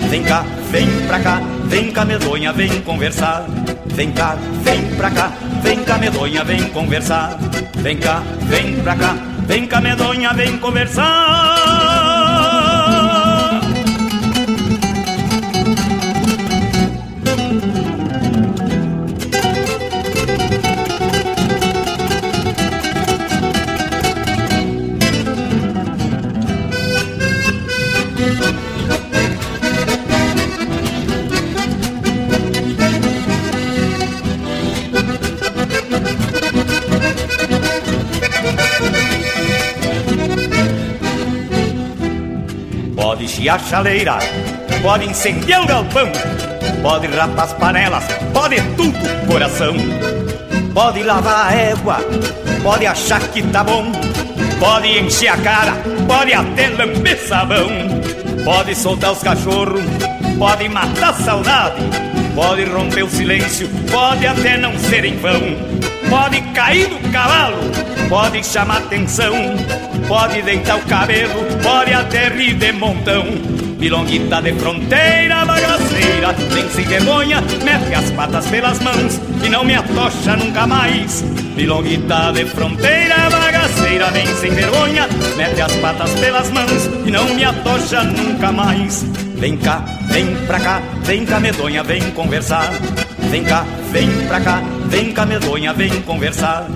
Vem 0.10 0.24
cá, 0.24 0.44
vem 0.72 0.88
pra 1.08 1.20
cá, 1.22 1.42
vem 1.68 1.90
cá 1.90 2.04
medonha, 2.04 2.52
vem 2.52 2.82
conversar. 2.82 3.46
Vem 3.86 4.12
cá, 4.12 4.36
vem 4.62 4.82
pra 4.98 5.10
cá, 5.10 5.32
vem 5.64 5.80
cá 5.86 5.98
medonha, 5.98 6.44
vem 6.44 6.64
conversar. 6.66 7.40
Vem 7.78 7.96
cá, 7.96 8.22
vem 8.42 8.76
pra 8.82 8.96
cá, 8.96 9.16
vem 9.50 9.66
cá 9.66 9.82
medonha, 9.82 10.32
vem 10.32 10.60
conversar. 10.60 12.09
Pode 43.40 43.44
chiar 43.44 43.60
chaleira, 43.62 44.20
pode 44.82 45.06
incendiar 45.06 45.64
o 45.64 45.66
galpão, 45.66 46.12
pode 46.82 47.08
rapar 47.08 47.46
as 47.46 47.54
panelas, 47.54 48.04
pode 48.34 48.62
tudo 48.76 49.00
coração. 49.28 49.74
Pode 50.74 51.04
lavar 51.04 51.48
a 51.48 51.56
égua, 51.56 52.00
pode 52.62 52.86
achar 52.86 53.22
que 53.30 53.42
tá 53.44 53.64
bom, 53.64 53.94
pode 54.60 54.90
encher 54.90 55.30
a 55.30 55.38
cara, 55.38 55.72
pode 56.06 56.34
até 56.34 56.68
lamber 56.68 57.18
sabão. 57.18 57.70
Pode 58.44 58.76
soltar 58.76 59.14
os 59.14 59.24
cachorros, 59.24 59.84
pode 60.38 60.68
matar 60.68 61.12
a 61.12 61.14
saudade, 61.14 61.82
pode 62.36 62.66
romper 62.66 63.04
o 63.04 63.10
silêncio, 63.10 63.70
pode 63.90 64.28
até 64.28 64.58
não 64.58 64.78
ser 64.78 65.06
em 65.06 65.16
vão. 65.16 65.40
Pode 66.10 66.42
cair 66.54 66.90
do 66.90 66.99
cavalo, 67.12 67.58
pode 68.08 68.44
chamar 68.46 68.78
atenção, 68.78 69.34
pode 70.08 70.42
deitar 70.42 70.78
o 70.78 70.82
cabelo, 70.82 71.46
pode 71.62 71.94
até 71.94 72.30
rir 72.30 72.54
de 72.54 72.72
montão. 72.72 73.26
Milonguita 73.80 74.42
de 74.42 74.54
fronteira, 74.54 75.46
bagaceira, 75.46 76.34
vem 76.34 76.70
sem 76.70 76.84
vergonha, 76.86 77.42
mete 77.64 77.96
as 77.96 78.12
patas 78.12 78.46
pelas 78.48 78.80
mãos 78.80 79.22
e 79.42 79.48
não 79.48 79.64
me 79.64 79.76
atocha 79.76 80.36
nunca 80.36 80.68
mais. 80.68 81.22
Milonguita 81.56 82.34
de 82.34 82.46
fronteira, 82.46 83.30
bagaceira, 83.30 84.12
vem 84.12 84.28
sem 84.36 84.52
vergonha, 84.52 85.08
mete 85.38 85.62
as 85.62 85.74
patas 85.78 86.12
pelas 86.20 86.52
mãos 86.52 86.90
e 87.06 87.12
não 87.12 87.34
me 87.34 87.46
atocha 87.46 88.04
nunca 88.04 88.52
mais. 88.52 89.04
Vem 89.36 89.56
cá, 89.56 89.82
vem 90.12 90.36
pra 90.46 90.60
cá, 90.60 90.82
vem 91.04 91.26
cá 91.26 91.40
medonha, 91.40 91.82
vem 91.82 92.02
conversar. 92.12 92.70
Vem 93.30 93.44
cá, 93.46 93.64
vem 93.92 94.10
pra 94.28 94.42
cá, 94.42 94.62
vem 94.88 95.14
cá 95.14 95.26
medonha, 95.26 95.74
vem 95.74 96.02
conversar. 96.02 96.68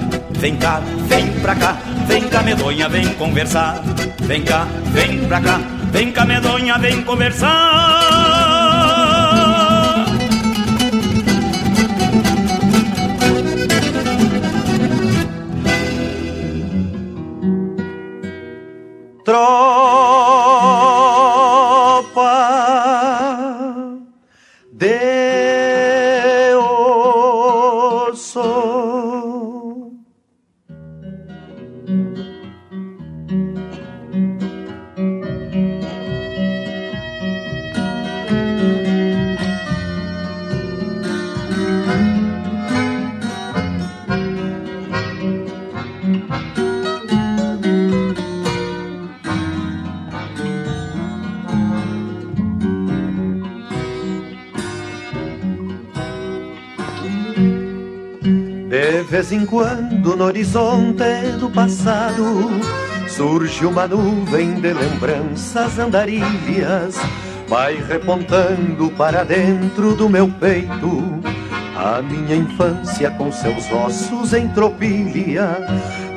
Vem 0.44 0.58
cá, 0.58 0.82
vem 1.08 1.26
pra 1.42 1.56
cá, 1.56 1.78
vem 2.06 2.28
cá 2.28 2.44
medonha, 2.44 2.90
vem 2.90 3.08
conversar. 3.14 3.82
Vem 4.24 4.44
cá, 4.44 4.68
vem 4.92 5.26
pra 5.26 5.40
cá, 5.40 5.62
vem 5.90 6.12
cá 6.12 6.26
medonha, 6.26 6.78
vem 6.78 7.02
conversar. 7.02 8.23
No 60.24 60.28
horizonte 60.28 61.04
do 61.38 61.50
passado 61.50 62.50
surge 63.10 63.66
uma 63.66 63.86
nuvem 63.86 64.54
de 64.54 64.72
lembranças 64.72 65.78
andarilhas, 65.78 66.96
vai 67.46 67.76
repontando 67.76 68.90
para 68.92 69.26
dentro 69.26 69.94
do 69.96 70.08
meu 70.08 70.30
peito 70.40 71.20
a 71.76 72.02
minha 72.02 72.38
infância 72.38 73.12
com 73.12 73.34
seus 73.34 73.70
ossos 73.70 74.34
em 74.34 74.48
tropilha. 74.48 75.58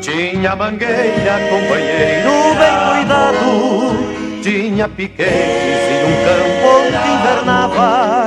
Tinha 0.00 0.54
mangueira, 0.54 1.40
companheiro 1.50 2.30
bem 2.60 2.76
cuidado, 2.92 4.40
tinha 4.40 4.88
piquetes 4.88 5.32
e 5.34 6.04
um 6.06 6.14
campo 6.24 6.66
onde 6.78 7.10
invernava. 7.10 8.26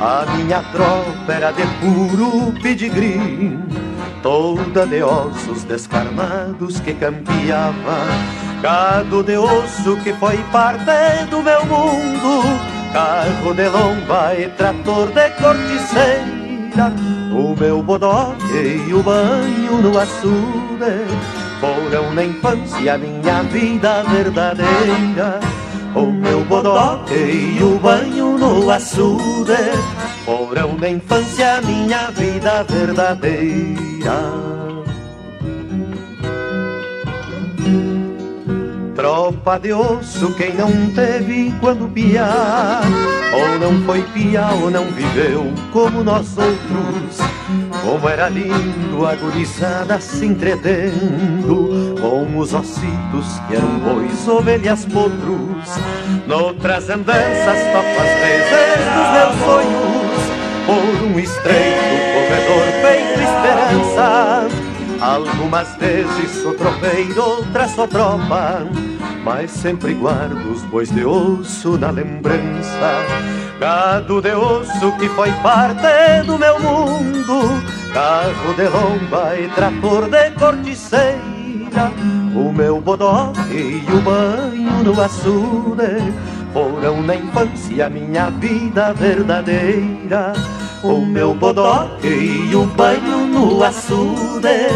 A 0.00 0.26
minha 0.36 0.62
tropa 0.64 1.32
era 1.32 1.50
de 1.50 1.62
puro 1.80 2.52
pedigree, 2.60 3.58
toda 4.24 4.86
de 4.86 5.02
ossos 5.02 5.64
descarnados 5.64 6.80
que 6.80 6.94
campeava. 6.94 8.06
Gado 8.62 9.22
de 9.22 9.36
osso 9.36 9.98
que 10.02 10.14
foi 10.14 10.38
parte 10.50 11.26
do 11.28 11.42
meu 11.42 11.62
mundo, 11.66 12.42
carro 12.94 13.52
de 13.52 13.68
lomba 13.68 14.34
e 14.34 14.48
trator 14.56 15.08
de 15.08 15.28
corticeira. 15.42 16.90
O 17.32 17.54
meu 17.54 17.82
bodoque 17.82 18.82
e 18.88 18.94
o 18.94 19.02
banho 19.02 19.82
no 19.82 19.98
açude 19.98 21.04
foram 21.60 22.14
na 22.14 22.24
infância 22.24 22.96
minha 22.96 23.42
vida 23.42 24.04
verdadeira. 24.04 25.38
O 25.94 26.06
meu 26.06 26.42
bodoque 26.46 27.14
e 27.14 27.62
o 27.62 27.78
banho 27.78 28.38
no 28.38 28.70
açude 28.70 29.52
foram 30.24 30.78
na 30.78 30.88
infância 30.88 31.60
minha 31.60 32.10
vida 32.10 32.64
verdadeira. 32.64 33.93
Tropa 38.94 39.58
de 39.58 39.72
osso, 39.72 40.34
quem 40.34 40.52
não 40.52 40.70
teve 40.94 41.54
quando 41.58 41.88
piar, 41.88 42.82
ou 43.32 43.58
não 43.58 43.82
foi 43.86 44.02
piar 44.02 44.52
ou 44.62 44.70
não 44.70 44.84
viveu 44.86 45.50
como 45.72 46.04
nós 46.04 46.36
outros. 46.36 47.18
Como 47.82 48.06
era 48.06 48.28
lindo 48.28 49.06
a 49.06 49.14
gurizada 49.14 49.98
se 49.98 50.26
entretendo 50.26 51.94
com 51.98 52.38
os 52.38 52.52
ossitos 52.52 53.38
que 53.48 53.56
eram 53.56 53.78
bois, 53.78 54.28
ovelhas, 54.28 54.84
potros. 54.84 55.78
Noutras 56.26 56.90
andanças, 56.90 57.58
topas 57.72 58.10
vezes 58.20 58.84
dos 58.94 59.08
meus 59.12 59.34
sonhos, 59.44 60.22
por 60.66 61.06
um 61.06 61.18
estreito 61.18 62.13
Algumas 65.00 65.76
vezes 65.76 66.30
sou 66.42 66.54
tropeiro, 66.54 67.22
outras 67.22 67.72
sou 67.72 67.86
tropa, 67.86 68.66
mas 69.22 69.50
sempre 69.50 69.92
guardo 69.92 70.50
os 70.50 70.62
bois 70.62 70.90
de 70.90 71.04
osso 71.04 71.76
na 71.76 71.90
lembrança. 71.90 73.04
Gado 73.60 74.22
de 74.22 74.32
osso 74.32 74.92
que 74.98 75.08
foi 75.10 75.30
parte 75.42 76.26
do 76.26 76.38
meu 76.38 76.58
mundo, 76.58 77.62
carro 77.92 78.54
de 78.54 78.68
lomba 78.68 79.38
e 79.38 79.48
trator 79.48 80.08
de 80.08 80.30
corticeira. 80.30 81.92
O 82.34 82.52
meu 82.52 82.80
bodoque 82.80 83.84
e 83.86 83.86
o 83.92 84.00
banho 84.00 84.84
no 84.84 85.00
açude 85.00 86.12
foram 86.52 87.02
na 87.02 87.16
infância 87.16 87.90
minha 87.90 88.30
vida 88.30 88.94
verdadeira. 88.94 90.32
O 90.84 91.00
meu 91.00 91.34
bodoque 91.34 92.06
e 92.06 92.54
o 92.54 92.66
banho 92.66 93.26
no 93.26 93.64
açude 93.64 94.68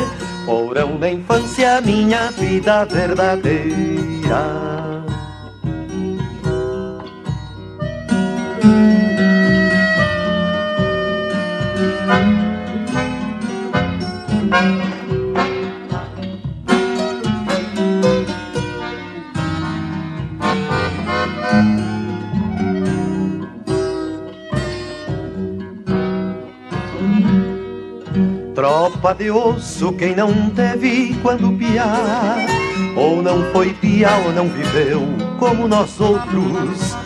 foram 0.46 0.98
na 0.98 1.10
infância 1.10 1.82
minha 1.82 2.30
vida 2.30 2.86
verdadeira. 2.86 4.87
copa 28.90 29.14
de 29.14 29.30
osso 29.30 29.92
quem 29.92 30.16
não 30.16 30.48
teve 30.50 31.14
quando 31.22 31.52
piar. 31.52 32.38
Ou 32.96 33.22
não 33.22 33.44
foi 33.52 33.72
piar 33.74 34.18
ou 34.24 34.32
não 34.32 34.48
viveu 34.48 35.02
como 35.38 35.68
nós 35.68 36.00
outros. 36.00 36.96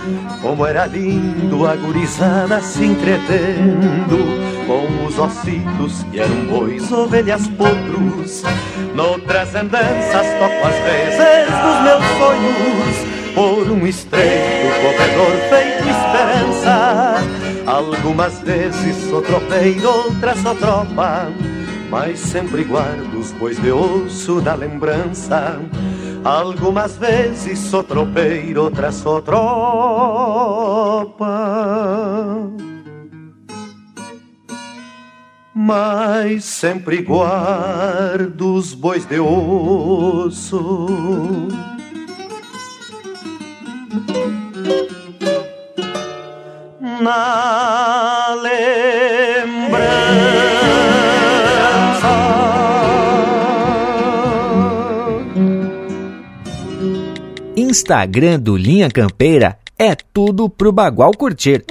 Como 0.40 0.64
era 0.64 0.86
lindo 0.86 1.66
a 1.66 1.74
gurizada 1.74 2.60
se 2.60 2.84
entretendo 2.84 4.16
com 4.66 5.06
os 5.06 5.18
ossitos 5.18 6.04
que 6.10 6.20
eram 6.20 6.46
bois, 6.46 6.90
ovelhas, 6.92 7.48
potros. 7.48 8.42
Noutras 8.94 9.54
andanças 9.54 10.26
toco 10.38 10.66
às 10.66 10.78
vezes 10.84 11.52
dos 11.62 11.82
meus 11.82 12.04
sonhos 12.18 13.12
por 13.34 13.72
um 13.72 13.86
estreito 13.86 14.68
corredor 14.82 15.32
feito 15.50 15.88
esperança. 15.88 17.14
Algumas 17.66 18.38
vezes 18.40 18.96
sou 19.08 19.22
tropeiro, 19.22 19.88
outras 19.88 20.38
sou 20.38 20.54
tropa 20.54 21.28
mas 21.92 22.18
sempre 22.18 22.64
guardo 22.64 23.18
os 23.18 23.32
bois 23.32 23.60
de 23.60 23.70
osso 23.70 24.40
da 24.40 24.54
lembrança. 24.54 25.60
Algumas 26.24 26.96
vezes 26.96 27.58
sou 27.58 27.84
tropeiro, 27.84 28.62
outras 28.62 28.94
sou 28.94 29.20
tropa. 29.20 29.44
Mas 35.54 36.46
sempre 36.46 37.02
guardo 37.02 38.54
os 38.54 38.72
bois 38.72 39.04
de 39.04 39.20
osso 39.20 40.88
na 47.02 48.34
lembrança. 48.40 48.91
Instagram 57.72 58.38
do 58.38 58.54
Linha 58.54 58.90
Campeira 58.90 59.58
é 59.78 59.94
tudo 59.94 60.46
pro 60.46 60.70
Bagual 60.70 61.12
curtir. 61.12 61.64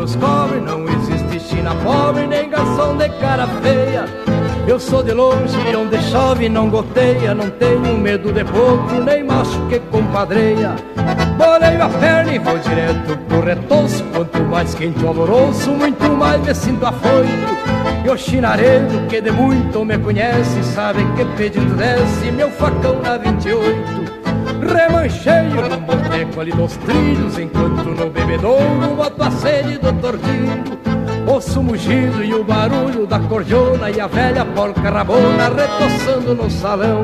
Nos 0.00 0.16
cobre, 0.16 0.60
não 0.60 0.84
existe 0.88 1.38
China 1.40 1.74
pobre, 1.84 2.26
nem 2.26 2.48
garçom 2.48 2.96
de 2.96 3.08
cara 3.20 3.46
feia. 3.62 4.06
Eu 4.66 4.80
sou 4.80 5.02
de 5.02 5.12
longe, 5.12 5.58
onde 5.76 6.00
chove 6.04 6.48
não 6.48 6.70
goteia, 6.70 7.34
não 7.34 7.50
tenho 7.50 7.98
medo 7.98 8.32
de 8.32 8.42
potro, 8.44 9.04
nem 9.04 9.22
macho 9.22 9.60
que 9.68 9.78
compadreia. 9.90 10.74
Boleio 11.36 11.82
a 11.82 11.88
perna 11.88 12.34
e 12.34 12.38
vou 12.38 12.58
direto 12.58 13.18
pro 13.28 13.42
retoço, 13.42 14.02
quanto 14.14 14.40
mais 14.44 14.74
quente 14.74 15.04
o 15.04 15.08
alvoroço, 15.08 15.70
muito 15.70 16.08
mais 16.16 16.40
me 16.42 16.54
sinto 16.54 16.86
afoito. 16.86 17.50
E 18.02 18.08
o 18.08 18.16
chinareiro 18.16 19.06
que 19.08 19.20
de 19.20 19.30
muito 19.30 19.84
me 19.84 19.98
conhece, 19.98 20.62
sabe 20.74 21.04
que 21.14 21.24
pedindo 21.36 21.76
desce 21.76 22.30
meu 22.32 22.50
facão 22.50 23.00
na 23.02 23.18
28. 23.18 23.99
Remancheio 24.60 25.68
no 25.68 25.80
boteco 25.80 26.40
ali 26.40 26.52
dos 26.52 26.76
trilhos 26.78 27.38
Enquanto 27.38 27.90
no 27.90 28.10
bebedouro 28.10 28.94
boto 28.96 29.22
a 29.22 29.30
sede 29.30 29.78
do 29.78 29.92
tordilho. 29.94 30.80
Ouço 31.26 31.62
mugido 31.62 32.24
e 32.24 32.34
o 32.34 32.42
barulho 32.42 33.06
da 33.06 33.18
cordiona 33.20 33.90
E 33.90 34.00
a 34.00 34.06
velha 34.06 34.44
porca 34.44 34.90
rabona 34.90 35.48
retoçando 35.48 36.34
no 36.34 36.50
salão. 36.50 37.02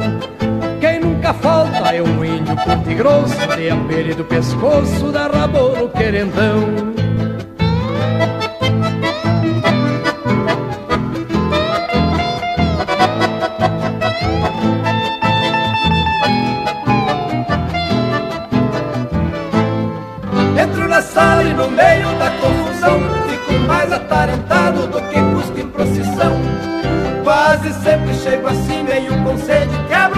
Quem 0.81 1.01
nunca 1.01 1.33
falta 1.35 1.95
é 1.95 2.03
um 2.03 2.25
índio 2.25 2.57
ponte 2.57 2.95
grosso 2.95 3.37
De 3.57 3.71
a 3.71 4.15
do 4.15 4.25
pescoço 4.25 5.11
da 5.11 5.27
rabona 5.27 5.89
querendão 5.89 6.96
sempre 27.83 28.15
chego 28.15 28.49
assim 28.49 28.83
meio 28.83 29.13
com 29.23 29.39
sede 29.39 29.77
Quebro 29.89 30.16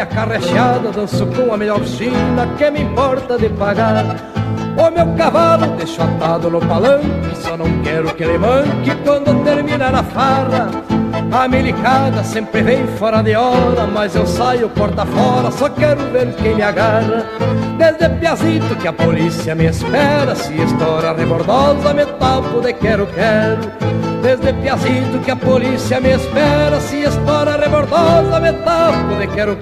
leva 0.00 0.02
a 0.02 0.04
goia 0.04 0.06
carrecheada 0.06 0.90
Danço 0.90 1.26
com 1.26 1.52
a 1.52 1.56
melhor 1.56 1.84
china 1.84 2.46
Que 2.56 2.70
me 2.70 2.80
importa 2.82 3.38
de 3.38 3.48
pagar 3.50 4.16
O 4.76 4.90
meu 4.90 5.14
cavalo 5.16 5.76
deixo 5.76 6.02
atado 6.02 6.50
no 6.50 6.60
palanque 6.60 7.36
Só 7.36 7.56
não 7.56 7.82
quero 7.82 8.14
que 8.14 8.24
ele 8.24 8.38
manque 8.38 8.94
Quando 9.04 9.44
terminar 9.44 9.94
a 9.94 10.02
farra 10.02 10.70
a 11.32 11.46
milicada 11.46 12.24
sempre 12.24 12.60
vem 12.60 12.86
fora 12.98 13.22
de 13.22 13.36
hora, 13.36 13.86
mas 13.86 14.16
eu 14.16 14.26
saio 14.26 14.68
porta 14.68 15.06
fora, 15.06 15.48
só 15.52 15.68
quero 15.68 16.00
ver 16.10 16.34
quem 16.34 16.56
me 16.56 16.62
agarra. 16.62 17.24
Desde 17.78 18.08
piazito 18.18 18.74
que 18.74 18.88
a 18.88 18.92
polícia 18.92 19.54
me 19.54 19.66
espera, 19.66 20.34
se 20.34 20.60
estoura 20.60 21.12
rebordosa 21.12 21.94
me 21.94 22.04
tapo 22.04 22.60
de 22.60 22.72
quero 22.72 23.06
quero. 23.06 23.79
Desde 24.22 24.52
piazito 24.52 25.22
que 25.24 25.30
a 25.30 25.36
polícia 25.36 25.98
me 26.00 26.12
espera, 26.12 26.78
se 26.80 27.04
estoura 27.04 27.56
rebordosa 27.56 28.38
me 28.40 28.52
tapo 28.52 29.14
de 29.18 29.28
quero 29.28 29.58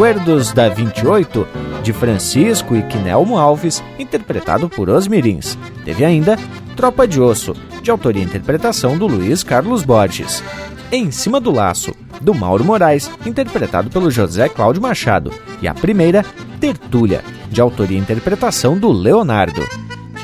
Recuerdos 0.00 0.54
da 0.54 0.66
28, 0.66 1.46
de 1.82 1.92
Francisco 1.92 2.74
e 2.74 2.82
Quinelmo 2.84 3.36
Alves, 3.36 3.84
interpretado 3.98 4.66
por 4.66 4.88
Os 4.88 5.06
Mirins. 5.06 5.58
Teve 5.84 6.06
ainda 6.06 6.38
Tropa 6.74 7.06
de 7.06 7.20
Osso, 7.20 7.54
de 7.82 7.90
autoria 7.90 8.22
e 8.22 8.24
interpretação 8.24 8.96
do 8.96 9.06
Luiz 9.06 9.44
Carlos 9.44 9.84
Borges. 9.84 10.42
Em 10.90 11.10
Cima 11.10 11.38
do 11.38 11.50
Laço, 11.50 11.94
do 12.18 12.32
Mauro 12.32 12.64
Moraes, 12.64 13.10
interpretado 13.26 13.90
pelo 13.90 14.10
José 14.10 14.48
Cláudio 14.48 14.80
Machado. 14.80 15.30
E 15.60 15.68
a 15.68 15.74
primeira, 15.74 16.24
Tertúlia, 16.58 17.22
de 17.50 17.60
autoria 17.60 17.98
e 17.98 18.00
interpretação 18.00 18.78
do 18.78 18.90
Leonardo. 18.90 19.68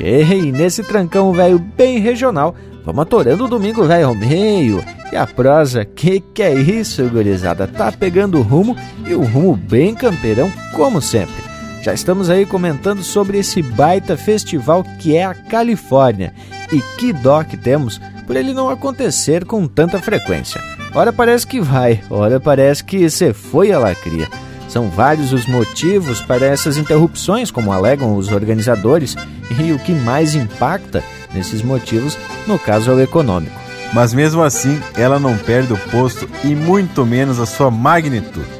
E 0.01 0.51
nesse 0.51 0.81
trancão 0.81 1.31
velho 1.31 1.59
bem 1.59 1.99
regional, 1.99 2.55
vamos 2.83 3.03
atorando 3.03 3.45
o 3.45 3.47
domingo 3.47 3.83
velho 3.83 4.07
ao 4.07 4.15
meio. 4.15 4.83
E 5.11 5.15
a 5.15 5.25
prosa, 5.25 5.85
que 5.85 6.19
que 6.19 6.41
é 6.41 6.53
isso, 6.53 7.07
gurizada? 7.09 7.65
Tá 7.67 7.91
pegando 7.91 8.41
rumo 8.41 8.75
e 9.07 9.13
o 9.13 9.21
rumo 9.21 9.55
bem 9.55 9.95
campeirão, 9.95 10.51
como 10.73 11.01
sempre. 11.01 11.43
Já 11.81 11.93
estamos 11.93 12.29
aí 12.29 12.45
comentando 12.45 13.01
sobre 13.01 13.37
esse 13.37 13.61
baita 13.61 14.17
festival 14.17 14.83
que 14.99 15.15
é 15.15 15.23
a 15.23 15.33
Califórnia. 15.33 16.33
E 16.71 16.81
que 16.97 17.13
dó 17.13 17.43
que 17.43 17.55
temos 17.55 18.01
por 18.25 18.35
ele 18.35 18.53
não 18.53 18.69
acontecer 18.69 19.45
com 19.45 19.65
tanta 19.67 19.99
frequência. 19.99 20.61
Ora 20.93 21.13
parece 21.13 21.47
que 21.47 21.61
vai, 21.61 22.01
ora 22.09 22.39
parece 22.39 22.83
que 22.83 23.09
você 23.09 23.31
foi 23.33 23.71
a 23.71 23.79
lacria. 23.79 24.27
São 24.67 24.89
vários 24.89 25.31
os 25.31 25.45
motivos 25.45 26.19
para 26.19 26.45
essas 26.45 26.77
interrupções, 26.77 27.49
como 27.49 27.71
alegam 27.71 28.17
os 28.17 28.31
organizadores, 28.31 29.15
e 29.57 29.71
o 29.71 29.79
que 29.79 29.93
mais 29.93 30.35
impacta 30.35 31.01
nesses 31.33 31.61
motivos, 31.61 32.17
no 32.45 32.59
caso, 32.59 32.91
é 32.91 32.93
o 32.95 33.01
econômico. 33.01 33.55
Mas 33.93 34.13
mesmo 34.13 34.43
assim, 34.43 34.81
ela 34.95 35.19
não 35.19 35.37
perde 35.37 35.71
o 35.71 35.77
posto 35.89 36.29
e 36.43 36.53
muito 36.53 37.05
menos 37.05 37.39
a 37.39 37.45
sua 37.45 37.71
magnitude. 37.71 38.56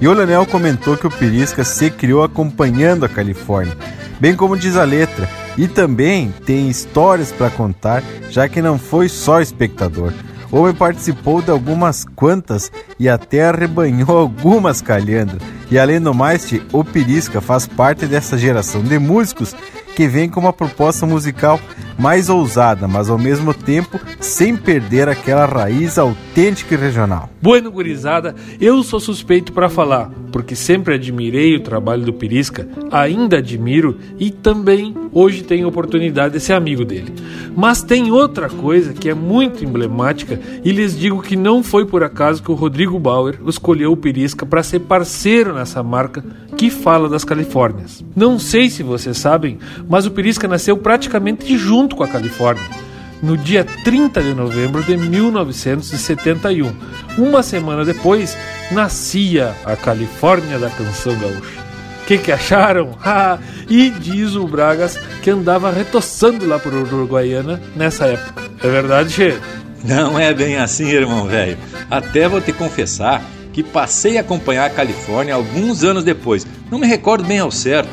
E 0.00 0.06
o 0.06 0.12
Leonel 0.12 0.46
comentou 0.46 0.96
que 0.96 1.06
o 1.06 1.10
Pirisca 1.10 1.64
se 1.64 1.90
criou 1.90 2.22
acompanhando 2.22 3.04
a 3.04 3.08
Califórnia, 3.08 3.76
bem 4.20 4.36
como 4.36 4.56
diz 4.56 4.76
a 4.76 4.84
letra, 4.84 5.28
e 5.56 5.66
também 5.66 6.32
tem 6.46 6.68
histórias 6.68 7.32
para 7.32 7.50
contar, 7.50 8.02
já 8.30 8.48
que 8.48 8.62
não 8.62 8.78
foi 8.78 9.08
só 9.08 9.40
espectador. 9.40 10.12
O 10.50 10.58
homem 10.58 10.72
participou 10.72 11.42
de 11.42 11.50
algumas 11.50 12.06
quantas 12.16 12.70
e 12.98 13.08
até 13.08 13.48
arrebanhou 13.48 14.16
algumas 14.16 14.80
calhandras. 14.80 15.42
E 15.70 15.78
além 15.78 16.00
do 16.00 16.14
mais, 16.14 16.50
o 16.72 16.82
Pirisca 16.82 17.40
faz 17.40 17.66
parte 17.66 18.06
dessa 18.06 18.38
geração 18.38 18.82
de 18.82 18.98
músicos 18.98 19.54
que 19.98 20.06
vem 20.06 20.28
com 20.28 20.38
uma 20.38 20.52
proposta 20.52 21.04
musical 21.04 21.60
mais 21.98 22.28
ousada, 22.28 22.86
mas 22.86 23.10
ao 23.10 23.18
mesmo 23.18 23.52
tempo 23.52 23.98
sem 24.20 24.56
perder 24.56 25.08
aquela 25.08 25.44
raiz 25.44 25.98
autêntica 25.98 26.76
e 26.76 26.78
regional. 26.78 27.28
Bueno, 27.42 27.68
gurizada, 27.68 28.36
eu 28.60 28.80
sou 28.84 29.00
suspeito 29.00 29.52
para 29.52 29.68
falar, 29.68 30.08
porque 30.30 30.54
sempre 30.54 30.94
admirei 30.94 31.56
o 31.56 31.60
trabalho 31.64 32.04
do 32.04 32.12
Pirisca, 32.12 32.68
ainda 32.92 33.38
admiro 33.38 33.98
e 34.20 34.30
também 34.30 34.94
hoje 35.12 35.42
tenho 35.42 35.66
oportunidade 35.66 36.34
de 36.34 36.40
ser 36.40 36.52
amigo 36.52 36.84
dele. 36.84 37.12
Mas 37.56 37.82
tem 37.82 38.12
outra 38.12 38.48
coisa 38.48 38.92
que 38.92 39.08
é 39.08 39.14
muito 39.14 39.64
emblemática 39.64 40.38
e 40.64 40.70
lhes 40.70 40.96
digo 40.96 41.20
que 41.20 41.34
não 41.34 41.60
foi 41.60 41.84
por 41.84 42.04
acaso 42.04 42.40
que 42.40 42.52
o 42.52 42.54
Rodrigo 42.54 43.00
Bauer 43.00 43.40
escolheu 43.48 43.90
o 43.90 43.96
Pirisca 43.96 44.46
para 44.46 44.62
ser 44.62 44.78
parceiro 44.78 45.52
nessa 45.52 45.82
marca 45.82 46.22
que 46.58 46.70
fala 46.70 47.08
das 47.08 47.22
Califórnias. 47.22 48.04
Não 48.16 48.36
sei 48.36 48.68
se 48.68 48.82
vocês 48.82 49.16
sabem, 49.16 49.58
mas 49.88 50.06
o 50.06 50.10
Pirisca 50.10 50.48
nasceu 50.48 50.76
praticamente 50.76 51.56
junto 51.56 51.94
com 51.94 52.02
a 52.02 52.08
Califórnia, 52.08 52.68
no 53.22 53.36
dia 53.36 53.64
30 53.84 54.20
de 54.20 54.34
novembro 54.34 54.82
de 54.82 54.96
1971. 54.96 56.74
Uma 57.16 57.44
semana 57.44 57.84
depois, 57.84 58.36
nascia 58.72 59.54
a 59.64 59.76
Califórnia 59.76 60.58
da 60.58 60.68
canção 60.68 61.16
gaúcha. 61.16 61.68
O 62.02 62.06
que, 62.06 62.18
que 62.18 62.32
acharam? 62.32 62.98
e 63.70 63.90
diz 63.90 64.34
o 64.34 64.48
Bragas 64.48 64.98
que 65.22 65.30
andava 65.30 65.70
retoçando 65.70 66.44
lá 66.44 66.58
por 66.58 66.74
Uruguaiana 66.74 67.62
nessa 67.76 68.06
época. 68.06 68.42
É 68.64 68.68
verdade, 68.68 69.10
Che? 69.10 69.38
Não 69.84 70.18
é 70.18 70.34
bem 70.34 70.56
assim, 70.56 70.88
irmão 70.88 71.26
velho. 71.26 71.56
Até 71.88 72.28
vou 72.28 72.40
te 72.40 72.52
confessar 72.52 73.22
que 73.58 73.62
passei 73.64 74.16
a 74.18 74.20
acompanhar 74.20 74.66
a 74.66 74.70
Califórnia 74.70 75.34
alguns 75.34 75.82
anos 75.82 76.04
depois. 76.04 76.46
Não 76.70 76.78
me 76.78 76.86
recordo 76.86 77.26
bem 77.26 77.40
ao 77.40 77.50
certo 77.50 77.90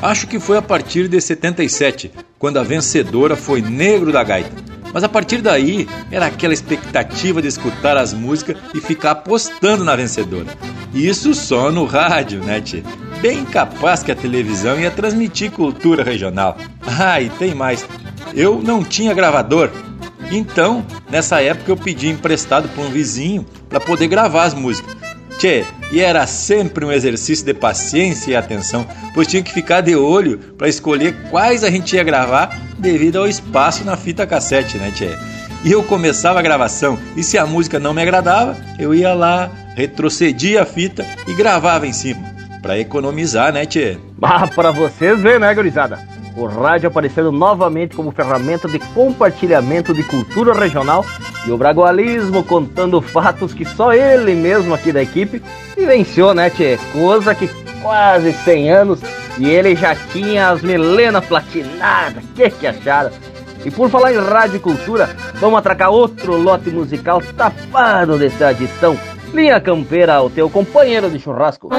Acho 0.00 0.26
que 0.26 0.40
foi 0.40 0.56
a 0.56 0.62
partir 0.62 1.06
de 1.06 1.20
77, 1.20 2.10
quando 2.36 2.58
a 2.58 2.64
vencedora 2.64 3.36
foi 3.36 3.62
Negro 3.62 4.10
da 4.10 4.24
Gaita. 4.24 4.50
Mas 4.92 5.04
a 5.04 5.08
partir 5.08 5.40
daí 5.40 5.86
era 6.10 6.26
aquela 6.26 6.52
expectativa 6.52 7.40
de 7.40 7.46
escutar 7.46 7.96
as 7.96 8.12
músicas 8.12 8.56
e 8.74 8.80
ficar 8.80 9.12
apostando 9.12 9.84
na 9.84 9.94
vencedora. 9.94 10.46
Isso 10.92 11.32
só 11.34 11.70
no 11.70 11.84
rádio, 11.84 12.40
né, 12.40 12.60
tchê? 12.60 12.82
Bem 13.20 13.44
capaz 13.44 14.02
que 14.02 14.10
a 14.10 14.16
televisão 14.16 14.80
ia 14.80 14.90
transmitir 14.90 15.52
cultura 15.52 16.02
regional. 16.02 16.56
Ah, 16.84 17.20
e 17.20 17.30
tem 17.30 17.54
mais. 17.54 17.86
Eu 18.34 18.60
não 18.60 18.82
tinha 18.82 19.14
gravador. 19.14 19.70
Então, 20.32 20.84
nessa 21.10 21.42
época 21.42 21.70
eu 21.70 21.76
pedi 21.76 22.08
emprestado 22.08 22.66
para 22.68 22.82
um 22.82 22.90
vizinho 22.90 23.44
para 23.68 23.78
poder 23.78 24.08
gravar 24.08 24.44
as 24.44 24.54
músicas. 24.54 24.96
Tchê, 25.38 25.64
e 25.90 26.00
era 26.00 26.26
sempre 26.26 26.84
um 26.84 26.92
exercício 26.92 27.44
de 27.44 27.52
paciência 27.52 28.30
e 28.30 28.36
atenção, 28.36 28.86
pois 29.12 29.26
tinha 29.26 29.42
que 29.42 29.52
ficar 29.52 29.82
de 29.82 29.94
olho 29.94 30.38
para 30.56 30.68
escolher 30.68 31.14
quais 31.30 31.62
a 31.62 31.70
gente 31.70 31.96
ia 31.96 32.02
gravar 32.02 32.58
devido 32.78 33.18
ao 33.18 33.28
espaço 33.28 33.84
na 33.84 33.96
fita 33.96 34.26
cassete, 34.26 34.78
né, 34.78 34.90
Tchê? 34.94 35.16
E 35.64 35.70
eu 35.70 35.82
começava 35.82 36.38
a 36.38 36.42
gravação, 36.42 36.98
e 37.16 37.22
se 37.22 37.38
a 37.38 37.46
música 37.46 37.78
não 37.78 37.94
me 37.94 38.02
agradava, 38.02 38.56
eu 38.78 38.94
ia 38.94 39.14
lá, 39.14 39.50
retrocedia 39.76 40.62
a 40.62 40.66
fita 40.66 41.06
e 41.26 41.34
gravava 41.34 41.86
em 41.86 41.92
cima, 41.92 42.22
para 42.60 42.78
economizar, 42.78 43.52
né, 43.52 43.66
Tchê? 43.66 43.98
Ah, 44.20 44.46
para 44.46 44.70
vocês 44.70 45.20
ver, 45.20 45.40
né, 45.40 45.52
gurizada? 45.54 46.11
O 46.36 46.46
rádio 46.46 46.88
aparecendo 46.88 47.30
novamente 47.30 47.94
como 47.94 48.10
ferramenta 48.10 48.68
de 48.68 48.78
compartilhamento 48.78 49.92
de 49.92 50.02
cultura 50.02 50.54
regional 50.54 51.04
e 51.46 51.50
o 51.50 51.58
bragualismo 51.58 52.42
contando 52.42 53.00
fatos 53.02 53.52
que 53.52 53.64
só 53.64 53.92
ele 53.92 54.34
mesmo 54.34 54.74
aqui 54.74 54.92
da 54.92 55.02
equipe 55.02 55.42
vivenciou, 55.76 56.34
né, 56.34 56.50
tchê? 56.50 56.78
Coisa 56.92 57.34
que 57.34 57.48
quase 57.82 58.32
100 58.32 58.70
anos 58.70 59.00
e 59.38 59.48
ele 59.48 59.74
já 59.74 59.94
tinha 59.94 60.50
as 60.50 60.62
melenas 60.62 61.24
platinadas, 61.24 62.22
que 62.34 62.50
que 62.50 62.66
acharam? 62.66 63.10
E 63.64 63.70
por 63.70 63.88
falar 63.88 64.12
em 64.12 64.18
rádio 64.18 64.56
e 64.56 64.60
cultura, 64.60 65.08
vamos 65.34 65.58
atracar 65.58 65.90
outro 65.90 66.36
lote 66.36 66.70
musical 66.70 67.22
tapado 67.36 68.18
de 68.18 68.28
tradição. 68.30 68.98
Linha 69.32 69.60
Campeira, 69.60 70.20
o 70.20 70.28
teu 70.28 70.50
companheiro 70.50 71.08
de 71.08 71.18
churrasco. 71.18 71.70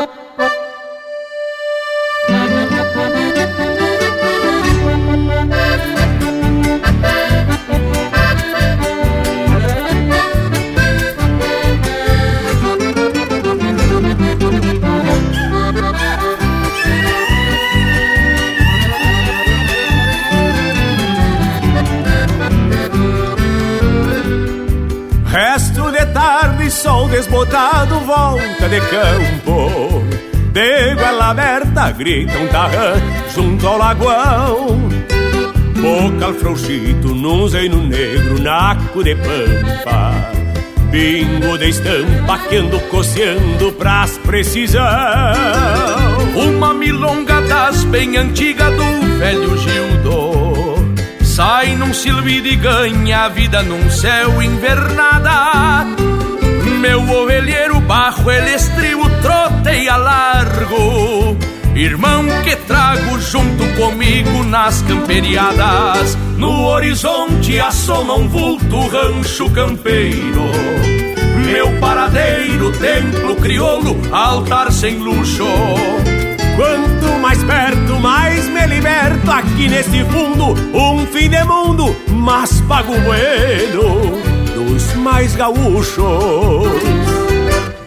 Desbotado 27.84 27.99
volta 28.01 28.69
de 28.69 28.79
campo. 28.81 30.03
De 30.51 30.95
goela 30.95 31.31
aberta 31.31 31.91
grita 31.91 32.38
um 32.38 32.47
tarrã 32.47 32.93
junto 33.34 33.67
ao 33.67 33.77
lagoão. 33.77 34.89
Bocal 35.75 36.34
frouxito 36.36 37.13
num 37.13 37.47
zeino 37.47 37.84
negro, 37.84 38.41
naco 38.41 39.03
de 39.03 39.15
pampa. 39.15 40.31
Pingo 40.91 41.57
de 41.57 41.69
estampa 41.69 42.38
que 42.47 42.57
ando 42.57 42.79
coceando 42.81 43.71
pras 43.73 44.17
precisão. 44.19 44.84
Uma 46.36 46.73
milonga 46.73 47.41
das 47.41 47.84
bem 47.86 48.15
antiga 48.17 48.69
do 48.69 49.17
velho 49.17 49.57
Gildo. 49.57 50.93
Sai 51.23 51.75
num 51.75 51.93
silbido 51.93 52.47
e 52.47 52.55
ganha 52.55 53.25
a 53.25 53.29
vida 53.29 53.63
num 53.63 53.89
céu 53.89 54.39
invernada 54.41 56.12
meu 56.84 57.01
ovelheiro 57.09 57.79
barro, 57.79 58.29
ele 58.29 58.55
estribo, 58.55 59.09
troteia 59.21 59.95
largo. 59.95 61.38
Irmão 61.73 62.25
que 62.43 62.57
trago 62.57 63.21
junto 63.21 63.65
comigo 63.77 64.43
nas 64.43 64.81
camperiadas. 64.81 66.17
No 66.36 66.65
horizonte 66.65 67.57
assoma 67.57 68.15
um 68.15 68.27
vulto 68.27 68.86
rancho 68.88 69.49
campeiro. 69.51 70.43
Meu 71.45 71.71
paradeiro, 71.79 72.73
templo 72.73 73.38
crioulo, 73.38 73.97
altar 74.11 74.69
sem 74.69 74.97
luxo. 74.97 75.47
Quanto 76.57 77.17
mais 77.21 77.41
perto, 77.45 77.97
mais 78.01 78.45
me 78.49 78.67
liberto 78.67 79.31
aqui 79.31 79.69
nesse 79.69 80.03
fundo. 80.03 80.53
Um 80.77 81.07
fim 81.07 81.29
de 81.29 81.43
mundo, 81.45 81.95
mas 82.09 82.59
pago 82.67 82.93
bueno 82.99 84.32
dos 84.74 84.93
mais 84.95 85.36
gaúchos. 85.36 86.03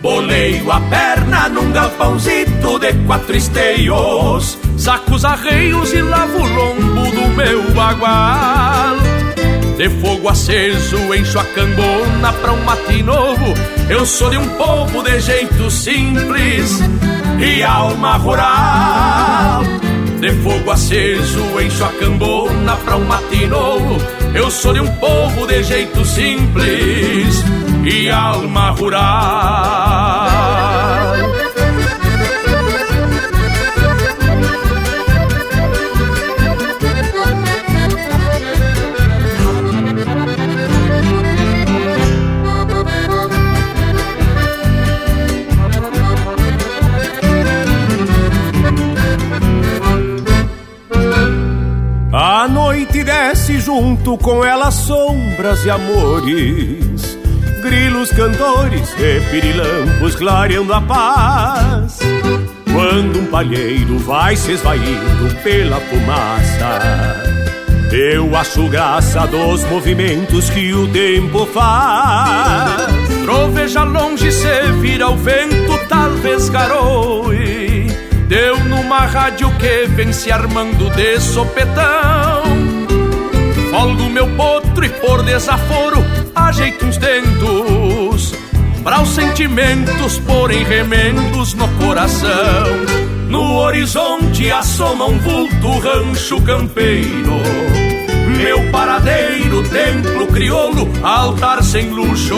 Boleio 0.01 0.71
a 0.71 0.81
perna 0.81 1.49
num 1.49 1.73
galpãozito 1.73 2.79
de 2.79 2.93
quatro 3.07 3.37
esteios. 3.37 4.57
Sacos 4.79 5.25
arreios 5.25 5.93
e 5.93 6.01
lavo 6.01 6.39
o 6.39 6.47
lombo 6.47 7.11
do 7.11 7.29
meu 7.35 7.63
bagual. 7.73 8.97
De 9.77 9.91
fogo 10.01 10.29
aceso 10.29 11.13
encho 11.13 11.39
a 11.41 11.45
cambona 11.45 12.33
pra 12.41 12.53
um 12.53 12.65
mate 12.65 13.03
novo. 13.03 13.55
Eu 13.89 14.07
sou 14.07 14.31
de 14.31 14.39
um 14.39 14.49
povo 14.51 15.03
de 15.03 15.19
jeito 15.21 15.71
simples 15.71 16.81
e 17.41 17.63
alma 17.65 18.17
rural. 18.17 19.65
De 20.21 20.31
fogo 20.43 20.71
aceso 20.71 21.61
encho 21.61 21.85
a 21.85 21.89
cambona 21.99 22.77
pra 22.77 22.97
um 22.97 23.05
mate 23.05 23.47
novo 23.47 24.16
Eu 24.37 24.51
sou 24.51 24.75
de 24.75 24.81
um 24.81 24.87
povo 24.97 25.47
de 25.47 25.63
jeito 25.63 26.05
simples 26.05 27.43
e 27.91 28.11
alma 28.11 28.71
rural. 28.73 30.26
Junto 53.67 54.17
com 54.17 54.45
ela 54.45 54.71
sombras 54.71 55.65
e 55.65 55.71
amores 55.71 57.19
grilos 57.61 58.11
cantores 58.13 58.95
e 58.97 59.21
pirilampos 59.29 60.15
clareando 60.15 60.73
a 60.73 60.81
paz. 60.81 61.99
Quando 62.73 63.19
um 63.19 63.27
palheiro 63.27 63.99
vai 63.99 64.37
se 64.37 64.53
esvaindo 64.53 65.35
pela 65.43 65.81
fumaça, 65.81 66.79
eu 67.91 68.37
acho 68.37 68.69
graça 68.69 69.27
dos 69.27 69.65
movimentos 69.65 70.49
que 70.51 70.73
o 70.73 70.87
tempo 70.87 71.45
faz. 71.47 72.87
Troveja 73.25 73.83
longe 73.83 74.31
se 74.31 74.63
vira 74.81 75.09
o 75.09 75.17
vento, 75.17 75.77
talvez 75.89 76.49
garoe. 76.51 77.89
Deu 78.29 78.61
numa 78.61 79.07
rádio 79.07 79.51
que 79.59 79.89
vem 79.89 80.13
se 80.13 80.31
armando 80.31 80.89
de 80.91 81.19
sopetão. 81.21 82.46
Folgo 83.79 84.09
meu 84.09 84.27
potro 84.37 84.87
e 84.87 84.89
por 84.89 85.23
desaforo 85.23 86.03
ajeito 86.35 86.87
uns 86.87 86.97
dentos. 86.97 88.33
Para 88.83 89.03
os 89.03 89.11
sentimentos 89.11 90.19
porem 90.21 90.65
remendos 90.65 91.53
no 91.53 91.69
coração. 91.77 92.65
No 93.29 93.59
horizonte 93.59 94.51
assoma 94.51 95.05
um 95.05 95.19
vulto 95.19 95.79
rancho 95.79 96.41
campeiro. 96.41 97.35
Meu 98.39 98.63
paradeiro, 98.71 99.63
templo 99.69 100.27
crioulo, 100.29 100.89
altar 101.03 101.63
sem 101.63 101.91
luxo. 101.91 102.35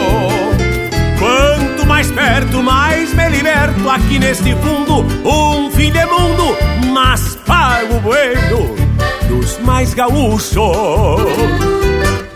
Quanto 1.21 1.87
mais 1.87 2.11
perto, 2.11 2.61
mais 2.65 3.15
me 3.15 3.29
liberto 3.29 3.89
aqui 3.89 4.19
neste 4.19 4.57
fundo. 4.57 5.07
Um 5.25 5.71
fim 5.71 5.93
de 5.93 6.05
mundo, 6.05 6.57
mas 6.93 7.39
pago 7.47 8.01
bueno 8.01 8.89
dos 9.29 9.59
mais 9.59 9.95
gaúchos. 9.95 10.57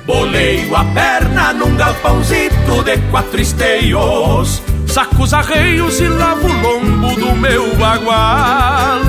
Boleio 0.07 0.77
a 0.77 0.85
perna 0.85 1.53
num 1.53 1.75
galpãozito 1.77 2.83
de 2.85 2.99
quatro 3.11 3.41
esteios. 3.41 4.63
Sacos 4.87 5.33
arreios 5.33 6.01
e 6.01 6.09
lavo 6.09 6.47
o 6.47 6.63
lombo 6.63 7.15
do 7.15 7.35
meu 7.37 7.75
bagual 7.77 9.01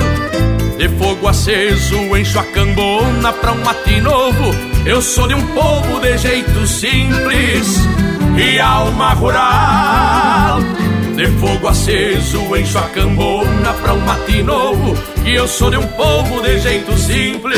De 0.78 0.88
fogo 0.88 1.28
aceso 1.28 2.16
encho 2.16 2.38
a 2.38 2.44
cambona 2.44 3.32
pra 3.34 3.52
um 3.52 3.62
mate 3.62 4.00
novo. 4.00 4.50
Eu 4.86 5.02
sou 5.02 5.28
de 5.28 5.34
um 5.34 5.46
povo 5.48 6.00
de 6.00 6.16
jeito 6.16 6.66
simples 6.66 7.80
e 8.38 8.58
alma 8.58 9.12
rural. 9.12 10.60
De 11.14 11.26
fogo 11.38 11.68
aceso 11.68 12.56
encho 12.56 12.78
a 12.78 12.88
cambona 12.88 13.74
pra 13.82 13.92
um 13.92 14.00
mate 14.00 14.42
novo 14.42 15.13
Que 15.24 15.34
eu 15.34 15.48
sou 15.48 15.70
de 15.70 15.78
um 15.78 15.86
povo 15.86 16.42
de 16.42 16.58
jeito 16.58 16.92
simples 16.98 17.56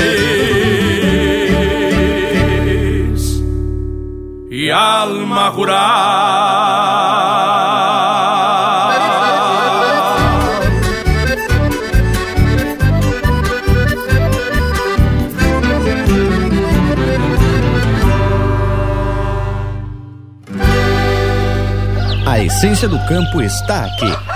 E 4.48 4.70
alma 4.70 5.48
rural 5.48 6.86
A 22.28 22.40
essência 22.40 22.88
do 22.88 22.98
campo 23.06 23.40
está 23.40 23.86
aqui. 23.86 24.35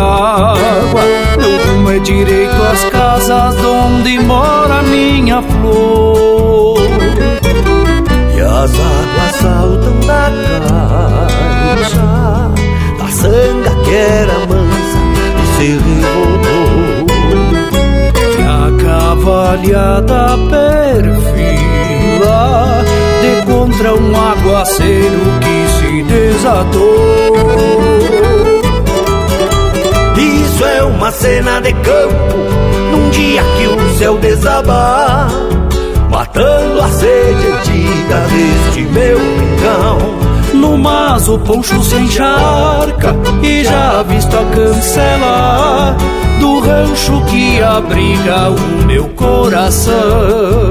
Dá 0.00 0.34
pinga 0.34 0.70
água. 0.80 1.02
Meu 1.38 1.54
rumo 1.66 1.90
é 1.90 1.98
direito 1.98 2.62
às 2.62 2.84
casas 2.86 3.56
onde 3.64 4.18
mora 4.20 4.82
minha 4.82 5.42
flor. 5.42 6.78
E 8.34 8.40
as 8.40 8.72
águas 8.74 9.36
saltam 9.40 10.00
da 10.00 10.30
caixa. 11.76 12.08
Da 12.98 13.08
sanga 13.10 13.74
que 13.84 13.94
era 13.94 14.38
mansa 14.46 14.98
e 15.36 15.44
se 15.56 15.68
revoltou. 15.78 17.06
E 18.38 18.42
a 18.42 18.64
cavalhada 18.82 20.22
perfila 20.50 21.60
De 23.20 23.32
contra 23.46 23.94
um 23.94 24.10
aguaceiro 24.16 25.20
que 25.40 25.56
se 25.78 26.02
desatou 26.04 27.79
uma 31.00 31.10
cena 31.10 31.62
de 31.62 31.72
campo 31.72 32.36
Num 32.92 33.08
dia 33.08 33.42
que 33.42 33.66
o 33.66 33.98
céu 33.98 34.18
desabar 34.18 35.30
Matando 36.10 36.78
a 36.78 36.88
sede 36.88 37.46
antiga 37.46 38.20
deste 38.28 38.82
meu 38.82 39.18
pingão 39.18 39.98
No 40.52 40.76
mas 40.76 41.26
o 41.26 41.38
poncho 41.38 41.82
se 41.82 41.94
encharca 41.94 43.16
E 43.42 43.64
já 43.64 44.02
visto 44.02 44.36
a 44.36 44.44
cancela 44.54 45.96
Do 46.38 46.60
rancho 46.60 47.24
que 47.24 47.62
abriga 47.62 48.50
o 48.50 48.86
meu 48.86 49.08
coração 49.08 50.70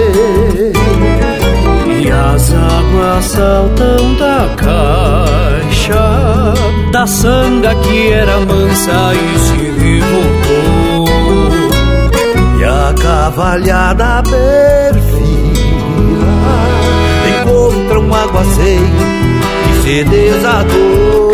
As 2.41 2.51
águas 2.55 3.25
saltam 3.25 4.15
da 4.15 4.49
caixa 4.57 6.05
da 6.91 7.05
sanga 7.05 7.75
que 7.75 8.11
era 8.11 8.39
mansa 8.39 9.13
e 9.13 9.39
se 9.39 9.57
revoltou. 9.79 11.05
E 12.59 12.63
a 12.63 12.95
cavalhada 12.99 14.23
perfila 14.23 15.21
encontra 17.41 17.99
um 17.99 18.11
aguaceiro 18.11 18.85
que 19.63 19.73
se 19.83 20.03
desatou. 20.05 21.31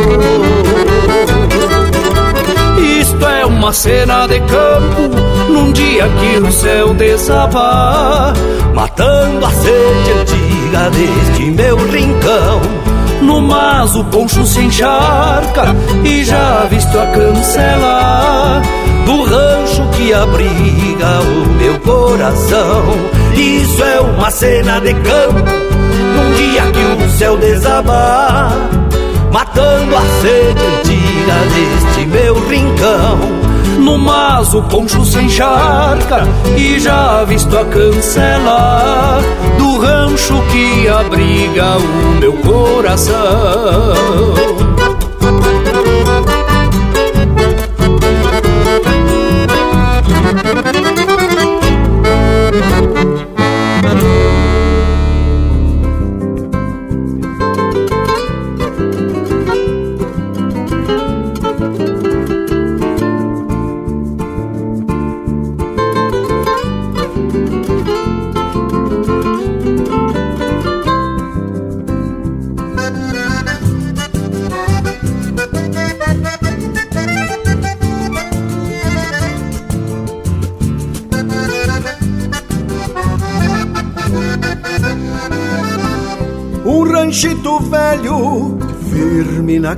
Isto 2.99 3.25
é 3.25 3.45
uma 3.45 3.71
cena 3.71 4.27
de 4.27 4.41
campo 4.41 5.09
num 5.49 5.71
dia 5.71 6.09
que 6.19 6.37
o 6.39 6.51
céu 6.51 6.93
desabar, 6.95 8.33
matando 8.73 9.45
a 9.45 9.51
sede 9.51 10.36
antiga 10.77 10.89
deste 10.91 11.51
meu 11.51 11.77
rincão. 11.89 12.61
No 13.21 13.41
mas 13.41 13.95
o 13.95 14.03
poncho 14.05 14.45
se 14.45 14.59
encharca 14.59 15.75
e 16.03 16.23
já 16.23 16.65
visto 16.69 16.97
a 16.97 17.07
cancela 17.07 18.61
do 19.05 19.23
rancho 19.23 19.83
que 19.93 20.13
abriga 20.13 21.19
o 21.21 21.53
meu 21.53 21.79
coração. 21.79 22.83
Isso 23.33 23.83
é 23.83 23.99
uma 23.99 24.29
cena 24.29 24.79
de 24.79 24.93
campo 24.93 25.51
num 26.15 26.33
dia 26.35 26.61
que 26.71 27.03
o 27.03 27.09
céu 27.17 27.37
desabar, 27.37 28.51
matando 29.31 29.95
a 29.95 30.01
sede 30.21 30.65
antiga 30.65 31.33
deste 31.53 32.05
meu 32.05 32.47
rincão. 32.47 33.46
No 33.79 33.97
mas 33.97 34.53
o 34.53 34.61
poncho 34.63 35.05
se 35.05 35.19
encharca 35.19 36.27
e 36.57 36.79
já 36.79 37.23
visto 37.23 37.57
a 37.57 37.65
cancela 37.65 39.19
do 39.57 39.77
rancho 39.79 40.41
que 40.51 40.87
abriga 40.87 41.77
o 41.77 42.19
meu 42.19 42.33
coração. 42.33 43.15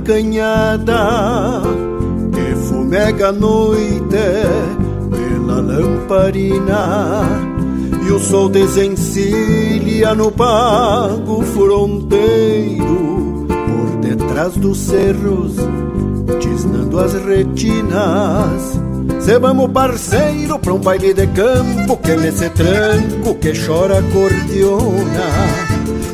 canhada, 0.00 1.62
que 2.32 2.56
fumega 2.66 3.28
a 3.28 3.32
noite 3.32 4.16
pela 5.10 5.60
lamparina. 5.60 7.22
E 8.06 8.12
o 8.12 8.18
sol 8.18 8.48
desencilha 8.48 10.14
no 10.14 10.32
pago 10.32 11.42
fronteiro, 11.42 13.46
por 13.46 14.00
detrás 14.00 14.56
dos 14.56 14.78
cerros, 14.78 15.56
tisnando 16.40 16.98
as 16.98 17.14
retinas. 17.14 18.80
Se 19.20 19.38
vamos 19.38 19.70
parceiro 19.70 20.58
pra 20.58 20.72
um 20.72 20.78
baile 20.78 21.12
de 21.12 21.26
campo, 21.28 21.96
que 21.98 22.16
nesse 22.16 22.48
tranco 22.50 23.34
que 23.34 23.52
chora 23.52 23.98
acordeona. 23.98 25.69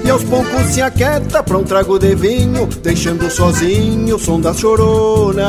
E 0.07 0.11
aos 0.11 0.23
poucos 0.23 0.67
se 0.67 0.81
aquieta 0.81 1.43
pra 1.43 1.59
um 1.59 1.65
trago 1.65 1.99
de 1.99 2.15
vinho, 2.15 2.67
deixando 2.81 3.29
sozinho 3.29 4.15
o 4.15 4.19
som 4.19 4.41
das 4.41 4.57
choronas. 4.57 5.47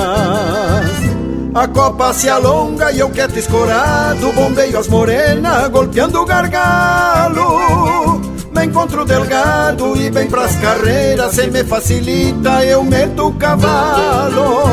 A 1.53 1.67
copa 1.67 2.11
se 2.13 2.27
alonga 2.27 2.91
e 2.91 2.99
eu 2.99 3.09
quieto 3.09 3.37
escorado, 3.37 4.31
bombeio 4.33 4.79
as 4.79 4.87
morenas, 4.87 5.67
golpeando 5.69 6.19
o 6.19 6.25
gargalo. 6.25 8.19
Me 8.51 8.65
encontro 8.65 9.05
delgado 9.05 9.95
e 9.95 10.09
bem 10.09 10.27
pras 10.27 10.55
carreiras, 10.55 11.33
se 11.33 11.47
me 11.47 11.63
facilita, 11.63 12.63
eu 12.65 12.83
meto 12.83 13.27
o 13.27 13.33
cavalo. 13.33 14.63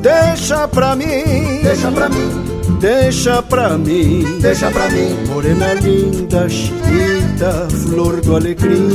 Deixa 0.00 0.66
pra 0.68 0.94
mim, 0.94 1.60
deixa 1.62 1.90
pra 1.90 2.08
mim, 2.08 2.44
deixa 2.80 3.42
pra 3.42 3.78
mim, 3.78 4.38
deixa 4.40 4.70
pra 4.70 4.88
mim, 4.88 5.16
morena 5.28 5.74
linda, 5.74 6.48
chinita, 6.48 7.67
flor 7.88 8.20
do 8.20 8.36
alecrim. 8.36 8.88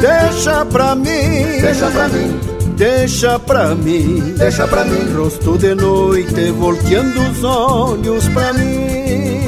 Deixa 0.00 0.64
pra 0.64 0.94
mim, 0.94 1.60
deixa 1.60 1.90
pra 1.90 2.08
mim, 2.08 2.40
deixa 2.76 3.38
pra 3.38 3.74
mim, 3.74 4.34
deixa 4.38 4.66
pra 4.66 4.84
mim, 4.84 5.12
rosto 5.14 5.58
de 5.58 5.74
noite, 5.74 6.50
volteando 6.52 7.20
os 7.30 7.44
olhos 7.44 8.28
pra 8.28 8.52
mim. 8.54 9.40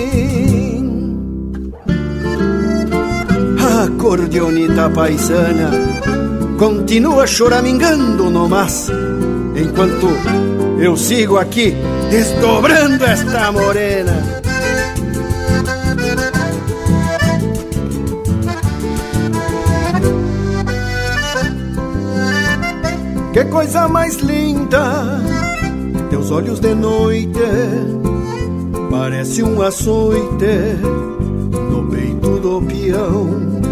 Acordeonita 3.84 4.90
paisana, 4.90 5.70
continua 6.58 7.26
choramingando 7.26 8.28
no 8.30 8.48
mas, 8.48 8.90
enquanto 9.56 10.08
eu 10.78 10.96
sigo 10.96 11.38
aqui 11.38 11.74
desdobrando 12.10 13.04
esta 13.04 13.50
morena. 13.50 14.41
Que 23.32 23.46
coisa 23.46 23.88
mais 23.88 24.16
linda, 24.16 25.18
teus 26.10 26.30
olhos 26.30 26.60
de 26.60 26.74
noite, 26.74 27.40
parece 28.90 29.42
um 29.42 29.62
açoite 29.62 30.76
no 31.70 31.88
peito 31.88 32.38
do 32.40 32.60
peão. 32.60 33.62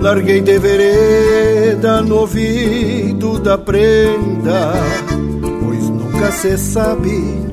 Larguei 0.00 0.40
de 0.40 0.56
vereda 0.60 2.00
no 2.00 2.20
ouvido 2.20 3.40
da 3.40 3.58
prenda, 3.58 4.72
pois 5.64 5.88
nunca 5.88 6.30
se 6.30 6.56
sabe 6.56 7.48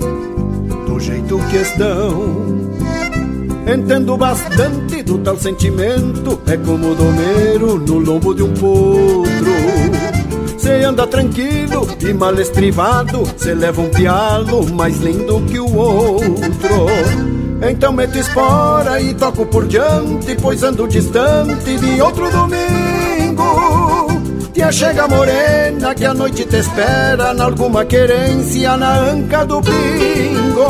do 0.86 1.00
jeito 1.00 1.40
que 1.50 1.58
estão. 1.58 2.64
Entendo 3.66 4.16
bastante 4.18 5.02
do 5.02 5.18
tal 5.18 5.38
sentimento, 5.38 6.40
é 6.46 6.58
como 6.58 6.94
domeiro 6.94 7.80
no 7.80 7.98
lombo 7.98 8.36
de 8.36 8.44
um 8.44 8.54
potro. 8.54 9.83
Cê 10.64 10.86
anda 10.86 11.06
tranquilo 11.06 11.86
e 12.00 12.14
mal 12.14 12.34
estrivado, 12.40 13.28
cê 13.36 13.54
leva 13.54 13.82
um 13.82 13.90
pialo 13.90 14.66
mais 14.72 14.98
lindo 14.98 15.42
que 15.42 15.60
o 15.60 15.76
outro. 15.76 16.88
Então 17.70 17.92
meto 17.92 18.18
espora 18.18 19.02
e 19.02 19.14
toco 19.14 19.46
por 19.46 19.68
diante, 19.68 20.38
pois 20.42 20.64
ando 20.64 20.88
distante 20.88 21.78
de 21.78 22.02
outro 22.02 22.32
domingo. 22.32 23.44
Tia 24.54 24.72
chega 24.72 25.06
morena 25.06 25.94
que 25.94 26.06
a 26.06 26.14
noite 26.14 26.46
te 26.46 26.56
espera, 26.56 27.34
na 27.34 27.44
alguma 27.44 27.84
querência 27.84 28.78
na 28.78 29.00
anca 29.00 29.46
do 29.46 29.62
pingo. 29.62 30.66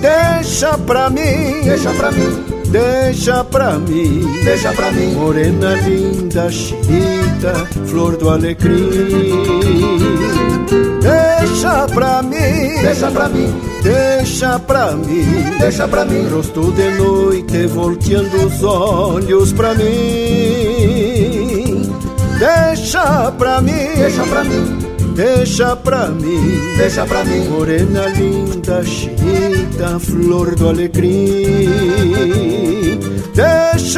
Deixa 0.00 0.76
pra 0.78 1.08
mim, 1.08 1.62
deixa 1.62 1.90
pra 1.92 2.10
mim, 2.10 2.44
deixa 2.72 3.44
pra 3.44 3.78
mim, 3.78 4.26
deixa 4.42 4.72
pra 4.72 4.90
mim, 4.90 5.12
morena 5.14 5.74
linda, 5.86 6.50
chinita, 6.50 7.68
flor 7.86 8.16
do 8.16 8.30
alecrim. 8.30 9.30
Deixa 11.00 11.86
pra 11.88 12.22
mim, 12.22 12.80
deixa 12.82 13.10
pra 13.10 13.28
mim, 13.28 13.54
deixa 13.82 14.58
pra 14.58 14.92
mim, 14.92 15.24
deixa 15.60 15.86
pra 15.86 16.04
mim, 16.06 16.26
rosto 16.28 16.72
de 16.72 16.90
noite 16.92 17.66
volteando 17.66 18.46
os 18.46 18.62
olhos 18.62 19.52
pra 19.52 19.74
mim. 19.74 19.82
Deixa 22.38 23.30
pra 23.32 23.60
mim, 23.60 23.94
deixa 23.96 24.24
pra 24.24 24.42
mim, 24.44 24.92
Deixa 25.14 25.76
pra 25.76 26.08
mim, 26.08 26.74
deixa 26.78 27.04
pra 27.04 27.22
mim, 27.22 27.46
morena 27.50 28.06
linda, 28.08 28.82
chinita, 28.82 29.98
flor 30.00 30.54
do 30.54 30.70
alecrim. 30.70 32.11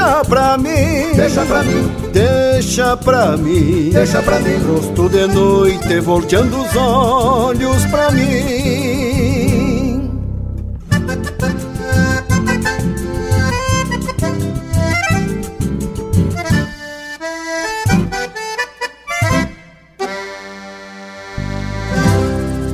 Deixa 0.04 0.24
pra 0.26 0.58
mim, 0.58 1.14
deixa 1.16 1.46
pra 1.46 1.62
mim, 1.62 1.90
deixa 2.12 2.94
pra 2.98 3.38
mim, 3.38 3.88
deixa 3.90 4.22
pra 4.22 4.38
mim, 4.38 4.58
rosto 4.58 5.08
de 5.08 5.26
noite 5.26 5.98
volteando 6.00 6.60
os 6.60 6.76
olhos 6.76 7.86
pra 7.86 8.10
mim. 8.10 10.10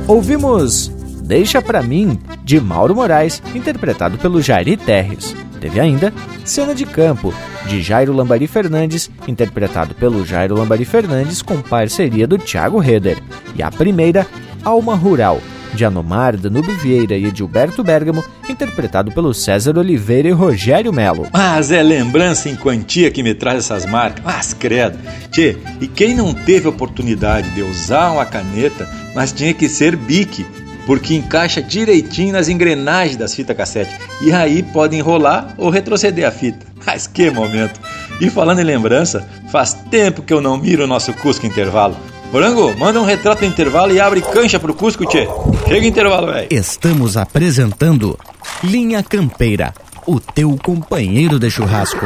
Ouvimos 0.05 0.91
Deixa 1.23 1.61
Pra 1.61 1.81
Mim, 1.81 2.19
de 2.43 2.59
Mauro 2.59 2.93
Moraes, 2.93 3.41
interpretado 3.55 4.17
pelo 4.17 4.41
Jairi 4.41 4.75
Terres. 4.75 5.33
Teve 5.61 5.79
ainda 5.79 6.11
Cena 6.43 6.73
de 6.73 6.85
Campo, 6.85 7.33
de 7.67 7.81
Jairo 7.81 8.11
Lambari 8.11 8.47
Fernandes, 8.47 9.09
interpretado 9.27 9.93
pelo 9.93 10.25
Jairo 10.25 10.57
Lambari 10.57 10.83
Fernandes 10.83 11.41
com 11.41 11.61
parceria 11.61 12.27
do 12.27 12.37
Thiago 12.37 12.79
Reder. 12.79 13.19
E 13.55 13.61
a 13.61 13.69
primeira, 13.69 14.25
Alma 14.65 14.95
Rural, 14.95 15.39
de 15.73 15.85
Anomar, 15.85 16.35
Danube 16.35 16.71
Vieira 16.73 17.15
e 17.15 17.25
Edilberto 17.25 17.83
Bergamo, 17.83 18.23
interpretado 18.49 19.11
pelo 19.11 19.33
César 19.33 19.77
Oliveira 19.77 20.27
e 20.27 20.31
Rogério 20.31 20.91
Melo. 20.91 21.27
Mas 21.31 21.71
é 21.71 21.81
lembrança 21.81 22.49
em 22.49 22.55
quantia 22.55 23.11
que 23.11 23.23
me 23.23 23.33
traz 23.33 23.59
essas 23.59 23.85
marcas. 23.85 24.23
Mas 24.25 24.53
credo. 24.53 24.97
Tchê, 25.31 25.57
e 25.79 25.87
quem 25.87 26.15
não 26.15 26.33
teve 26.33 26.67
oportunidade 26.67 27.49
de 27.51 27.61
usar 27.61 28.11
uma 28.11 28.25
caneta, 28.25 28.89
mas 29.15 29.31
tinha 29.31 29.53
que 29.53 29.69
ser 29.69 29.95
bique, 29.95 30.45
porque 30.85 31.15
encaixa 31.15 31.61
direitinho 31.61 32.33
nas 32.33 32.49
engrenagens 32.49 33.17
das 33.17 33.33
fitas 33.33 33.55
cassete. 33.55 33.95
E 34.21 34.31
aí 34.31 34.63
pode 34.63 34.95
enrolar 34.95 35.53
ou 35.57 35.69
retroceder 35.69 36.27
a 36.27 36.31
fita. 36.31 36.65
Mas 36.85 37.07
que 37.07 37.29
momento! 37.29 37.79
E 38.19 38.29
falando 38.29 38.59
em 38.59 38.63
lembrança, 38.63 39.27
faz 39.51 39.73
tempo 39.89 40.21
que 40.21 40.33
eu 40.33 40.41
não 40.41 40.57
miro 40.57 40.83
o 40.83 40.87
nosso 40.87 41.13
Cusco 41.13 41.45
Intervalo. 41.45 41.95
Morango, 42.31 42.73
manda 42.77 42.99
um 43.01 43.03
retrato 43.03 43.41
no 43.41 43.47
intervalo 43.47 43.91
e 43.91 43.99
abre 43.99 44.21
cancha 44.21 44.57
pro 44.57 44.73
Cusco, 44.73 45.05
tchê. 45.05 45.27
Chega 45.67 45.85
intervalo, 45.85 46.27
velho. 46.27 46.47
Estamos 46.49 47.17
apresentando 47.17 48.17
Linha 48.63 49.03
Campeira, 49.03 49.73
o 50.07 50.17
teu 50.17 50.57
companheiro 50.63 51.37
de 51.37 51.51
churrasco. 51.51 52.05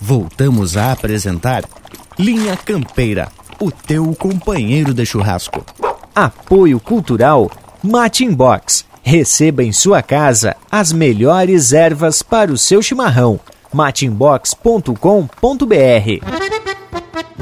Voltamos 0.00 0.76
a 0.76 0.90
apresentar 0.90 1.62
Linha 2.18 2.56
Campeira, 2.56 3.30
o 3.60 3.70
teu 3.70 4.14
companheiro 4.14 4.94
de 4.94 5.04
churrasco. 5.04 5.64
Apoio 6.14 6.80
Cultural 6.80 7.50
Matin 7.82 8.32
Box. 8.32 8.86
Receba 9.02 9.62
em 9.62 9.72
sua 9.72 10.02
casa 10.02 10.56
as 10.70 10.92
melhores 10.92 11.72
ervas 11.72 12.22
para 12.22 12.52
o 12.52 12.58
seu 12.58 12.82
chimarrão. 12.82 13.38
matinbox.com.br 13.72 14.96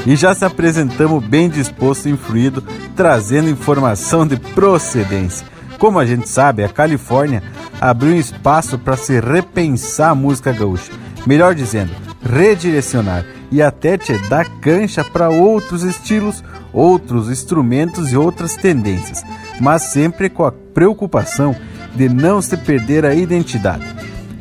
E 0.07 0.17
já 0.17 0.35
se 0.35 0.45
apresentamos 0.45 1.25
bem 1.25 1.49
disposto 1.49 2.09
e 2.09 2.13
influído, 2.13 2.63
trazendo 2.97 3.49
informação 3.49 4.27
de 4.27 4.37
procedência. 4.37 5.47
Como 5.79 5.99
a 5.99 6.07
gente 6.07 6.29
sabe, 6.29 6.65
a 6.65 6.69
Califórnia 6.69 7.43
abriu 7.81 8.17
espaço 8.17 8.77
para 8.79 8.97
se 8.97 9.21
repensar 9.21 10.11
a 10.11 10.15
música 10.15 10.53
gaúcha. 10.53 10.93
Melhor 11.25 11.55
dizendo, 11.55 11.93
redirecionar 12.23 13.25
e 13.51 13.63
até 13.63 13.97
te 13.97 14.17
dar 14.29 14.49
cancha 14.61 15.03
para 15.05 15.31
outros 15.31 15.83
estilos, 15.83 16.43
outros 16.73 17.31
instrumentos 17.31 18.13
e 18.13 18.17
outras 18.17 18.55
tendências, 18.55 19.25
mas 19.61 19.83
sempre 19.83 20.29
com 20.29 20.45
a 20.45 20.53
preocupação 20.53 21.55
de 21.95 22.09
não 22.09 22.41
se 22.41 22.57
perder 22.57 23.05
a 23.05 23.15
identidade. 23.15 23.85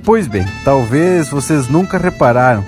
Pois 0.04 0.28
bem, 0.28 0.46
talvez 0.64 1.30
vocês 1.30 1.68
nunca 1.68 1.98
repararam, 1.98 2.64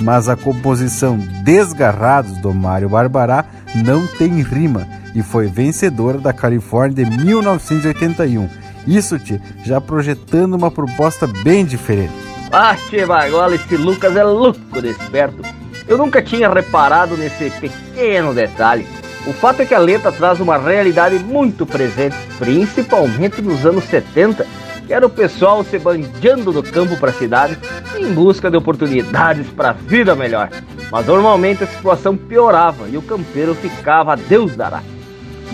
mas 0.00 0.28
a 0.28 0.36
composição 0.36 1.18
Desgarrados 1.44 2.38
do 2.38 2.54
Mário 2.54 2.88
Barbará 2.88 3.44
não 3.74 4.06
tem 4.06 4.42
rima 4.42 4.86
e 5.14 5.22
foi 5.22 5.46
vencedora 5.48 6.18
da 6.18 6.32
Califórnia 6.32 7.04
de 7.04 7.24
1981. 7.24 8.48
Isso, 8.86 9.18
te 9.18 9.40
já 9.64 9.80
projetando 9.80 10.54
uma 10.54 10.70
proposta 10.70 11.26
bem 11.26 11.64
diferente. 11.64 12.12
Ah, 12.50 12.74
tchê, 12.74 13.04
Bagola, 13.04 13.54
esse 13.54 13.76
Lucas 13.76 14.16
é 14.16 14.24
louco 14.24 14.80
desperto. 14.80 15.42
Eu 15.88 15.96
nunca 15.96 16.20
tinha 16.20 16.52
reparado 16.52 17.16
nesse 17.16 17.50
pequeno 17.50 18.34
detalhe. 18.34 18.86
O 19.26 19.32
fato 19.32 19.62
é 19.62 19.66
que 19.66 19.74
a 19.74 19.78
letra 19.78 20.12
traz 20.12 20.38
uma 20.38 20.58
realidade 20.58 21.18
muito 21.18 21.64
presente, 21.64 22.16
principalmente 22.38 23.40
nos 23.40 23.64
anos 23.64 23.84
70, 23.84 24.46
que 24.86 24.92
era 24.92 25.06
o 25.06 25.10
pessoal 25.10 25.64
se 25.64 25.78
bandeando 25.78 26.52
do 26.52 26.62
campo 26.62 26.96
para 26.98 27.10
a 27.10 27.14
cidade 27.14 27.58
em 27.96 28.12
busca 28.12 28.50
de 28.50 28.56
oportunidades 28.56 29.46
para 29.48 29.70
a 29.70 29.72
vida 29.72 30.14
melhor. 30.14 30.50
Mas 30.90 31.06
normalmente 31.06 31.64
a 31.64 31.66
situação 31.66 32.16
piorava 32.16 32.86
e 32.88 32.96
o 32.96 33.02
campeiro 33.02 33.54
ficava 33.54 34.12
a 34.12 34.16
Deus 34.16 34.54
dará. 34.54 34.82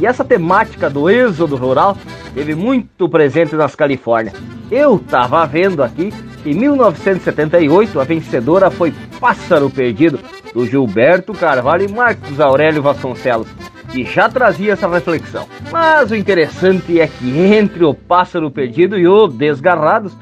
E 0.01 0.07
essa 0.07 0.24
temática 0.24 0.91
do 0.91 1.09
êxodo 1.09 1.55
rural 1.55 1.97
teve 2.35 2.57
muito 2.57 3.09
presente 3.09 3.55
nas 3.55 3.76
Califórnias. 3.76 4.35
Eu 4.77 4.99
tava 4.99 5.47
vendo 5.47 5.85
aqui 5.85 6.12
que 6.43 6.51
em 6.51 6.55
1978 6.55 8.01
a 8.01 8.03
vencedora 8.03 8.72
foi 8.72 8.93
Pássaro 9.20 9.70
Perdido, 9.70 10.18
do 10.53 10.66
Gilberto 10.66 11.33
Carvalho 11.33 11.89
e 11.89 11.93
Marcos 11.93 12.41
Aurélio 12.41 12.83
Vasconcelos, 12.83 13.47
que 13.93 14.03
já 14.03 14.29
trazia 14.29 14.72
essa 14.72 14.89
reflexão. 14.89 15.47
Mas 15.70 16.11
o 16.11 16.16
interessante 16.16 16.99
é 17.01 17.07
que 17.07 17.39
entre 17.39 17.85
o 17.85 17.95
Pássaro 17.95 18.51
Perdido 18.51 18.99
e 18.99 19.07
o 19.07 19.29
Desgarrados, 19.29 20.12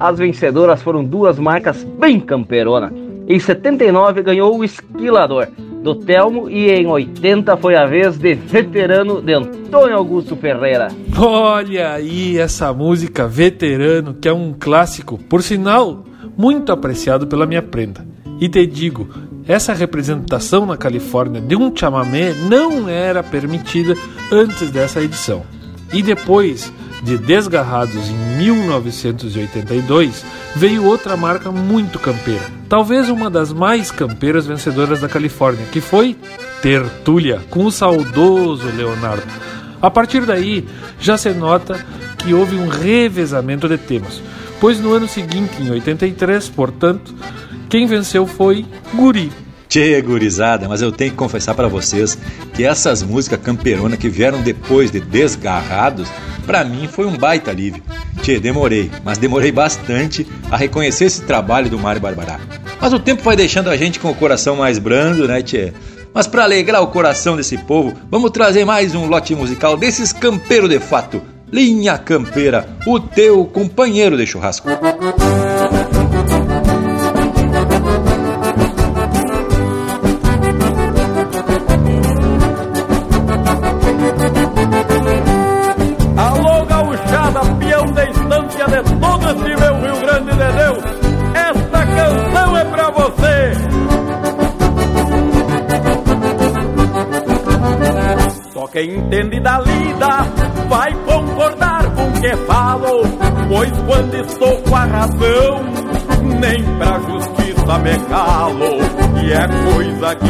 as 0.00 0.18
vencedoras 0.18 0.82
foram 0.82 1.04
duas 1.04 1.38
marcas 1.38 1.84
bem 1.84 2.18
camperona. 2.18 2.92
Em 3.28 3.38
79 3.38 4.20
ganhou 4.24 4.58
o 4.58 4.64
Esquilador, 4.64 5.46
do 5.82 5.94
Telmo 5.96 6.48
e 6.48 6.70
em 6.70 6.86
80 6.86 7.56
foi 7.56 7.74
a 7.74 7.86
vez 7.86 8.16
de 8.16 8.34
veterano 8.34 9.20
de 9.20 9.34
Antônio 9.34 9.96
Augusto 9.96 10.36
Ferreira. 10.36 10.88
Olha 11.18 11.92
aí 11.92 12.38
essa 12.38 12.72
música 12.72 13.26
veterano 13.26 14.14
que 14.14 14.28
é 14.28 14.32
um 14.32 14.54
clássico, 14.58 15.18
por 15.18 15.42
sinal, 15.42 16.04
muito 16.36 16.72
apreciado 16.72 17.26
pela 17.26 17.46
minha 17.46 17.62
prenda. 17.62 18.06
E 18.40 18.48
te 18.48 18.66
digo, 18.66 19.08
essa 19.46 19.72
representação 19.72 20.64
na 20.64 20.76
Califórnia 20.76 21.40
de 21.40 21.56
um 21.56 21.74
chamamé 21.74 22.32
não 22.48 22.88
era 22.88 23.22
permitida 23.22 23.96
antes 24.30 24.70
dessa 24.70 25.02
edição. 25.02 25.42
E 25.92 26.02
depois 26.02 26.72
de 27.02 27.18
Desgarrados 27.18 28.08
em 28.08 28.16
1982, 28.38 30.24
veio 30.54 30.84
outra 30.84 31.16
marca 31.16 31.50
muito 31.50 31.98
campeira, 31.98 32.44
talvez 32.68 33.08
uma 33.08 33.28
das 33.28 33.52
mais 33.52 33.90
campeiras 33.90 34.46
vencedoras 34.46 35.00
da 35.00 35.08
Califórnia, 35.08 35.66
que 35.72 35.80
foi 35.80 36.16
Tertúlia, 36.62 37.40
com 37.50 37.64
o 37.64 37.72
saudoso 37.72 38.68
Leonardo. 38.76 39.26
A 39.80 39.90
partir 39.90 40.24
daí, 40.24 40.64
já 41.00 41.18
se 41.18 41.30
nota 41.30 41.84
que 42.18 42.32
houve 42.32 42.56
um 42.56 42.68
revezamento 42.68 43.68
de 43.68 43.76
temas, 43.76 44.22
pois 44.60 44.78
no 44.78 44.92
ano 44.92 45.08
seguinte, 45.08 45.60
em 45.60 45.70
83, 45.70 46.48
portanto, 46.50 47.12
quem 47.68 47.84
venceu 47.86 48.26
foi 48.28 48.64
Guri, 48.94 49.32
Tchê, 49.72 50.02
gurizada, 50.02 50.68
mas 50.68 50.82
eu 50.82 50.92
tenho 50.92 51.12
que 51.12 51.16
confessar 51.16 51.54
para 51.54 51.66
vocês 51.66 52.18
que 52.52 52.62
essas 52.62 53.02
músicas 53.02 53.40
camperonas 53.40 53.98
que 53.98 54.06
vieram 54.06 54.42
depois 54.42 54.90
de 54.90 55.00
Desgarrados, 55.00 56.10
para 56.44 56.62
mim 56.62 56.86
foi 56.86 57.06
um 57.06 57.16
baita 57.16 57.50
alívio. 57.50 57.82
Tchê, 58.20 58.38
demorei, 58.38 58.90
mas 59.02 59.16
demorei 59.16 59.50
bastante 59.50 60.26
a 60.50 60.58
reconhecer 60.58 61.06
esse 61.06 61.22
trabalho 61.22 61.70
do 61.70 61.78
Mário 61.78 62.02
Barbará. 62.02 62.38
Mas 62.78 62.92
o 62.92 62.98
tempo 62.98 63.22
vai 63.22 63.34
deixando 63.34 63.70
a 63.70 63.76
gente 63.78 63.98
com 63.98 64.10
o 64.10 64.14
coração 64.14 64.56
mais 64.56 64.78
brando, 64.78 65.26
né, 65.26 65.40
Tchê? 65.40 65.72
Mas 66.12 66.26
para 66.26 66.44
alegrar 66.44 66.82
o 66.82 66.88
coração 66.88 67.34
desse 67.34 67.56
povo, 67.56 67.94
vamos 68.10 68.30
trazer 68.30 68.66
mais 68.66 68.94
um 68.94 69.06
lote 69.06 69.34
musical 69.34 69.74
desses 69.74 70.12
campeiros 70.12 70.68
de 70.68 70.80
fato. 70.80 71.22
Linha 71.50 71.96
Campeira, 71.96 72.68
o 72.86 73.00
teu 73.00 73.46
companheiro 73.46 74.18
de 74.18 74.26
churrasco. 74.26 74.68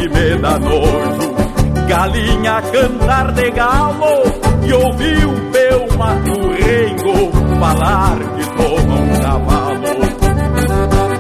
Que 0.03 0.09
me 0.09 0.37
dá 0.39 0.59
nojo. 0.59 1.33
Galinha 1.87 2.63
cantar 2.73 3.33
de 3.33 3.51
galo 3.51 4.23
e 4.65 4.73
ouvir 4.73 5.27
um 5.27 5.51
peu 5.51 5.97
mato 5.97 6.33
rengo 6.53 7.33
falar 7.61 8.19
que 8.19 8.45
toma 8.57 8.95
um 8.95 9.21
cavalo. 9.21 9.83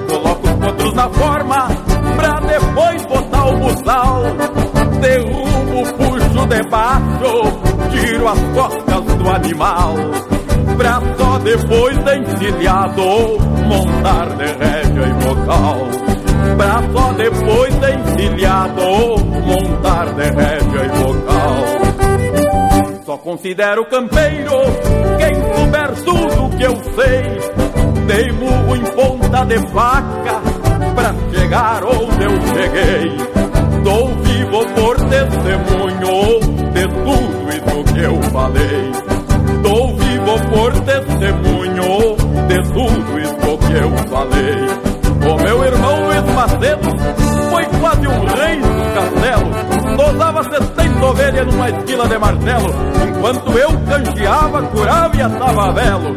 Coloco 0.09 0.49
os 0.49 0.55
potros 0.55 0.95
na 0.95 1.09
forma 1.11 1.69
pra 2.17 2.41
depois 2.41 3.07
botar 3.07 3.47
o 3.47 3.59
buçal. 3.59 4.23
Derrubo, 5.01 5.93
puxo 5.97 6.47
debaixo, 6.47 7.33
tiro 7.91 8.29
as 8.29 8.39
costas 8.55 9.17
do 9.17 9.31
animal 9.31 9.95
pra 10.77 11.01
só 11.19 11.39
depois 11.39 11.99
de 11.99 12.19
encilhado 12.19 13.03
montar 13.69 14.29
de 14.37 14.47
rédea 14.47 15.07
e 15.07 15.13
bocal. 15.25 16.12
Pra 16.57 16.83
só 16.93 17.13
depois 17.13 17.75
de 17.81 17.91
encilhado 17.93 18.83
montar 19.45 20.13
de 20.15 20.23
rédea 20.23 20.85
e 20.85 20.89
bocal. 21.03 21.55
Só 23.05 23.17
considero 23.19 23.85
campeiro 23.87 24.53
quem 25.19 25.35
souber 25.57 25.93
tudo 26.05 26.57
que 26.57 26.63
eu 26.63 26.77
sei. 26.95 27.41
Dei 28.07 28.33
murro 28.33 28.77
em 28.77 28.85
ponta 28.85 29.45
de 29.45 29.59
faca 29.69 30.41
pra 30.95 31.15
chegar 31.33 31.85
onde 31.85 32.25
eu 32.25 32.41
cheguei. 32.55 33.17
Dou 33.83 34.09
vivo 34.09 34.65
por 34.75 34.97
testemunho 35.09 36.41
de 36.73 36.89
tudo 36.89 37.49
isso 37.51 37.85
que 37.93 38.01
eu 38.01 38.23
falei. 38.31 38.93
Dou 39.63 39.97
vivo 39.97 40.39
por 40.51 40.73
testemunho 40.81 42.17
de 42.47 42.63
tudo 42.73 43.21
isso 43.21 43.59
que 43.59 43.73
eu 43.75 43.91
falei. 44.09 44.93
O 45.31 45.37
meu 45.43 45.65
irmão 45.65 46.12
foi 47.51 47.65
quase 47.81 48.07
um 48.07 48.25
rei 48.25 48.61
do 48.61 48.95
castelo. 48.95 49.97
Dosava 49.97 50.43
70 50.43 51.07
ovelhas 51.07 51.47
numa 51.47 51.71
esquila 51.71 52.09
de 52.09 52.19
martelo, 52.19 52.75
enquanto 53.09 53.59
eu 53.59 53.71
canjeava, 53.87 54.63
curava 54.63 55.17
e 55.17 55.23
atava 55.23 55.73
velo. 55.73 56.17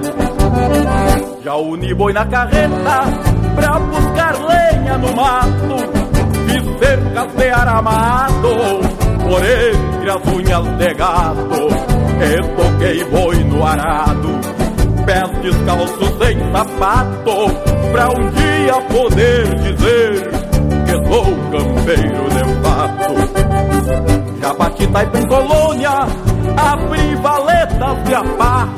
Já 1.43 1.55
uni 1.55 1.93
boi 1.93 2.13
na 2.13 2.25
carreta 2.25 3.03
pra 3.55 3.79
buscar 3.79 4.35
lenha 4.39 4.97
no 4.97 5.15
mato, 5.15 5.77
fiz 6.47 6.79
cercas 6.79 7.35
de 7.35 7.49
aramado 7.49 8.49
por 9.23 9.43
entre 9.43 10.09
as 10.09 10.33
unhas 10.33 10.77
de 10.77 10.93
gato. 10.93 12.05
E 12.17 12.41
toquei 12.55 13.03
boi 13.05 13.43
no 13.43 13.65
arado 13.65 14.29
Pés 15.05 15.29
descalços 15.41 16.17
sem 16.17 16.39
sapato 16.51 17.51
Pra 17.91 18.07
um 18.09 18.29
dia 18.29 18.73
poder 18.89 19.55
dizer 19.55 20.44
Que 20.85 20.93
sou 21.07 21.25
campeiro 21.51 22.23
de 22.29 22.41
Já 24.41 24.53
bati 24.53 24.87
taipa 24.87 25.17
em 25.17 25.27
colônia 25.27 25.91
Abri 26.57 27.15
valetas 27.15 28.03
de 28.05 28.13
apá. 28.13 28.69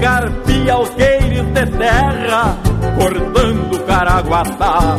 Carpi 0.00 0.70
alqueires 0.70 1.46
de 1.54 1.66
terra 1.78 2.56
Cortando 2.98 3.78
caraguatá. 3.86 4.96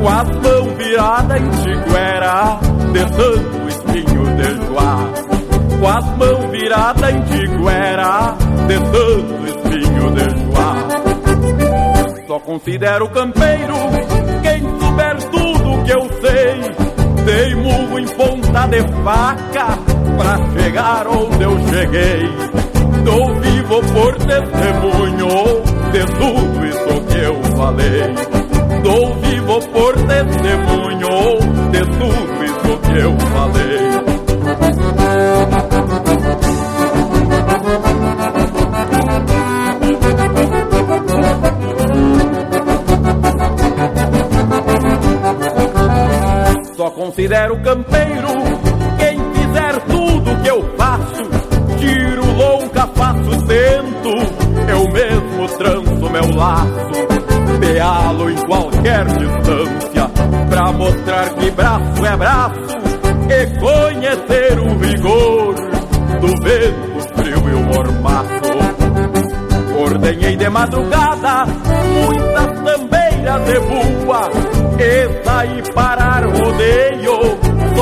Com 0.00 0.08
as 0.08 0.28
mãos 0.28 0.72
viradas 0.76 1.40
em 1.40 1.50
tiguera 1.50 2.58
De 2.92 3.04
tanto 3.04 3.68
espinho 3.68 4.24
de 4.36 4.66
joá. 4.66 5.28
Com 5.80 5.88
as 5.88 6.04
mãos 6.16 6.50
viradas 6.50 7.10
em 7.10 7.22
tiguera, 7.22 8.34
de 8.66 8.78
tanto 8.80 9.46
espinho 9.46 10.10
de 10.10 10.26
joá. 10.44 10.74
Só 12.26 12.38
considero 12.40 13.08
campeiro 13.10 13.74
quem 14.42 14.60
souber 14.80 15.22
tudo 15.30 15.47
que 15.88 15.94
eu 15.94 16.06
sei. 16.20 17.24
Dei 17.24 17.54
murro 17.54 17.98
em 17.98 18.06
ponta 18.08 18.66
de 18.68 18.80
faca 19.02 19.78
pra 20.18 20.36
chegar 20.52 21.06
onde 21.06 21.42
eu 21.42 21.58
cheguei. 21.68 22.28
Dou 23.04 23.34
vivo 23.40 23.80
por 23.94 24.14
testemunho 24.16 25.62
de 25.92 26.04
tudo 26.18 26.66
isso 26.66 27.00
que 27.08 27.18
eu 27.18 27.42
falei. 27.56 28.14
Dou 28.82 29.14
vivo 29.16 29.60
por 29.68 29.94
testemunho 29.94 31.38
de 31.72 31.80
tudo 31.80 32.44
isso 32.44 32.78
que 32.82 32.98
eu 32.98 33.18
falei. 33.32 33.67
Campeiro 47.58 48.28
quem 48.98 49.18
fizer 49.34 49.80
tudo 49.86 50.42
que 50.42 50.48
eu 50.48 50.74
faço. 50.76 51.22
Tiro 51.78 52.26
longa, 52.36 52.86
faço 52.94 53.46
tento, 53.46 54.08
eu 54.68 54.92
mesmo 54.92 55.48
tranço 55.58 56.10
meu 56.10 56.36
laço. 56.36 57.58
Pealo 57.60 58.30
em 58.30 58.36
qualquer 58.46 59.04
distância, 59.06 60.10
pra 60.48 60.72
mostrar 60.72 61.30
que 61.34 61.50
braço 61.50 62.06
é 62.06 62.16
braço 62.16 62.78
e 63.28 63.46
conhecer 63.58 64.58
o 64.58 64.78
vigor 64.78 65.54
do 66.20 66.42
vento 66.42 67.16
frio 67.16 67.50
e 67.50 67.54
o 67.54 67.62
mormaço. 67.64 68.38
Ordenhei 69.78 70.36
de 70.36 70.48
madrugada 70.48 71.46
muitas 71.46 72.60
tambeiras 72.64 73.44
de 73.44 73.60
bua 73.60 74.30
e 74.78 75.24
saí 75.24 75.48
rodeio 75.48 75.87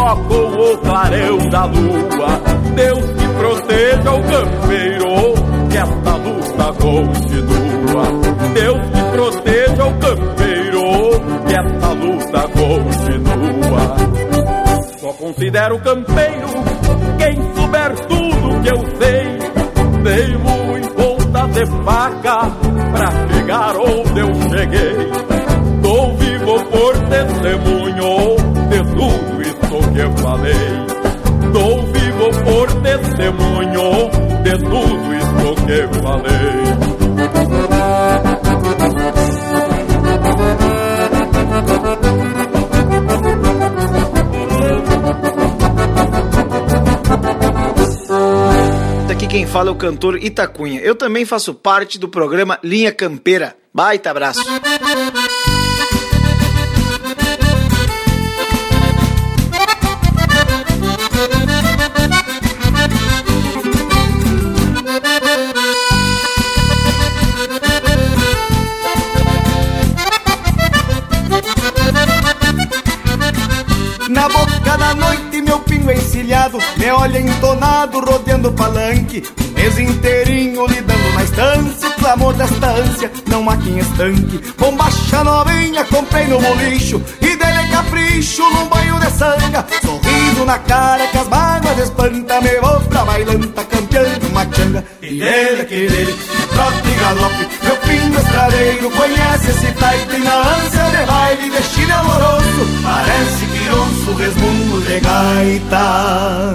só 0.07 0.15
com 0.15 0.73
o 0.73 0.78
clarão 0.78 1.39
da 1.49 1.65
lua. 1.65 2.41
Deus 2.77 3.05
que 3.05 3.28
proteja 3.39 4.12
o 4.12 4.23
campeiro, 4.23 5.35
que 5.69 5.77
esta 5.78 6.16
luta 6.16 6.73
continua. 6.81 8.07
Deus 8.55 8.81
que 8.93 9.03
proteja 9.16 9.85
o 9.85 9.95
campeiro, 9.99 10.83
que 11.49 11.55
esta 11.55 11.93
luta 11.93 12.49
continua. 12.55 13.97
Só 15.01 15.12
considero 15.12 15.78
campeiro 15.81 16.47
eu 35.77 35.93
falei. 36.03 36.66
Aqui 49.11 49.27
quem 49.27 49.47
fala 49.47 49.69
é 49.69 49.73
o 49.73 49.77
cantor 49.77 50.23
Itacunha. 50.23 50.81
Eu 50.81 50.94
também 50.94 51.24
faço 51.24 51.55
parte 51.55 51.98
do 51.98 52.09
programa 52.09 52.59
Linha 52.62 52.93
Campeira. 52.93 53.55
Baita 53.73 54.11
abraço. 54.11 54.40
Pingo 75.86 75.92
encilhado 75.92 76.58
Me 76.76 76.90
olha 76.90 77.18
entonado 77.18 78.00
rodeando 78.00 78.52
palanque 78.52 79.22
Um 79.40 79.54
mês 79.54 79.78
inteirinho 79.78 80.66
lidando 80.66 81.12
na 81.14 81.24
estância 81.24 81.88
O 81.88 81.92
clamor 81.94 82.34
desta 82.34 82.70
ânsia 82.70 83.10
não 83.28 83.48
há 83.48 83.56
quem 83.56 83.78
estanque. 83.78 84.40
Bombacha 84.58 85.24
novinha 85.24 85.84
comprei 85.84 86.26
no 86.26 86.40
bolicho 86.40 87.00
E 87.20 87.36
dele 87.36 87.58
é 87.58 87.68
capricho 87.70 88.42
num 88.42 88.68
banho 88.68 88.98
de 88.98 89.10
sanga 89.12 89.66
Sorriso 89.80 90.44
na 90.44 90.58
cara 90.58 91.06
que 91.06 91.18
as 91.18 91.28
mágoas 91.28 91.78
espanta 91.78 92.40
Me 92.40 92.60
vou 92.60 92.80
pra 92.80 93.04
bailanta 93.04 93.64
campeando 93.64 94.26
uma 94.28 94.46
changa 94.52 94.84
E 95.00 95.18
dele 95.18 95.64
que 95.64 95.86
dele, 95.88 96.16
trote 96.57 96.89
e 96.89 96.95
galope 96.95 97.49
Meu 97.62 97.77
pingo 97.77 98.19
estradeiro 98.19 98.91
conhece 98.91 99.51
esse 99.51 99.73
type 99.73 100.19
Na 100.24 100.37
ânsia 100.57 100.85
de 100.91 101.07
baile, 101.07 101.51
destino 101.51 101.95
amoroso 101.95 102.66
Parece 102.83 103.47
que 103.47 103.65
grosso 103.65 104.15
resmungo 104.15 104.81
de 104.81 105.01
gaita 105.01 106.55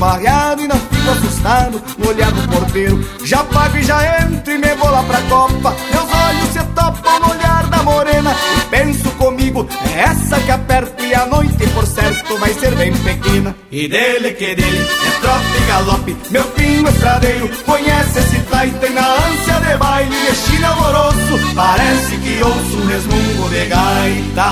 barreado 0.00 0.62
e 0.62 0.66
não 0.66 0.80
fico 0.80 1.10
assustado 1.10 1.80
no 1.98 2.08
olhar 2.08 2.32
do 2.32 2.48
porteiro. 2.48 3.04
Já 3.22 3.44
pago 3.44 3.76
e 3.76 3.82
já 3.84 4.22
entro 4.22 4.52
e 4.52 4.58
me 4.58 4.74
vou 4.74 4.90
lá 4.90 5.02
pra 5.02 5.20
copa. 5.22 5.76
Meus 5.92 6.10
olhos 6.10 6.48
se 6.52 6.58
topam 6.74 7.20
no 7.20 7.30
olhar 7.30 7.66
da 7.66 7.82
morena 7.82 8.34
e 8.56 8.60
penso 8.70 9.10
comigo, 9.10 9.68
é 9.94 10.00
essa 10.00 10.40
que 10.40 10.50
aperto 10.50 11.04
e 11.04 11.14
a 11.14 11.26
noite, 11.26 11.66
por 11.74 11.86
certo, 11.86 12.38
vai 12.38 12.54
ser 12.54 12.74
bem 12.74 12.92
pequena. 12.94 13.54
E 13.70 13.86
dele 13.86 14.32
que 14.32 14.54
dele, 14.54 14.88
é 15.06 15.10
trote 15.20 15.44
e 15.56 15.66
galope, 15.68 16.16
meu 16.30 16.44
pinho 16.44 16.88
estradeiro, 16.88 17.50
conhece 17.66 18.18
esse 18.18 18.40
taita 18.50 18.86
e 18.86 18.90
na 18.90 19.06
ânsia 19.06 19.60
de 19.60 19.76
baile, 19.76 20.16
destino 20.26 20.66
amoroso, 20.66 21.54
parece 21.54 22.16
que 22.16 22.42
ouço 22.42 22.76
um 22.78 22.86
resmungo 22.86 23.48
de 23.50 23.66
gaita. 23.66 24.50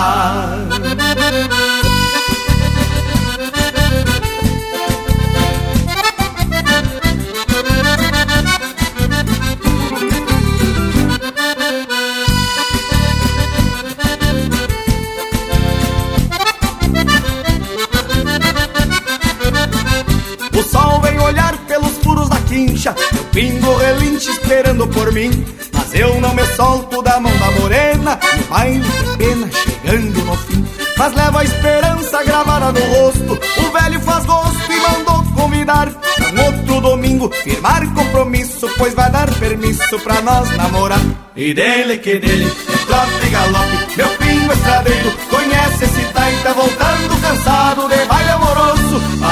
Por 24.88 25.12
mim. 25.12 25.30
Mas 25.72 25.94
eu 25.94 26.20
não 26.20 26.34
me 26.34 26.44
solto 26.56 27.02
da 27.02 27.20
mão 27.20 27.32
da 27.38 27.50
morena, 27.60 28.18
e 28.36 28.40
o 28.40 28.44
baile 28.44 28.84
de 28.84 29.16
pena 29.16 29.50
chegando 29.50 30.24
no 30.24 30.36
fim. 30.36 30.64
Mas 30.96 31.14
leva 31.14 31.40
a 31.40 31.44
esperança 31.44 32.24
gravada 32.24 32.72
no 32.72 32.80
rosto, 32.80 33.32
o 33.32 33.70
velho 33.72 34.00
faz 34.00 34.24
gosto 34.26 34.72
e 34.72 34.80
mandou 34.80 35.22
convidar. 35.34 35.88
Um 35.88 36.44
outro 36.44 36.80
domingo, 36.80 37.30
firmar 37.42 37.94
compromisso, 37.94 38.68
pois 38.76 38.94
vai 38.94 39.10
dar 39.10 39.32
permisso 39.38 39.98
pra 40.00 40.20
nós 40.20 40.50
namorar. 40.56 41.00
E 41.36 41.54
dele 41.54 41.98
que 41.98 42.18
dele, 42.18 42.44
é 42.46 42.86
trote 42.86 43.26
e 43.26 43.30
galope, 43.30 43.96
meu 43.96 44.08
pingo 44.08 44.52
estradeiro, 44.52 45.12
conhece 45.30 45.84
esse 45.84 46.04
taita 46.12 46.52
voltando 46.52 47.20
cansado 47.22 47.88
de 47.88 48.04
baile. 48.06 48.27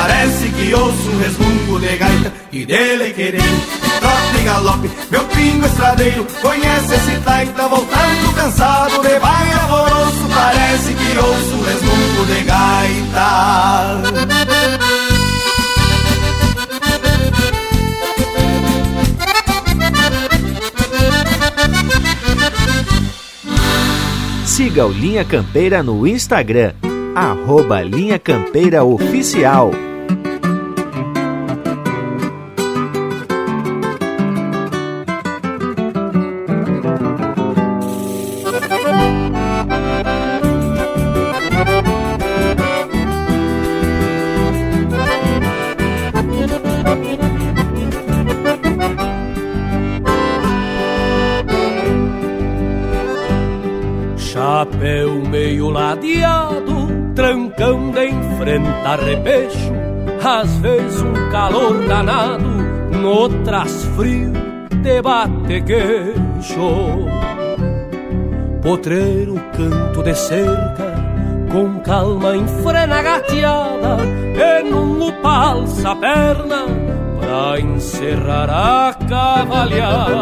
Parece 0.07 0.49
que 0.51 0.73
ouço 0.73 1.11
um 1.11 1.19
resmungo 1.19 1.81
de 1.81 1.97
gaita, 1.97 2.33
e 2.53 2.65
dele 2.65 3.13
que 3.13 3.25
dele, 3.25 3.39
é 3.43 3.99
trote 3.99 4.45
galope, 4.45 4.89
meu 5.11 5.25
pingo 5.25 5.67
estradeiro, 5.67 6.25
conhece 6.41 6.95
esse 6.95 7.21
taita 7.25 7.67
voltando 7.67 8.33
cansado 8.37 9.03
de 9.03 9.19
baile 9.19 9.53
amoroso. 9.65 10.29
Parece 10.33 10.95
que 10.95 11.19
ouço 11.19 11.55
um 11.57 11.63
resmungo 11.65 12.25
de 12.27 12.45
gaita. 12.45 13.27
Siga 24.45 24.87
o 24.87 24.93
Linha 24.93 25.25
Campeira 25.25 25.83
no 25.83 26.07
Instagram, 26.07 26.75
arroba 27.13 27.83
Linha 27.83 28.21
Campeira 28.21 28.85
Oficial. 28.85 29.73
Repecho. 59.07 59.73
Às 60.23 60.57
vezes 60.59 61.01
um 61.01 61.31
calor 61.31 61.87
danado, 61.87 62.45
noutras 63.01 63.85
frio, 63.97 64.33
te 64.83 65.01
bate 65.01 65.63
queixo. 65.63 67.07
Potreiro 68.61 69.35
canto 69.57 70.03
de 70.03 70.15
cerca, 70.15 70.95
com 71.53 71.79
calma 71.81 72.37
enfrena 72.37 73.01
gateada, 73.01 73.99
e 74.35 74.63
num 74.65 75.13
palça 75.23 75.93
a 75.93 75.97
perna, 75.97 76.65
pra 77.21 77.61
encerrar 77.61 78.51
a 78.51 78.95
cavalhada. 79.09 80.17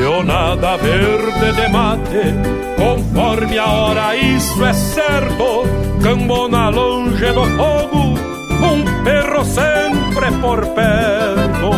Eu 0.00 0.22
nada 0.22 0.76
verde 0.76 1.52
de 1.52 1.68
mate, 1.68 2.55
conforme 2.76 3.58
a 3.58 3.66
hora, 3.66 4.16
isso 4.16 4.64
é 4.64 4.72
certo. 4.72 5.64
Cambona 6.02 6.68
longe 6.68 7.32
do 7.32 7.44
fogo, 7.56 8.14
um 8.62 9.04
perro 9.04 9.44
sempre 9.44 10.30
por 10.40 10.64
perto. 10.66 11.70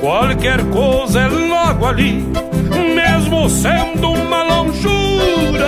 Qualquer 0.00 0.64
coisa 0.66 1.20
é 1.20 1.28
logo 1.28 1.86
ali, 1.86 2.24
mesmo 2.94 3.48
sendo 3.50 4.12
uma 4.12 4.42
longura. 4.44 5.66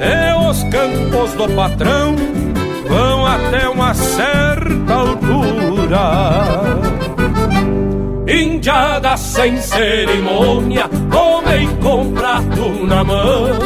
É 0.00 0.34
os 0.34 0.62
campos 0.64 1.32
do 1.34 1.48
patrão, 1.54 2.16
vão 2.86 3.26
até 3.26 3.68
uma 3.68 3.94
certa 3.94 4.94
altura. 4.94 7.11
Indiada 8.62 9.16
sem 9.16 9.60
cerimônia, 9.60 10.88
homem 11.12 11.68
com 11.82 12.12
prato 12.12 12.86
na 12.86 13.02
mão. 13.02 13.58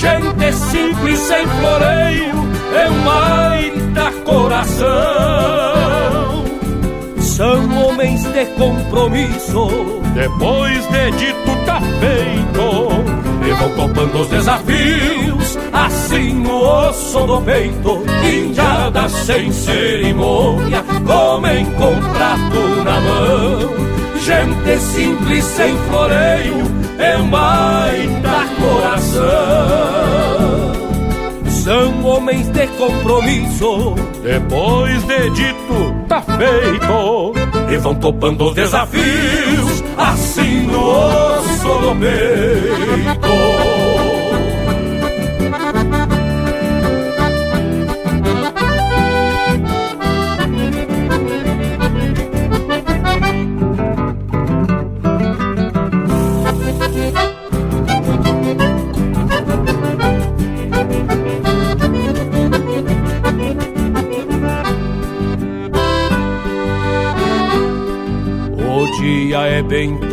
Gente 0.00 0.52
simples 0.54 1.18
sem 1.18 1.46
floreio, 1.46 2.32
é 2.74 2.88
um 2.88 3.02
baita 3.04 4.10
coração. 4.24 4.86
São 7.18 7.84
homens 7.84 8.24
de 8.24 8.46
compromisso, 8.56 9.68
depois 10.14 10.88
de 10.88 11.10
dito 11.10 11.66
tá 11.66 11.78
feito. 12.00 12.88
E 13.46 13.52
vão 13.52 13.68
topando 13.76 14.18
os 14.18 14.28
desafios, 14.28 15.58
assim 15.74 16.32
no 16.36 16.88
osso 16.88 17.26
do 17.26 17.38
peito. 17.42 18.02
Indiada 18.32 19.10
sem 19.10 19.52
cerimônia, 19.52 20.82
homem 21.06 21.66
com 21.72 22.00
prato 22.14 22.82
na 22.82 22.98
mão. 22.98 23.82
Gente 24.24 24.78
simples 24.78 25.44
sem 25.44 25.76
floreio, 25.88 26.54
é 26.96 27.18
um 27.18 27.28
baita 27.28 28.46
coração. 28.60 29.22
São 31.50 32.04
homens 32.04 32.48
de 32.50 32.66
compromisso, 32.68 33.96
depois 34.22 35.02
de 35.06 35.30
dito 35.30 36.04
tá 36.08 36.22
feito. 36.22 37.32
E 37.68 37.76
vão 37.78 37.96
topando 37.96 38.44
os 38.46 38.54
desafios, 38.54 39.82
assim 39.96 40.68
no 40.68 40.86
osso 40.86 41.78
do 41.80 41.96
peito. 41.96 43.71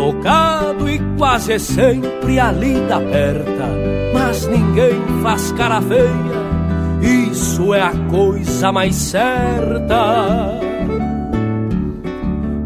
Bem 0.09 0.21
tocado 0.21 0.89
e 0.89 0.99
quase 1.17 1.59
sempre 1.59 2.39
a 2.39 2.51
lida 2.51 2.97
aperta, 2.97 3.67
mas 4.13 4.47
ninguém 4.47 5.01
faz 5.21 5.51
cara 5.53 5.81
feia, 5.81 6.09
isso 7.01 7.73
é 7.73 7.81
a 7.81 7.91
coisa 8.09 8.71
mais 8.71 8.95
certa. 8.95 10.59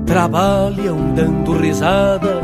Trabalham 0.05 1.13
dando 1.15 1.57
risada, 1.57 2.39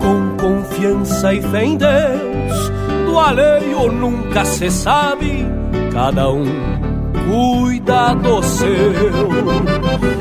com 0.00 0.36
confiança 0.36 1.34
e 1.34 1.42
fé 1.42 1.64
em 1.64 1.76
Deus, 1.76 2.72
do 3.06 3.18
alheio 3.18 3.92
nunca 3.92 4.44
se 4.44 4.70
sabe, 4.70 5.46
cada 5.92 6.30
um 6.30 6.44
cuida 7.28 8.14
do 8.14 8.42
seu. 8.42 10.19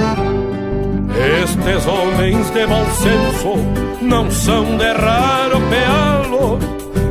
Estes 1.30 1.86
homens 1.86 2.50
de 2.50 2.66
bom 2.66 2.86
senso 2.86 3.54
não 4.02 4.32
são 4.32 4.78
de 4.78 4.92
raro 4.94 5.62
pealo, 5.70 6.58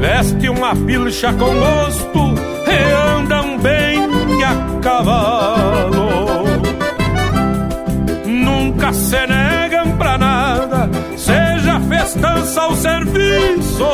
veste 0.01 0.49
uma 0.49 0.74
pilcha 0.74 1.32
com 1.35 1.55
gosto 1.55 2.35
e 2.66 3.16
andam 3.16 3.59
bem 3.59 4.01
a 4.43 4.81
cavalo. 4.81 6.45
Nunca 8.27 8.93
se 8.93 9.27
negam 9.27 9.97
pra 9.97 10.19
nada, 10.19 10.90
seja 11.16 11.81
festança 11.89 12.65
ou 12.65 12.74
serviço. 12.74 13.89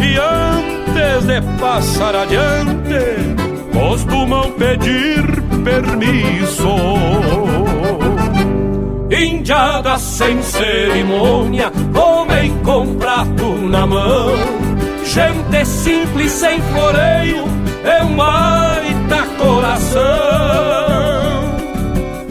E 0.00 0.16
antes 0.16 1.26
de 1.26 1.40
passar 1.58 2.14
adiante, 2.14 3.34
costumam 3.72 4.52
pedir 4.52 5.42
permisso. 5.64 6.76
Indiada 9.10 9.98
sem 9.98 10.42
cerimônia, 10.42 11.72
homem 11.94 12.52
com 12.64 12.94
prato 12.96 13.46
na 13.68 13.86
mão, 13.86 14.32
gente 15.04 15.64
simples 15.64 16.32
sem 16.32 16.60
floreio, 16.60 17.44
é 17.84 18.02
um 18.02 18.16
baita 18.16 19.22
coração. 19.38 20.02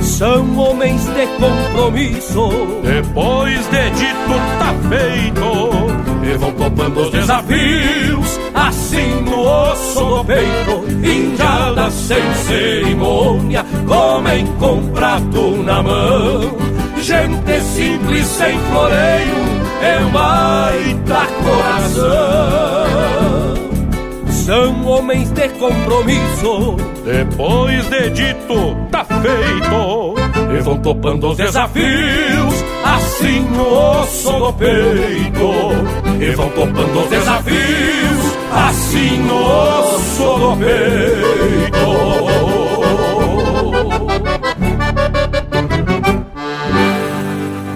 São 0.02 0.58
homens 0.58 1.02
de 1.14 1.28
compromisso, 1.40 2.50
depois 2.84 3.68
de 3.68 3.90
dito 3.92 4.34
tá 4.60 4.74
feito 4.90 5.65
e 6.36 6.38
vão 6.38 6.52
topando 6.52 7.00
os 7.00 7.10
desafios, 7.12 8.40
assim 8.54 9.22
no 9.22 9.40
osso 9.40 10.06
do 10.06 10.26
peito, 10.26 10.84
indiada 11.02 11.90
sem 11.90 12.34
cerimônia, 12.46 13.66
comem 13.88 14.46
com 14.60 14.90
prato 14.90 15.64
na 15.64 15.82
mão. 15.82 16.42
Gente 17.02 17.62
simples 17.62 18.26
sem 18.28 18.60
floreio, 18.60 19.36
é 19.82 20.00
baita 20.12 21.28
coração. 21.44 22.86
São 24.30 24.86
homens 24.86 25.32
de 25.32 25.50
compromisso, 25.50 26.76
depois 27.04 27.90
de 27.90 28.10
dito 28.12 28.76
tá 28.92 29.06
feito, 29.06 30.16
e 30.56 30.62
vão 30.62 30.78
topando 30.80 31.30
os 31.30 31.38
desafios, 31.38 32.64
assim 32.84 33.40
no 33.40 34.02
osso 34.02 34.32
do 34.32 34.54
peito. 34.54 36.05
E 36.20 36.36
vão 36.36 36.50
topando 36.50 37.04
os 37.04 37.10
desafios, 37.10 38.38
assim 38.52 39.30
osso 39.32 40.40
do 40.40 40.58
peito. 40.58 41.36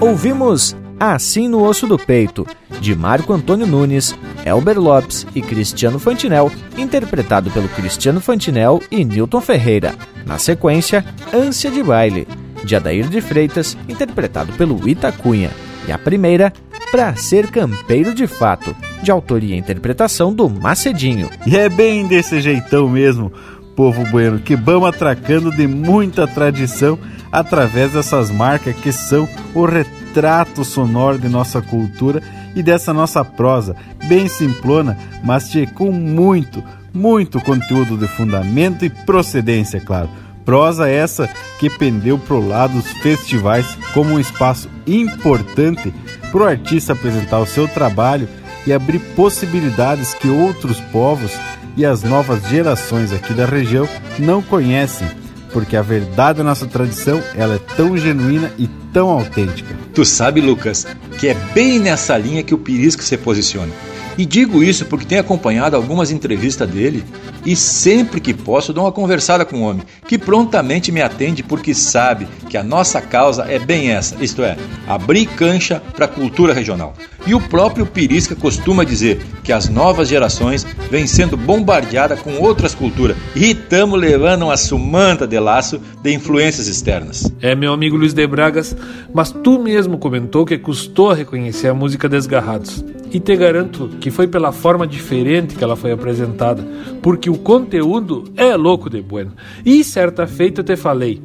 Ouvimos 0.00 0.74
Assim 1.00 1.48
no 1.48 1.64
Osso 1.64 1.86
do 1.86 1.98
Peito, 1.98 2.46
de 2.78 2.94
Marco 2.94 3.32
Antônio 3.32 3.66
Nunes, 3.66 4.14
Elber 4.44 4.78
Lopes 4.78 5.26
e 5.34 5.40
Cristiano 5.40 5.98
Fantinel, 5.98 6.52
interpretado 6.76 7.50
pelo 7.50 7.70
Cristiano 7.70 8.20
Fantinel 8.20 8.82
e 8.90 9.02
Newton 9.02 9.40
Ferreira. 9.40 9.94
Na 10.26 10.36
sequência, 10.36 11.02
Ânsia 11.32 11.70
de 11.70 11.82
Baile, 11.82 12.28
de 12.62 12.76
Adair 12.76 13.08
de 13.08 13.22
Freitas, 13.22 13.78
interpretado 13.88 14.52
pelo 14.52 14.86
Itacunha. 14.86 15.50
E 15.88 15.92
a 15.92 15.96
primeira, 15.96 16.52
Pra 16.90 17.14
Ser 17.14 17.46
Campeiro 17.52 18.12
de 18.12 18.26
Fato, 18.26 18.74
de 19.00 19.12
autoria 19.12 19.54
e 19.54 19.58
interpretação 19.58 20.34
do 20.34 20.50
Macedinho. 20.50 21.30
E 21.46 21.56
é 21.56 21.68
bem 21.68 22.04
desse 22.08 22.40
jeitão 22.40 22.88
mesmo, 22.88 23.32
povo 23.76 24.04
bueno, 24.10 24.40
que 24.40 24.56
vamos 24.56 24.88
atracando 24.88 25.52
de 25.52 25.68
muita 25.68 26.26
tradição 26.26 26.98
através 27.30 27.92
dessas 27.92 28.28
marcas 28.32 28.74
que 28.74 28.90
são 28.90 29.28
o 29.54 29.64
retrato 29.64 30.64
sonoro 30.64 31.16
de 31.16 31.28
nossa 31.28 31.62
cultura 31.62 32.20
e 32.56 32.62
dessa 32.62 32.92
nossa 32.92 33.24
prosa, 33.24 33.76
bem 34.08 34.26
simplona, 34.26 34.98
mas 35.22 35.52
com 35.74 35.92
muito, 35.92 36.60
muito 36.92 37.40
conteúdo 37.40 37.96
de 37.96 38.08
fundamento 38.08 38.84
e 38.84 38.90
procedência, 38.90 39.80
claro. 39.80 40.10
Prosa 40.44 40.88
essa 40.88 41.28
que 41.60 41.70
pendeu 41.70 42.18
pro 42.18 42.44
lado 42.44 42.72
dos 42.74 42.90
festivais 42.94 43.78
como 43.94 44.14
um 44.14 44.18
espaço 44.18 44.68
importante 44.86 45.94
para 46.30 46.42
o 46.42 46.46
artista 46.46 46.92
apresentar 46.92 47.38
o 47.38 47.46
seu 47.46 47.66
trabalho 47.66 48.28
e 48.66 48.72
abrir 48.72 48.98
possibilidades 49.14 50.14
que 50.14 50.28
outros 50.28 50.80
povos 50.92 51.32
e 51.76 51.84
as 51.84 52.02
novas 52.02 52.46
gerações 52.48 53.12
aqui 53.12 53.32
da 53.32 53.46
região 53.46 53.88
não 54.18 54.42
conhecem, 54.42 55.08
porque 55.52 55.76
a 55.76 55.82
verdade 55.82 56.38
da 56.38 56.44
nossa 56.44 56.66
tradição 56.66 57.22
ela 57.34 57.54
é 57.54 57.74
tão 57.76 57.96
genuína 57.96 58.52
e 58.58 58.68
tão 58.92 59.08
autêntica. 59.08 59.74
Tu 59.94 60.04
sabe, 60.04 60.40
Lucas, 60.40 60.86
que 61.18 61.28
é 61.28 61.34
bem 61.54 61.78
nessa 61.78 62.16
linha 62.16 62.42
que 62.42 62.54
o 62.54 62.58
Pirisco 62.58 63.02
se 63.02 63.16
posiciona. 63.16 63.72
E 64.18 64.26
digo 64.26 64.62
isso 64.62 64.84
porque 64.86 65.06
tenho 65.06 65.20
acompanhado 65.20 65.76
algumas 65.76 66.10
entrevistas 66.10 66.68
dele 66.68 67.04
e 67.44 67.56
sempre 67.56 68.20
que 68.20 68.34
posso 68.34 68.72
dou 68.72 68.84
uma 68.84 68.92
conversada 68.92 69.44
com 69.44 69.58
o 69.58 69.62
homem, 69.62 69.82
que 70.06 70.18
prontamente 70.18 70.92
me 70.92 71.00
atende 71.00 71.42
porque 71.42 71.74
sabe 71.74 72.26
que 72.48 72.56
a 72.56 72.62
nossa 72.62 73.00
causa 73.00 73.44
é 73.48 73.58
bem 73.58 73.90
essa, 73.90 74.16
isto 74.22 74.42
é, 74.42 74.56
abrir 74.86 75.26
cancha 75.26 75.82
para 75.94 76.04
a 76.04 76.08
cultura 76.08 76.52
regional. 76.52 76.94
E 77.26 77.34
o 77.34 77.40
próprio 77.40 77.86
Pirisca 77.86 78.34
costuma 78.34 78.84
dizer 78.84 79.20
que 79.44 79.52
as 79.52 79.68
novas 79.68 80.08
gerações 80.08 80.66
vêm 80.90 81.06
sendo 81.06 81.36
bombardeadas 81.36 82.20
com 82.20 82.36
outras 82.38 82.74
culturas 82.74 83.16
e 83.34 83.50
estamos 83.50 83.98
levando 83.98 84.44
uma 84.44 84.56
sumanta 84.56 85.26
de 85.26 85.38
laço 85.38 85.80
de 86.02 86.12
influências 86.12 86.66
externas. 86.66 87.30
É, 87.40 87.54
meu 87.54 87.72
amigo 87.72 87.96
Luiz 87.96 88.14
de 88.14 88.26
Bragas, 88.26 88.76
mas 89.12 89.30
tu 89.30 89.58
mesmo 89.58 89.98
comentou 89.98 90.44
que 90.44 90.58
custou 90.58 91.12
reconhecer 91.12 91.68
a 91.68 91.74
música 91.74 92.08
Desgarrados. 92.08 92.84
E 93.12 93.18
te 93.18 93.36
garanto 93.36 93.90
que 94.00 94.10
foi 94.10 94.28
pela 94.28 94.52
forma 94.52 94.86
diferente 94.86 95.56
que 95.56 95.64
ela 95.64 95.74
foi 95.74 95.90
apresentada, 95.90 96.64
porque 97.02 97.28
o 97.28 97.36
conteúdo 97.38 98.24
é 98.36 98.54
louco 98.56 98.88
de 98.88 99.02
bueno. 99.02 99.32
E 99.66 99.82
certa 99.82 100.28
feita 100.28 100.60
eu 100.60 100.64
te 100.64 100.76
falei, 100.76 101.20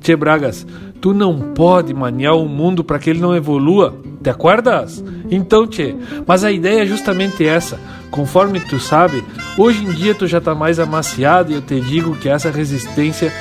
Tchê 0.00 0.16
Bragas, 0.16 0.66
tu 1.00 1.12
não 1.12 1.52
pode 1.54 1.92
maniar 1.92 2.34
o 2.34 2.48
mundo 2.48 2.82
para 2.82 2.98
que 2.98 3.10
ele 3.10 3.20
não 3.20 3.34
evolua, 3.34 3.94
te 4.22 4.30
acordas? 4.30 5.04
Então, 5.30 5.66
Tchê, 5.66 5.94
mas 6.26 6.44
a 6.44 6.50
ideia 6.50 6.82
é 6.82 6.86
justamente 6.86 7.46
essa. 7.46 7.78
Conforme 8.10 8.60
tu 8.60 8.78
sabe, 8.78 9.24
hoje 9.56 9.84
em 9.84 9.92
dia 9.92 10.14
tu 10.14 10.26
já 10.26 10.40
tá 10.40 10.54
mais 10.54 10.78
amaciado 10.78 11.52
e 11.52 11.54
eu 11.54 11.62
te 11.62 11.80
digo 11.80 12.16
que 12.16 12.28
essa 12.28 12.50
resistência 12.50 13.32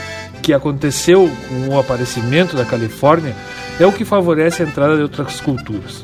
que 0.41 0.53
aconteceu 0.53 1.29
com 1.47 1.75
o 1.75 1.79
aparecimento 1.79 2.55
da 2.55 2.65
Califórnia 2.65 3.35
é 3.79 3.85
o 3.85 3.91
que 3.91 4.05
favorece 4.05 4.61
a 4.61 4.65
entrada 4.65 4.95
de 4.95 5.01
outras 5.01 5.41
culturas 5.41 6.03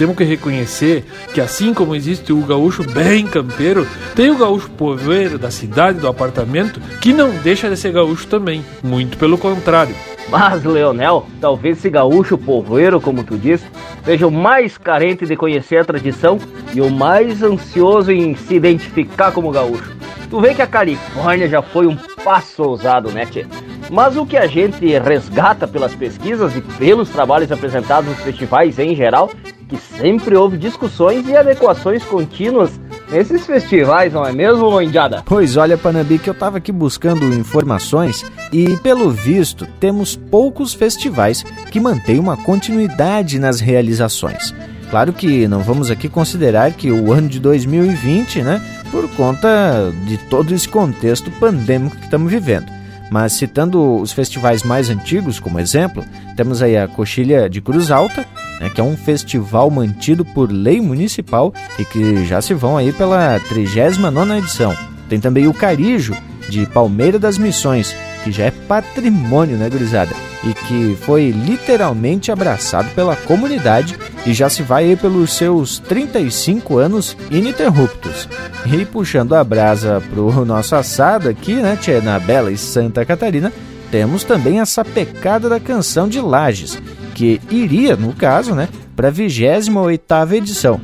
temos 0.00 0.16
que 0.16 0.24
reconhecer 0.24 1.04
que 1.34 1.42
assim 1.42 1.74
como 1.74 1.94
existe 1.94 2.32
o 2.32 2.40
gaúcho 2.40 2.82
bem 2.82 3.26
campeiro, 3.26 3.86
tem 4.16 4.30
o 4.30 4.38
gaúcho 4.38 4.70
poveiro 4.70 5.38
da 5.38 5.50
cidade, 5.50 6.00
do 6.00 6.08
apartamento, 6.08 6.80
que 7.02 7.12
não 7.12 7.28
deixa 7.28 7.68
de 7.68 7.76
ser 7.76 7.92
gaúcho 7.92 8.26
também, 8.26 8.64
muito 8.82 9.18
pelo 9.18 9.36
contrário. 9.36 9.94
Mas, 10.30 10.64
Leonel, 10.64 11.26
talvez 11.38 11.76
esse 11.76 11.90
gaúcho 11.90 12.38
povoeiro, 12.38 12.98
como 12.98 13.22
tu 13.22 13.36
diz, 13.36 13.60
seja 14.02 14.26
o 14.26 14.30
mais 14.30 14.78
carente 14.78 15.26
de 15.26 15.36
conhecer 15.36 15.76
a 15.76 15.84
tradição 15.84 16.38
e 16.72 16.80
o 16.80 16.88
mais 16.88 17.42
ansioso 17.42 18.10
em 18.10 18.34
se 18.34 18.54
identificar 18.54 19.32
como 19.32 19.50
gaúcho. 19.50 19.94
Tu 20.30 20.40
vê 20.40 20.54
que 20.54 20.62
a 20.62 20.66
Califórnia 20.66 21.46
já 21.46 21.60
foi 21.60 21.86
um 21.86 21.96
passo 22.24 22.62
ousado, 22.62 23.10
né, 23.10 23.26
tchê? 23.26 23.44
Mas 23.90 24.16
o 24.16 24.24
que 24.24 24.38
a 24.38 24.46
gente 24.46 24.86
resgata 24.98 25.68
pelas 25.68 25.94
pesquisas 25.94 26.56
e 26.56 26.62
pelos 26.62 27.10
trabalhos 27.10 27.52
apresentados 27.52 28.08
nos 28.08 28.20
festivais 28.20 28.78
em 28.78 28.94
geral, 28.96 29.30
que 29.70 29.76
sempre 29.76 30.36
houve 30.36 30.58
discussões 30.58 31.26
e 31.28 31.36
adequações 31.36 32.04
contínuas 32.04 32.72
nesses 33.08 33.46
festivais, 33.46 34.12
não 34.12 34.26
é 34.26 34.32
mesmo, 34.32 34.68
Loindiada? 34.68 35.22
Pois 35.24 35.56
olha, 35.56 35.78
Panambi, 35.78 36.18
que 36.18 36.28
eu 36.28 36.34
tava 36.34 36.58
aqui 36.58 36.72
buscando 36.72 37.32
informações 37.32 38.24
e, 38.52 38.76
pelo 38.78 39.10
visto, 39.10 39.66
temos 39.78 40.16
poucos 40.16 40.74
festivais 40.74 41.44
que 41.70 41.80
mantêm 41.80 42.18
uma 42.18 42.36
continuidade 42.36 43.38
nas 43.38 43.60
realizações. 43.60 44.52
Claro 44.90 45.12
que 45.12 45.46
não 45.46 45.60
vamos 45.60 45.88
aqui 45.88 46.08
considerar 46.08 46.72
que 46.72 46.90
o 46.90 47.12
ano 47.12 47.28
de 47.28 47.38
2020, 47.38 48.42
né, 48.42 48.60
por 48.90 49.08
conta 49.10 49.92
de 50.04 50.18
todo 50.18 50.52
esse 50.52 50.68
contexto 50.68 51.30
pandêmico 51.30 51.96
que 51.96 52.04
estamos 52.04 52.30
vivendo. 52.30 52.66
Mas 53.08 53.32
citando 53.32 54.00
os 54.00 54.12
festivais 54.12 54.62
mais 54.62 54.90
antigos 54.90 55.38
como 55.38 55.60
exemplo, 55.60 56.04
temos 56.36 56.62
aí 56.62 56.76
a 56.76 56.88
Coxilha 56.88 57.48
de 57.48 57.60
Cruz 57.60 57.90
Alta, 57.90 58.24
né, 58.60 58.68
que 58.68 58.80
é 58.80 58.84
um 58.84 58.96
festival 58.96 59.70
mantido 59.70 60.24
por 60.24 60.52
lei 60.52 60.80
municipal 60.80 61.52
e 61.78 61.84
que 61.84 62.24
já 62.26 62.42
se 62.42 62.52
vão 62.52 62.76
aí 62.76 62.92
pela 62.92 63.40
39ª 63.40 64.38
edição. 64.38 64.76
Tem 65.08 65.18
também 65.18 65.48
o 65.48 65.54
Carijo, 65.54 66.14
de 66.48 66.66
Palmeira 66.66 67.18
das 67.18 67.38
Missões, 67.38 67.94
que 68.22 68.30
já 68.30 68.44
é 68.44 68.50
patrimônio, 68.50 69.56
né, 69.56 69.70
gurizada? 69.70 70.14
E 70.44 70.52
que 70.52 70.96
foi 71.02 71.30
literalmente 71.30 72.30
abraçado 72.30 72.90
pela 72.94 73.14
comunidade 73.14 73.96
e 74.26 74.32
já 74.32 74.48
se 74.48 74.62
vai 74.62 74.84
aí 74.84 74.96
pelos 74.96 75.32
seus 75.32 75.78
35 75.78 76.76
anos 76.78 77.16
ininterruptos. 77.30 78.28
E 78.66 78.84
puxando 78.84 79.34
a 79.34 79.44
brasa 79.44 80.02
pro 80.10 80.44
nosso 80.44 80.74
assado 80.74 81.28
aqui, 81.28 81.54
né, 81.54 81.78
tia, 81.80 82.00
na 82.00 82.18
bela 82.18 82.50
e 82.50 82.58
Santa 82.58 83.04
Catarina, 83.04 83.52
temos 83.90 84.24
também 84.24 84.60
a 84.60 84.66
sapecada 84.66 85.48
da 85.48 85.58
canção 85.58 86.08
de 86.08 86.20
Lages, 86.20 86.78
que 87.10 87.40
iria, 87.50 87.96
no 87.96 88.14
caso, 88.14 88.54
né, 88.54 88.68
para 88.96 89.08
a 89.08 89.12
28ª 89.12 90.32
edição. 90.32 90.80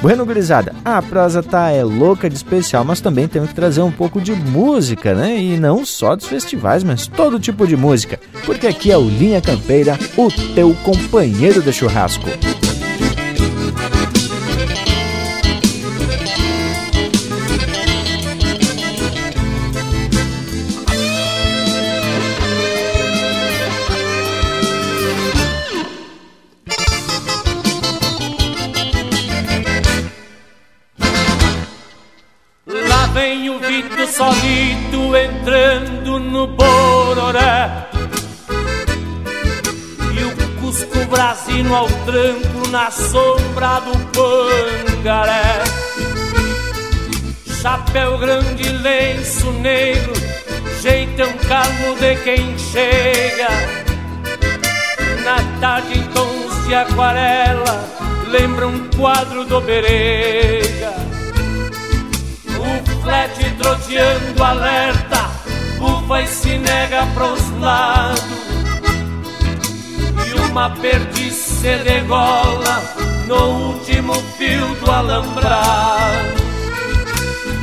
Bueno, 0.00 0.24
gurizada, 0.24 0.74
a 0.84 1.02
prosa 1.02 1.42
tá 1.42 1.70
é 1.70 1.82
louca 1.82 2.30
de 2.30 2.36
especial, 2.36 2.84
mas 2.84 3.00
também 3.00 3.26
temos 3.26 3.48
que 3.48 3.54
trazer 3.54 3.80
um 3.82 3.90
pouco 3.90 4.20
de 4.20 4.32
música, 4.32 5.12
né? 5.12 5.36
E 5.40 5.56
não 5.56 5.84
só 5.84 6.14
dos 6.14 6.26
festivais, 6.26 6.84
mas 6.84 7.08
todo 7.08 7.40
tipo 7.40 7.66
de 7.66 7.76
música, 7.76 8.20
porque 8.46 8.68
aqui 8.68 8.92
é 8.92 8.96
o 8.96 9.08
Linha 9.08 9.40
Campeira, 9.40 9.98
o 10.16 10.30
teu 10.54 10.72
companheiro 10.84 11.60
de 11.60 11.72
churrasco. 11.72 12.28
Solito 34.18 35.16
entrando 35.16 36.18
no 36.18 36.48
Bororé. 36.48 37.86
E 40.12 40.24
o 40.24 40.60
Cusco 40.60 41.06
Brasino 41.08 41.72
ao 41.72 41.86
tranco 41.86 42.68
na 42.68 42.90
sombra 42.90 43.78
do 43.78 43.96
Pangaré. 44.10 45.62
Chapéu 47.62 48.18
grande, 48.18 48.68
lenço 48.68 49.52
negro, 49.52 50.12
jeitão 50.82 51.32
calmo 51.46 51.94
de 52.00 52.16
quem 52.16 52.58
chega. 52.58 53.48
Na 55.24 55.60
tarde 55.60 55.96
em 55.96 56.02
tons 56.08 56.66
de 56.66 56.74
aquarela, 56.74 57.88
lembra 58.26 58.66
um 58.66 58.88
quadro 58.90 59.44
do 59.44 59.60
Berega 59.60 60.77
flete 63.08 63.50
troteando 63.56 64.44
alerta, 64.44 65.30
bufa 65.78 66.20
e 66.20 66.26
se 66.26 66.58
nega 66.58 67.06
pros 67.14 67.40
lados. 67.58 68.22
E 70.26 70.34
uma 70.50 70.68
perdiz 70.70 71.32
se 71.32 71.76
degola 71.78 72.82
no 73.26 73.70
último 73.70 74.12
fio 74.36 74.66
do 74.84 74.90
alambrado. 74.90 76.48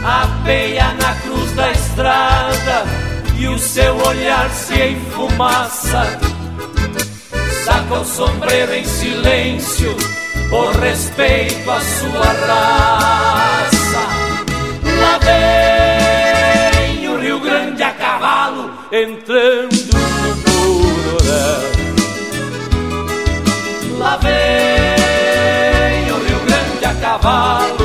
Apeia 0.03 0.93
na 0.93 1.13
cruz 1.21 1.51
da 1.51 1.71
estrada 1.71 2.83
e 3.37 3.47
o 3.47 3.59
seu 3.59 3.95
olhar 3.97 4.49
se 4.49 4.73
enfumaça. 4.73 6.19
Saca 7.63 7.99
o 7.99 8.05
sombreiro 8.05 8.73
em 8.73 8.85
silêncio 8.85 9.95
por 10.49 10.75
respeito 10.77 11.69
à 11.69 11.79
sua 11.81 12.25
raça. 12.47 13.74
Lá 15.15 15.21
vem 15.21 17.07
o 17.07 17.17
Rio 17.17 17.39
Grande 17.39 17.81
a 17.81 17.91
cavalo 17.91 18.69
entrando 18.91 19.71
no 19.71 20.35
Cororé. 20.43 21.71
Lá 23.97 24.17
vem 24.17 26.11
o 26.11 26.17
Rio 26.17 26.39
Grande 26.45 26.85
a 26.85 26.93
cavalo, 26.95 27.84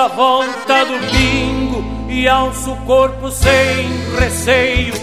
Procura 0.00 0.04
a 0.04 0.08
volta 0.08 0.84
do 0.86 0.98
bingo 1.10 1.84
e 2.08 2.26
alça 2.26 2.70
o 2.70 2.76
corpo 2.86 3.30
sem 3.30 3.86
receio. 4.18 4.94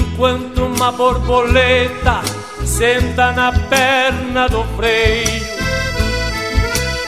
Enquanto 0.00 0.64
uma 0.64 0.90
borboleta 0.90 2.22
senta 2.64 3.30
na 3.32 3.52
perna 3.52 4.48
do 4.48 4.64
freio. 4.76 5.42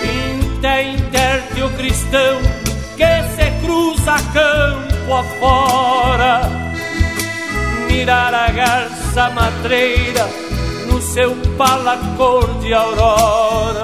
Inte 0.05 0.83
interte 0.83 1.63
o 1.63 1.71
cristão 1.71 2.41
que 2.97 3.23
se 3.35 3.51
cruza 3.65 4.15
campo 4.33 5.15
afora. 5.15 6.43
Mirar 7.89 8.33
a 8.33 8.49
garça 8.51 9.31
matreira 9.31 10.29
no 10.87 11.01
seu 11.01 11.35
pala 11.57 11.99
cor 12.17 12.47
de 12.61 12.73
aurora 12.73 13.84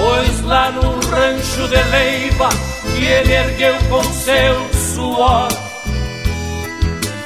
Pois 0.00 0.40
lá 0.44 0.70
no 0.70 0.98
rancho 1.10 1.68
de 1.68 1.82
Leiva 1.90 2.48
que 2.96 3.04
ele 3.04 3.32
ergueu 3.32 3.74
com 3.90 4.02
seu 4.02 4.70
suor 4.94 5.48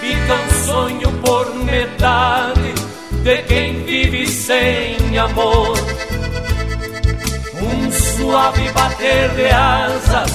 Fica 0.00 0.34
um 0.34 0.66
sonho 0.66 1.12
por 1.22 1.54
metade 1.64 2.74
de 3.22 3.38
quem 3.44 3.84
vive 3.84 4.26
sem 4.26 5.16
amor. 5.16 5.78
Um 7.62 7.90
suave 7.90 8.70
bater 8.72 9.30
de 9.30 9.46
asas 9.46 10.30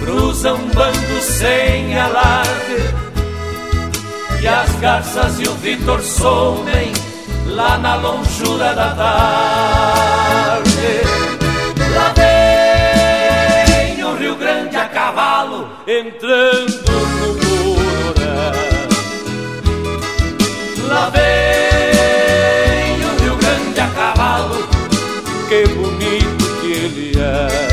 cruza 0.00 0.54
um 0.54 0.68
bando 0.70 1.20
sem 1.20 1.96
alarde. 1.96 2.82
E 4.40 4.48
as 4.48 4.74
garças 4.80 5.38
e 5.38 5.44
o 5.48 5.54
Vitor 5.54 6.02
somem 6.02 6.92
lá 7.46 7.78
na 7.78 7.94
longura 7.94 8.74
da 8.74 8.94
tarde 8.96 10.62
entrando 15.86 16.92
no 17.18 17.34
Cororé. 17.38 18.52
Lá 20.88 21.10
vem 21.10 23.04
o 23.04 23.22
Rio 23.22 23.36
Grande 23.36 23.80
a 23.80 23.86
cavalo, 23.88 24.68
que 25.48 25.66
bonito 25.68 26.60
que 26.60 26.72
ele 26.72 27.12
é. 27.18 27.71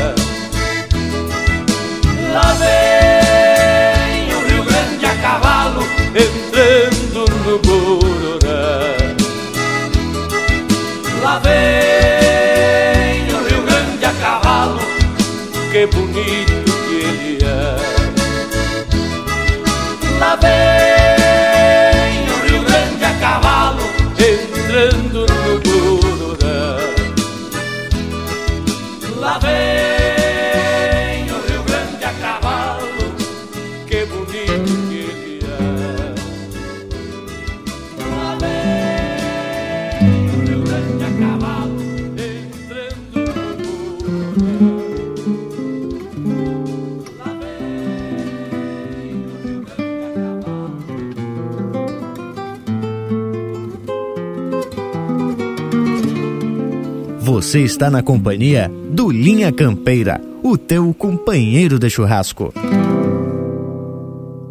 Você 57.50 57.62
está 57.62 57.90
na 57.90 58.00
companhia 58.00 58.70
do 58.92 59.10
Linha 59.10 59.50
Campeira, 59.50 60.20
o 60.40 60.56
teu 60.56 60.94
companheiro 60.96 61.80
de 61.80 61.90
churrasco. 61.90 62.54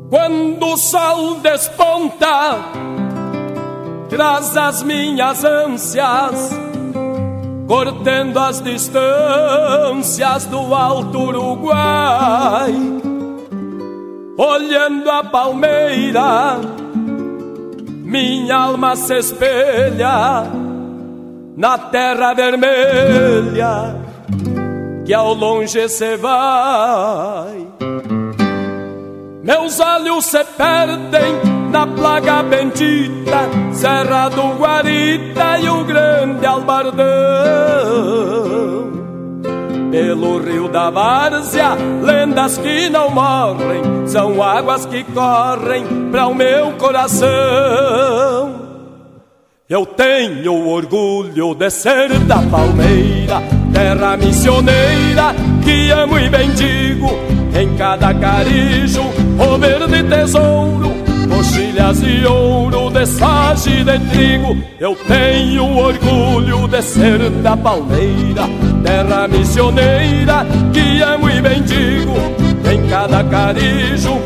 Quando 0.09 0.76
sol 0.76 1.39
desponta, 1.39 2.59
traz 4.09 4.57
as 4.57 4.84
minhas 4.84 5.45
ânsias, 5.45 6.51
cortando 7.69 8.38
as 8.38 8.59
distâncias 8.59 10.43
do 10.47 10.76
alto 10.76 11.19
Uruguai. 11.19 12.73
Olhando 14.38 15.09
a 15.09 15.23
palmeira, 15.23 16.59
minha 18.03 18.57
alma 18.57 18.97
se 18.97 19.19
espelha 19.19 20.59
na 21.60 21.77
terra 21.77 22.34
vermelha 22.34 23.94
que 25.06 25.14
ao 25.14 25.34
longe 25.34 25.90
se 25.90 26.15
vai. 26.15 27.68
Meus 29.44 29.77
olhos 29.81 30.26
se 30.26 30.41
perdem 30.56 31.36
na 31.69 31.86
plaga 31.86 32.44
bendita, 32.44 33.49
Serra 33.73 34.30
do 34.30 34.53
Guarita 34.57 35.60
e 35.60 35.68
o 35.68 35.84
grande 35.84 36.45
Albardão. 36.45 37.03
Pelo 39.91 40.40
rio 40.40 40.69
da 40.69 40.90
Várzea, 40.90 41.76
lendas 42.02 42.57
que 42.57 42.90
não 42.90 43.10
morrem, 43.10 44.07
são 44.07 44.41
águas 44.41 44.86
que 44.86 45.03
correm 45.03 46.10
para 46.10 46.26
o 46.27 46.34
meu 46.34 46.72
coração. 46.77 48.59
Eu 49.69 49.85
tenho 49.85 50.67
orgulho 50.67 51.53
de 51.53 51.69
ser 51.69 52.09
da 52.21 52.41
Palmeira, 52.41 53.39
terra 53.71 54.17
missioneira 54.17 55.35
que 55.63 55.91
amo 55.91 56.17
e 56.17 56.27
bendigo 56.27 57.07
em 57.53 57.77
cada 57.77 58.11
carijo, 58.15 59.03
o 59.37 59.57
verde 59.59 60.01
tesouro, 60.09 60.89
coxilhas 61.29 62.01
de 62.01 62.25
ouro, 62.25 62.89
de 62.89 63.05
sage 63.05 63.83
de 63.83 63.99
trigo. 64.09 64.57
Eu 64.79 64.95
tenho 65.07 65.77
orgulho 65.77 66.67
de 66.67 66.81
ser 66.81 67.29
da 67.43 67.55
palmeira, 67.55 68.49
terra 68.83 69.27
missioneira 69.27 70.47
que 70.73 70.99
amo 71.03 71.29
e 71.29 71.39
bendigo. 71.41 72.15
Em 72.73 72.89
cada 72.89 73.23
carijo, 73.23 74.19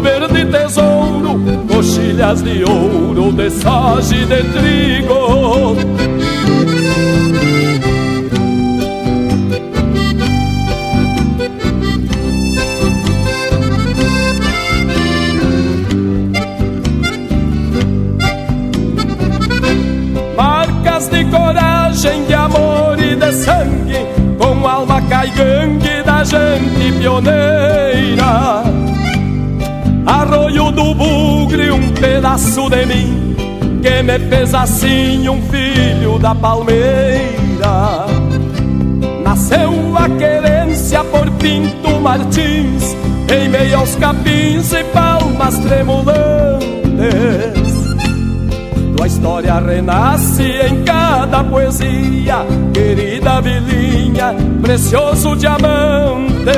verde 0.00 0.44
tesouro, 0.46 1.40
coxilhas 1.68 2.42
de 2.42 2.64
ouro, 2.64 3.32
de 3.32 3.50
sage 3.50 4.24
de 4.26 4.42
trigo. 4.52 5.76
de 21.10 21.24
coragem, 21.26 22.24
de 22.26 22.34
amor 22.34 22.98
e 22.98 23.16
de 23.16 23.32
sangue, 23.32 24.06
com 24.38 24.66
alma 24.66 25.00
caigangue 25.02 26.02
da 26.04 26.22
gente 26.24 26.92
pioneira. 26.98 28.69
Arroio 30.06 30.70
do 30.72 30.94
bugre, 30.94 31.70
um 31.70 31.92
pedaço 31.92 32.68
de 32.70 32.86
mim, 32.86 33.36
que 33.82 34.02
me 34.02 34.18
fez 34.18 34.54
assim 34.54 35.28
um 35.28 35.40
filho 35.42 36.18
da 36.18 36.34
palmeira. 36.34 38.06
Nasceu 39.22 39.72
a 39.96 40.08
querência 40.08 41.04
por 41.04 41.30
Pinto 41.32 42.00
Martins, 42.00 42.96
em 43.32 43.48
meio 43.48 43.78
aos 43.78 43.94
capins 43.96 44.72
e 44.72 44.82
palmas 44.84 45.58
tremulantes. 45.58 46.70
Tua 48.96 49.06
história 49.06 49.58
renasce 49.60 50.42
em 50.42 50.82
cada 50.84 51.44
poesia, 51.44 52.44
querida 52.74 53.40
vilinha, 53.40 54.34
precioso 54.62 55.36
diamante. 55.36 56.50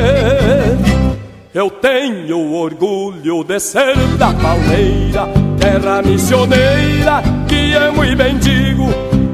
Eu 1.55 1.69
tenho 1.69 2.55
orgulho 2.55 3.45
de 3.45 3.61
ser 3.61 3.95
da 4.17 4.33
palmeira, 4.33 5.29
terra 5.61 6.01
missioneira, 6.01 7.23
que 7.47 7.75
amo 7.75 8.03
e 8.03 8.17
bendigo. 8.17 8.89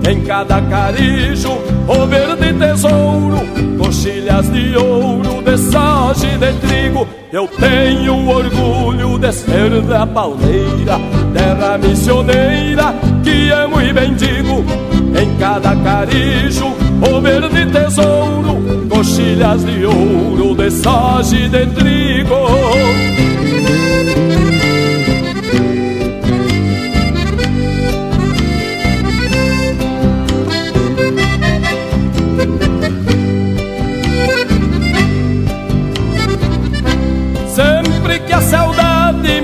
Em 0.04 0.24
cada 0.24 0.60
carijo, 0.62 1.52
o 1.86 2.06
verde 2.06 2.52
tesouro, 2.54 3.38
coxilhas 3.78 4.50
de 4.50 4.76
ouro, 4.76 5.42
de 5.44 5.58
sage 5.58 6.36
de 6.38 6.52
trigo. 6.54 7.06
Eu 7.32 7.46
tenho 7.46 8.28
orgulho 8.28 9.16
de 9.16 9.32
ser 9.32 9.80
da 9.82 10.04
palmeira, 10.04 10.98
terra 11.32 11.78
missioneira, 11.78 12.94
que 13.22 13.50
amo 13.50 13.80
e 13.80 13.92
bendigo. 13.92 14.64
Em 15.16 15.38
cada 15.38 15.76
carijo, 15.76 16.66
o 17.00 17.20
verde 17.20 17.66
tesouro, 17.66 18.86
coxilhas 18.88 19.64
de 19.64 19.84
ouro, 19.84 20.54
de 20.54 20.70
sage 20.70 21.48
de 21.48 21.66
trigo. 21.66 22.48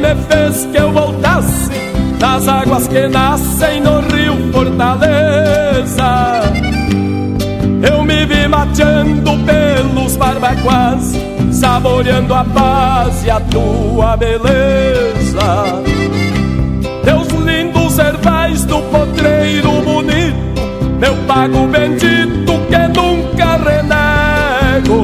me 0.05 0.15
fez 0.29 0.67
que 0.71 0.77
eu 0.77 0.93
voltasse 0.93 1.71
das 2.19 2.47
águas 2.47 2.87
que 2.89 3.09
nascem 3.09 3.81
no 3.81 4.01
rio 4.01 4.53
Fortaleza. 4.53 6.34
Mateando 8.75 9.31
pelos 9.45 10.17
barbacoas, 10.17 11.13
saboreando 11.53 12.35
a 12.35 12.45
paz 12.45 13.25
e 13.25 13.31
a 13.31 13.39
tua 13.39 14.17
beleza. 14.17 15.81
Teus 17.05 17.29
lindos 17.29 17.97
herbais 18.01 18.65
do 18.65 18.81
potreiro 18.91 19.71
bonito, 19.83 20.61
meu 20.99 21.15
pago 21.29 21.69
bendito 21.69 22.53
que 22.69 23.01
nunca 23.01 23.59
renego 23.59 25.03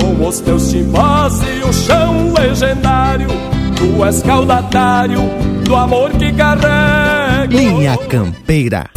com 0.00 0.26
os 0.26 0.40
teus 0.40 0.70
timbós 0.70 1.38
e 1.42 1.62
o 1.68 1.72
chão 1.74 2.32
legendário. 2.32 3.28
Tu 3.76 4.02
és 4.06 4.22
caudatário 4.22 5.20
do 5.66 5.76
amor 5.76 6.10
que 6.12 6.32
carrego. 6.32 7.52
Linha 7.52 7.98
Campeira. 8.08 8.88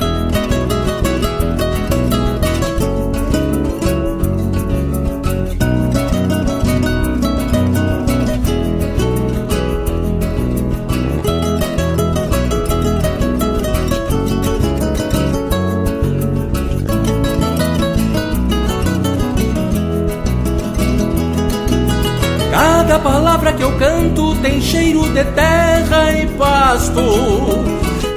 Tem 24.54 24.62
cheiro 24.62 25.02
de 25.14 25.24
terra 25.24 26.12
e 26.12 26.28
pasto. 26.38 27.02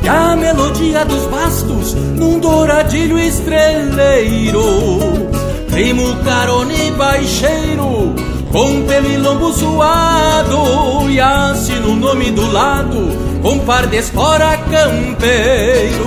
E 0.02 0.08
a 0.08 0.36
melodia 0.36 1.04
dos 1.04 1.24
bastos 1.26 1.94
num 1.94 2.38
douradilho 2.38 3.18
estreleiro. 3.18 4.60
Primo 5.70 6.16
carone 6.24 6.90
baixeiro, 6.92 8.14
com 8.52 8.82
pelo 8.82 9.22
lombo 9.22 9.52
suado. 9.52 11.10
E 11.10 11.20
assino 11.20 11.92
o 11.92 11.96
nome 11.96 12.30
do 12.32 12.52
lado, 12.52 13.40
com 13.42 13.58
par 13.60 13.86
de 13.86 13.96
espora 13.96 14.58
campeiro. 14.58 16.04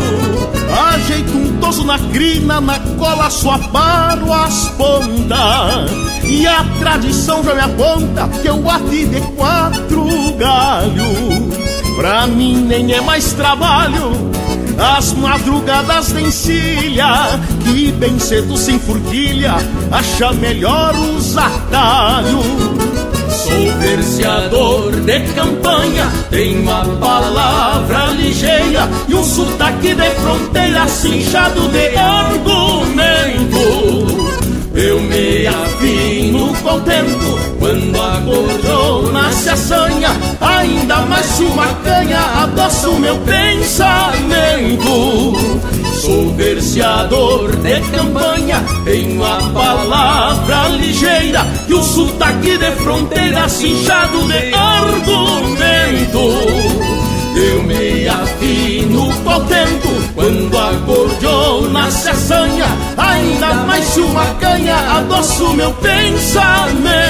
Ajeito 0.94 1.32
um 1.32 1.58
toso 1.60 1.84
na 1.84 1.98
crina, 1.98 2.62
na 2.62 2.80
cola 2.98 3.30
só 3.30 3.58
paro 3.58 4.32
as 4.32 4.70
pontas. 4.70 6.09
E 6.30 6.46
a 6.46 6.64
tradição 6.80 7.44
já 7.44 7.56
me 7.56 7.62
aponta 7.62 8.30
que 8.42 8.48
eu 8.48 8.58
bati 8.58 9.06
de 9.08 9.20
quatro 9.36 10.06
galhos. 10.38 11.56
Pra 11.96 12.28
mim 12.28 12.66
nem 12.68 12.94
é 12.94 13.02
mais 13.02 13.34
trabalho 13.34 14.30
as 14.80 15.14
madrugadas 15.14 16.14
de 16.14 16.24
encilha, 16.24 17.38
que 17.64 17.92
bem 17.92 18.18
cedo 18.18 18.56
sem 18.56 18.80
forquilha, 18.80 19.56
acha 19.92 20.32
melhor 20.34 20.96
os 20.96 21.36
atalhos. 21.36 22.46
Sou 23.30 23.78
verseador 23.80 24.92
de 25.02 25.20
campanha, 25.34 26.10
tenho 26.30 26.62
uma 26.62 26.86
palavra 26.86 28.06
ligeira 28.14 28.88
e 29.10 29.16
um 29.16 29.24
sotaque 29.24 29.94
de 29.94 30.10
fronteira 30.12 30.88
cinchado 30.88 31.68
de 31.68 31.98
argumento. 31.98 33.60
Eu 34.80 35.02
me 35.02 35.46
afino 35.46 36.56
contento 36.64 37.38
quando 37.60 38.02
a 38.02 38.22
corona 38.22 39.30
se 39.34 39.50
assanha 39.50 40.10
Ainda 40.40 41.02
mais 41.02 41.38
uma 41.42 41.68
canha 41.84 42.20
adoça 42.44 42.90
o 42.90 42.98
meu 42.98 43.18
pensamento. 43.18 44.88
Sou 46.00 46.34
verseador 46.34 47.54
de 47.58 47.82
campanha 47.92 48.64
Tenho 48.86 49.22
a 49.22 49.52
palavra 49.54 50.70
ligeira 50.70 51.46
E 51.68 51.74
o 51.74 51.84
sotaque 51.84 52.58
de 52.58 52.72
fronteira 52.78 53.50
cinchado 53.50 54.26
de 54.30 54.54
argumento 54.54 56.20
eu 57.36 57.64
me 57.64 58.08
afino 58.08 59.14
contento 59.24 59.90
quando 60.16 60.58
a 60.58 60.74
cordiona 60.86 61.92
se 61.92 62.10
assanha 62.10 62.66
Ainda 62.98 63.54
mais 63.66 63.98
uma 63.98 64.26
canha 64.36 64.76
adoça 64.98 65.44
o 65.44 65.54
meu 65.54 65.74
pensamento 65.76 67.10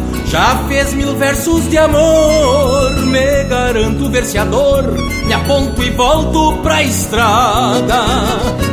já 0.31 0.63
fez 0.65 0.93
mil 0.93 1.13
versos 1.17 1.69
de 1.69 1.77
amor. 1.77 2.95
Me 3.05 3.43
garanto 3.43 4.09
verseador, 4.09 4.83
me 5.25 5.33
aponto 5.33 5.83
e 5.83 5.89
volto 5.89 6.57
pra 6.63 6.81
estrada. 6.81 8.05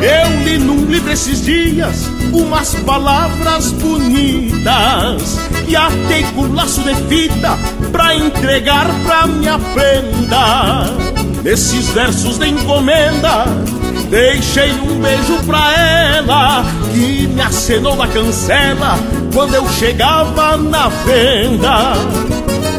Eu 0.01 0.45
li 0.45 0.59
num 0.59 0.85
livro 0.85 1.11
esses 1.11 1.45
dias 1.45 2.09
umas 2.33 2.75
palavras 2.77 3.73
bonitas 3.73 5.41
e 5.67 5.75
atei 5.75 6.23
com 6.37 6.55
laço 6.55 6.81
de 6.83 6.95
fita 7.09 7.59
pra 7.91 8.15
entregar 8.15 8.87
pra 9.05 9.27
minha 9.27 9.59
prenda. 9.59 10.85
Nesses 11.43 11.89
versos 11.89 12.39
de 12.39 12.51
encomenda, 12.51 13.47
deixei 14.11 14.71
um 14.75 15.01
beijo 15.01 15.43
pra 15.45 15.73
ela 15.77 16.65
que 16.93 17.27
me 17.27 17.43
acenou 17.43 17.97
na 17.97 18.07
cancela 18.07 18.97
quando 19.33 19.55
eu 19.55 19.69
chegava 19.71 20.57
na 20.57 20.89
venda. 20.89 21.95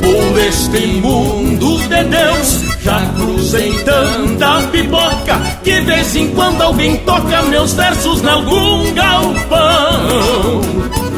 Por 0.01 0.39
este 0.39 0.87
mundo 0.87 1.77
de 1.87 2.03
Deus 2.05 2.69
já 2.81 3.05
cruzei 3.15 3.73
tanta 3.83 4.61
pipoca 4.71 5.39
Que 5.63 5.81
vez 5.81 6.15
em 6.15 6.29
quando 6.29 6.61
alguém 6.61 6.97
toca 6.97 7.43
meus 7.43 7.73
versos 7.73 8.23
em 8.23 8.27
algum 8.27 8.93
galpão 8.93 10.61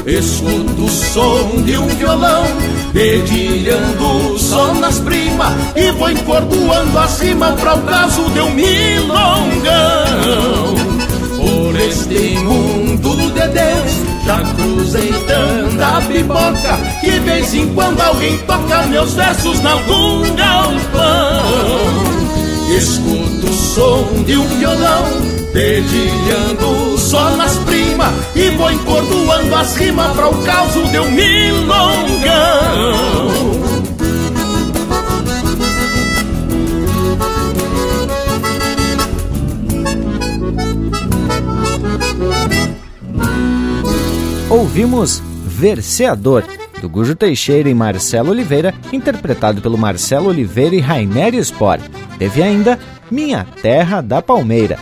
Escuto 0.06 0.86
o 0.86 0.90
som 0.90 1.62
de 1.64 1.78
um 1.78 1.88
violão 1.88 2.44
Dedilhando 2.92 4.40
só 4.40 4.74
nas 4.74 5.00
primas 5.00 5.54
E 5.76 5.92
vou 5.92 6.10
encordoando 6.10 6.98
acima 6.98 7.52
Pra 7.54 7.76
o 7.76 7.82
caso 7.84 8.24
de 8.32 8.42
um 8.42 8.50
milongão 8.50 9.62
Por 11.38 11.80
este 11.80 12.40
mundo 12.40 13.16
de 13.34 13.48
Deus 13.48 14.11
já 14.32 14.44
cruzei 14.54 15.12
tanta 15.28 16.02
pipoca 16.08 16.78
Que 17.02 17.20
vez 17.20 17.54
em 17.54 17.74
quando 17.74 18.00
alguém 18.02 18.38
toca 18.40 18.84
meus 18.88 19.14
versos 19.14 19.60
em 19.60 19.68
algum 19.68 20.22
galpão 20.36 21.42
Escuto 22.78 23.48
o 23.48 23.54
som 23.54 24.24
de 24.26 24.38
um 24.38 24.48
violão 24.48 25.04
Dedilhando 25.54 26.98
só 26.98 27.32
nas 27.32 27.58
primas 27.60 28.14
E 28.36 28.50
vou 28.52 28.72
encordoando 28.72 29.54
as 29.56 29.76
rimas 29.76 30.16
Pra 30.16 30.30
o 30.30 30.44
caos 30.44 30.74
de 30.74 31.00
um 31.00 31.12
milongão 31.12 32.32
Ouvimos 44.82 45.22
Verseador, 45.46 46.44
do 46.82 46.90
Gujo 46.90 47.14
Teixeira 47.16 47.70
e 47.70 47.74
Marcelo 47.74 48.32
Oliveira, 48.32 48.74
interpretado 48.92 49.62
pelo 49.62 49.78
Marcelo 49.78 50.30
Oliveira 50.30 50.76
e 50.76 50.80
Rainer 50.80 51.36
Spor. 51.46 51.78
Teve 52.18 52.42
ainda 52.42 52.80
Minha 53.12 53.46
Terra 53.62 54.02
da 54.02 54.24
Palmeira, 54.24 54.80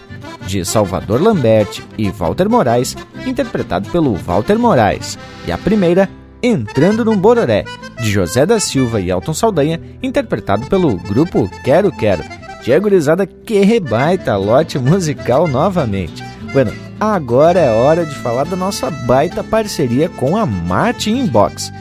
de 0.48 0.64
Salvador 0.64 1.22
Lambert 1.22 1.82
e 1.98 2.10
Walter 2.12 2.50
Moraes, 2.50 2.96
interpretado 3.26 3.90
pelo 3.90 4.14
Walter 4.14 4.58
Moraes. 4.58 5.20
E 5.46 5.52
a 5.52 5.58
primeira, 5.58 6.10
Entrando 6.42 7.04
num 7.04 7.18
Bororé, 7.18 7.66
de 8.02 8.14
José 8.14 8.46
da 8.46 8.58
Silva 8.58 9.02
e 9.02 9.12
Elton 9.12 9.34
Saldanha, 9.34 9.82
interpretado 10.02 10.66
pelo 10.68 10.96
grupo 10.96 11.50
Quero 11.66 11.92
Quero. 11.92 12.24
Tia 12.64 12.80
gurizada, 12.80 13.28
que 13.28 13.60
rebaita 13.66 14.38
lote 14.38 14.80
musical 14.80 15.46
novamente. 15.46 16.24
Bueno, 16.54 16.72
agora 17.00 17.60
é 17.60 17.72
hora 17.72 18.06
de 18.06 18.14
falar 18.16 18.44
da 18.44 18.56
nossa 18.56 18.90
baita 18.90 19.44
parceria 19.44 20.10
com 20.10 20.36
a 20.36 20.46
Mate 20.46 21.10
Inbox. 21.10 21.72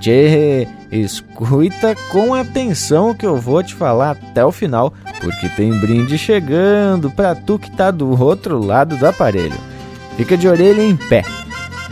Tchê, 0.00 0.66
escuta 0.90 1.94
com 2.10 2.34
atenção 2.34 3.14
que 3.14 3.24
eu 3.24 3.36
vou 3.36 3.62
te 3.62 3.74
falar 3.74 4.10
até 4.10 4.44
o 4.44 4.50
final, 4.50 4.92
porque 5.20 5.48
tem 5.48 5.78
brinde 5.78 6.18
chegando 6.18 7.10
para 7.10 7.34
tu 7.34 7.58
que 7.58 7.70
tá 7.70 7.90
do 7.90 8.20
outro 8.20 8.58
lado 8.58 8.96
do 8.96 9.06
aparelho. 9.06 9.56
Fica 10.16 10.36
de 10.36 10.48
orelha 10.48 10.82
em 10.82 10.96
pé. 10.96 11.22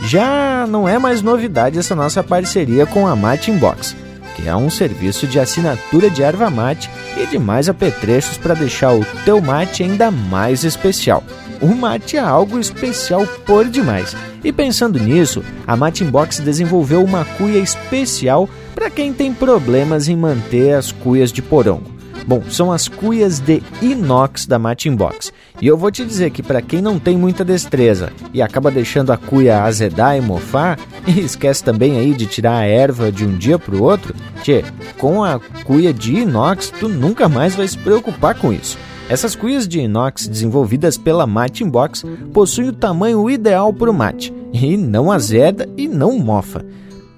Já 0.01 0.67
não 0.67 0.87
é 0.87 0.99
mais 0.99 1.21
novidade 1.21 1.79
essa 1.79 1.95
nossa 1.95 2.21
parceria 2.21 2.85
com 2.85 3.07
a 3.07 3.15
Mate 3.15 3.51
Inbox, 3.51 3.95
que 4.35 4.47
é 4.47 4.55
um 4.55 4.69
serviço 4.69 5.25
de 5.25 5.39
assinatura 5.39 6.09
de 6.09 6.21
erva 6.21 6.49
mate 6.49 6.89
e 7.17 7.25
de 7.25 7.39
mais 7.39 7.69
apetrechos 7.69 8.37
para 8.37 8.53
deixar 8.53 8.93
o 8.93 9.05
teu 9.23 9.39
mate 9.39 9.83
ainda 9.83 10.11
mais 10.11 10.63
especial 10.65 11.23
o 11.63 11.75
mate 11.75 12.17
é 12.17 12.19
algo 12.19 12.59
especial 12.59 13.25
por 13.45 13.65
demais. 13.69 14.13
E 14.43 14.51
pensando 14.51 14.99
nisso, 14.99 15.41
a 15.65 15.77
Mate 15.77 16.03
Inbox 16.03 16.39
desenvolveu 16.39 17.01
uma 17.01 17.23
cuia 17.23 17.59
especial 17.59 18.49
para 18.75 18.89
quem 18.89 19.13
tem 19.13 19.33
problemas 19.33 20.09
em 20.09 20.17
manter 20.17 20.73
as 20.73 20.91
cuias 20.91 21.31
de 21.31 21.41
porongo. 21.41 21.89
Bom, 22.27 22.43
são 22.49 22.71
as 22.71 22.89
cuias 22.89 23.39
de 23.39 23.63
inox 23.81 24.45
da 24.45 24.59
Mate 24.59 24.89
Inbox. 24.89 25.31
E 25.61 25.67
eu 25.67 25.77
vou 25.77 25.89
te 25.89 26.05
dizer 26.05 26.31
que 26.31 26.43
para 26.43 26.61
quem 26.61 26.81
não 26.81 26.99
tem 26.99 27.17
muita 27.17 27.45
destreza 27.45 28.11
e 28.33 28.41
acaba 28.41 28.69
deixando 28.69 29.11
a 29.11 29.17
cuia 29.17 29.63
azedar 29.63 30.17
e 30.17 30.21
mofar, 30.21 30.77
e 31.07 31.21
esquece 31.21 31.63
também 31.63 31.97
aí 31.97 32.13
de 32.13 32.25
tirar 32.25 32.57
a 32.57 32.65
erva 32.65 33.09
de 33.09 33.25
um 33.25 33.37
dia 33.37 33.57
para 33.57 33.75
o 33.75 33.83
outro, 33.83 34.13
tchê, 34.41 34.65
com 34.97 35.23
a 35.23 35.39
cuia 35.63 35.93
de 35.93 36.15
inox 36.15 36.69
tu 36.77 36.89
nunca 36.89 37.29
mais 37.29 37.55
vai 37.55 37.67
se 37.67 37.77
preocupar 37.77 38.35
com 38.35 38.51
isso. 38.51 38.77
Essas 39.09 39.35
cuias 39.35 39.67
de 39.67 39.81
inox 39.81 40.27
desenvolvidas 40.27 40.97
pela 40.97 41.27
Mate 41.27 41.63
Inbox 41.63 42.03
possuem 42.33 42.69
o 42.69 42.73
tamanho 42.73 43.29
ideal 43.29 43.73
para 43.73 43.91
o 43.91 43.93
mate 43.93 44.33
e 44.53 44.77
não 44.77 45.11
azeda 45.11 45.67
e 45.75 45.87
não 45.87 46.17
mofa. 46.17 46.65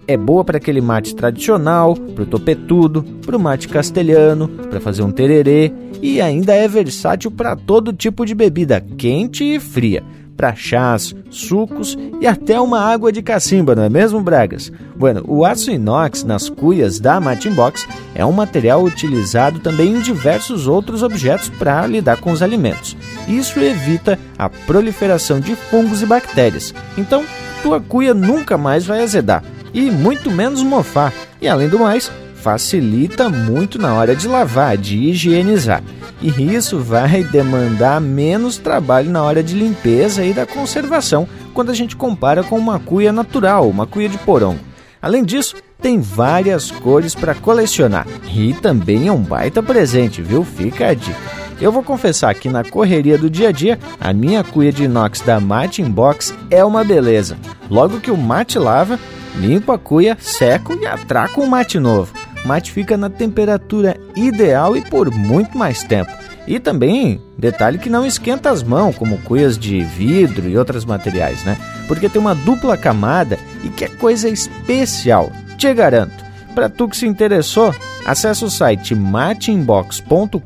É 0.08 0.18
boa 0.18 0.44
para 0.44 0.58
aquele 0.58 0.82
mate 0.82 1.16
tradicional, 1.16 1.96
para 1.96 2.24
o 2.24 2.28
topetudo, 2.28 3.04
para 3.26 3.38
o 3.38 3.40
mate 3.40 3.68
castelhano, 3.68 4.48
para 4.48 4.80
fazer 4.80 5.04
um 5.04 5.12
tererê 5.12 5.72
e 6.02 6.22
ainda 6.22 6.54
é 6.54 6.68
versátil 6.68 7.32
para 7.32 7.56
todo 7.56 7.94
tipo 7.94 8.26
de 8.26 8.36
bebida 8.36 8.82
quente 8.98 9.44
e 9.44 9.60
fria 9.60 10.04
para 10.36 10.56
chás, 10.56 11.16
sucos 11.30 11.98
e 12.20 12.28
até 12.28 12.60
uma 12.60 12.80
água 12.80 13.12
de 13.12 13.22
cacimba, 13.22 13.76
não 13.76 13.84
é 13.84 13.90
mesmo, 13.90 14.22
Bragas? 14.22 14.72
Bueno, 14.96 15.24
o 15.28 15.46
aço 15.46 15.72
inox 15.72 16.24
nas 16.24 16.50
cuias 16.50 17.00
da 17.00 17.20
Matimbox 17.20 17.88
é 18.14 18.26
um 18.26 18.32
material 18.32 18.84
utilizado 18.84 19.60
também 19.60 19.96
em 19.96 20.02
diversos 20.02 20.68
outros 20.68 21.04
objetos 21.04 21.50
para 21.50 21.86
lidar 21.88 22.18
com 22.18 22.32
os 22.32 22.42
alimentos. 22.42 22.96
Isso 23.28 23.60
evita 23.60 24.20
a 24.38 24.50
proliferação 24.50 25.40
de 25.40 25.56
fungos 25.56 26.02
e 26.02 26.06
bactérias. 26.06 26.74
Então, 26.98 27.24
tua 27.64 27.82
cuia 27.82 28.14
nunca 28.14 28.58
mais 28.58 28.86
vai 28.86 29.02
azedar 29.02 29.44
e 29.74 29.92
muito 29.92 30.32
menos 30.32 30.64
mofar. 30.64 31.14
E 31.42 31.48
além 31.48 31.68
do 31.68 31.80
mais, 31.80 32.10
facilita 32.46 33.28
muito 33.28 33.82
na 33.82 33.96
hora 33.96 34.16
de 34.16 34.28
lavar, 34.28 34.78
de 34.78 34.96
higienizar. 34.96 35.82
E 36.22 36.30
isso 36.54 36.78
vai 36.78 37.24
demandar 37.24 38.00
menos 38.00 38.60
trabalho 38.60 39.10
na 39.10 39.24
hora 39.24 39.42
de 39.42 39.56
limpeza 39.56 40.24
e 40.24 40.32
da 40.32 40.46
conservação 40.46 41.28
quando 41.56 41.72
a 41.72 41.74
gente 41.74 41.96
compara 41.96 42.44
com 42.44 42.56
uma 42.56 42.78
cuia 42.78 43.12
natural, 43.12 43.68
uma 43.68 43.88
cuia 43.88 44.08
de 44.08 44.20
porongo. 44.20 44.60
Além 45.02 45.24
disso, 45.24 45.56
tem 45.82 46.00
várias 46.00 46.70
cores 46.70 47.16
para 47.16 47.34
colecionar 47.34 48.06
e 48.32 48.54
também 48.54 49.08
é 49.08 49.12
um 49.12 49.24
baita 49.24 49.64
presente, 49.64 50.22
viu? 50.22 50.44
Fica 50.44 50.90
a 50.90 50.94
dica. 50.94 51.18
Eu 51.60 51.72
vou 51.72 51.82
confessar 51.82 52.36
que 52.36 52.48
na 52.48 52.64
correria 52.64 53.18
do 53.18 53.28
dia 53.28 53.50
a 53.50 53.52
dia, 53.52 53.80
a 54.00 54.14
minha 54.14 54.44
cuia 54.44 54.72
de 54.72 54.84
inox 54.84 55.22
da 55.22 55.40
Mate 55.40 55.82
Inbox 55.82 56.32
é 56.52 56.64
uma 56.64 56.84
beleza. 56.84 57.38
Logo 57.72 58.00
que 58.00 58.12
o 58.12 58.18
mate 58.18 58.60
lava, 58.60 59.00
limpo 59.36 59.72
a 59.72 59.80
cuia, 59.80 60.16
seco 60.20 60.74
e 60.80 60.86
atraco 60.86 61.42
um 61.42 61.48
mate 61.48 61.80
novo. 61.80 62.14
Mate 62.46 62.72
fica 62.72 62.96
na 62.96 63.10
temperatura 63.10 63.98
ideal 64.16 64.78
e 64.78 64.82
por 64.82 65.12
muito 65.12 65.58
mais 65.58 65.84
tempo. 65.84 66.12
E 66.48 66.60
também, 66.60 67.20
detalhe 67.38 67.80
que 67.80 67.90
não 67.90 68.06
esquenta 68.06 68.52
as 68.52 68.62
mãos, 68.62 68.96
como 68.96 69.18
cuias 69.20 69.58
de 69.58 69.82
vidro 69.84 70.48
e 70.48 70.58
outros 70.58 70.86
materiais, 70.86 71.44
né? 71.44 71.58
Porque 71.88 72.08
tem 72.08 72.22
uma 72.22 72.36
dupla 72.36 72.78
camada 72.78 73.40
e 73.64 73.70
que 73.70 73.86
é 73.86 73.90
coisa 73.90 74.30
especial, 74.30 75.32
te 75.58 75.74
garanto. 75.74 76.24
Para 76.54 76.70
tu 76.70 76.88
que 76.88 76.96
se 76.96 77.06
interessou, 77.06 77.74
acesse 78.06 78.46
o 78.46 78.50
site 78.50 78.96
matinbox.com.br 78.96 80.40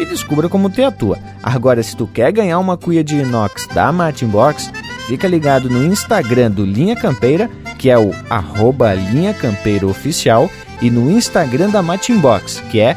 e 0.00 0.04
descubra 0.06 0.48
como 0.48 0.70
ter 0.70 0.84
a 0.84 0.90
tua. 0.90 1.18
Agora, 1.42 1.82
se 1.82 1.94
tu 1.96 2.06
quer 2.06 2.32
ganhar 2.32 2.58
uma 2.58 2.76
cuia 2.76 3.04
de 3.04 3.16
inox 3.16 3.68
da 3.68 3.92
Matinbox, 3.92 4.72
fica 5.06 5.28
ligado 5.28 5.70
no 5.70 5.84
Instagram 5.84 6.50
do 6.50 6.64
Linha 6.64 6.96
Campeira, 6.96 7.48
que 7.78 7.88
é 7.88 7.98
o 7.98 8.12
arroba 8.28 8.92
Linha 8.94 9.32
Campeira 9.32 9.86
Oficial, 9.86 10.50
e 10.80 10.90
no 10.90 11.10
Instagram 11.10 11.70
da 11.70 11.82
Matinbox, 11.82 12.62
que 12.70 12.80
é 12.80 12.96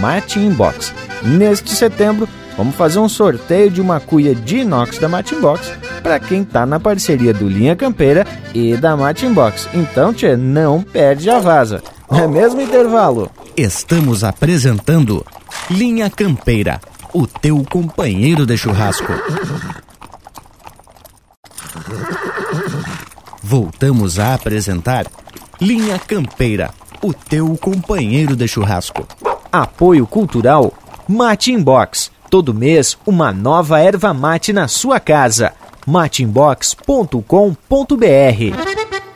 Matinbox. 0.00 0.92
Neste 1.22 1.70
setembro, 1.74 2.28
vamos 2.56 2.74
fazer 2.74 2.98
um 2.98 3.08
sorteio 3.08 3.70
de 3.70 3.80
uma 3.80 4.00
cuia 4.00 4.34
de 4.34 4.58
inox 4.58 4.98
da 4.98 5.08
Matinbox 5.08 5.72
para 6.02 6.18
quem 6.18 6.44
tá 6.44 6.64
na 6.64 6.78
parceria 6.78 7.34
do 7.34 7.48
Linha 7.48 7.74
Campeira 7.74 8.26
e 8.54 8.76
da 8.76 8.96
Matinbox. 8.96 9.68
Então, 9.74 10.12
tchê, 10.12 10.36
não 10.36 10.82
perde 10.82 11.28
a 11.28 11.38
vaza. 11.38 11.82
É 12.10 12.26
mesmo 12.26 12.60
intervalo? 12.60 13.30
Estamos 13.56 14.24
apresentando 14.24 15.24
Linha 15.70 16.08
Campeira, 16.08 16.80
o 17.12 17.26
teu 17.26 17.62
companheiro 17.68 18.46
de 18.46 18.56
churrasco. 18.56 19.12
Voltamos 23.42 24.18
a 24.18 24.34
apresentar 24.34 25.06
Linha 25.60 25.98
Campeira, 25.98 26.70
o 27.02 27.12
teu 27.12 27.56
companheiro 27.56 28.36
de 28.36 28.46
churrasco. 28.46 29.04
Apoio 29.50 30.06
Cultural 30.06 30.72
Mate 31.08 31.50
Inbox. 31.50 32.12
Todo 32.30 32.54
mês, 32.54 32.96
uma 33.04 33.32
nova 33.32 33.80
erva 33.80 34.14
mate 34.14 34.52
na 34.52 34.68
sua 34.68 35.00
casa. 35.00 35.52
mateinbox.com.br 35.84 37.24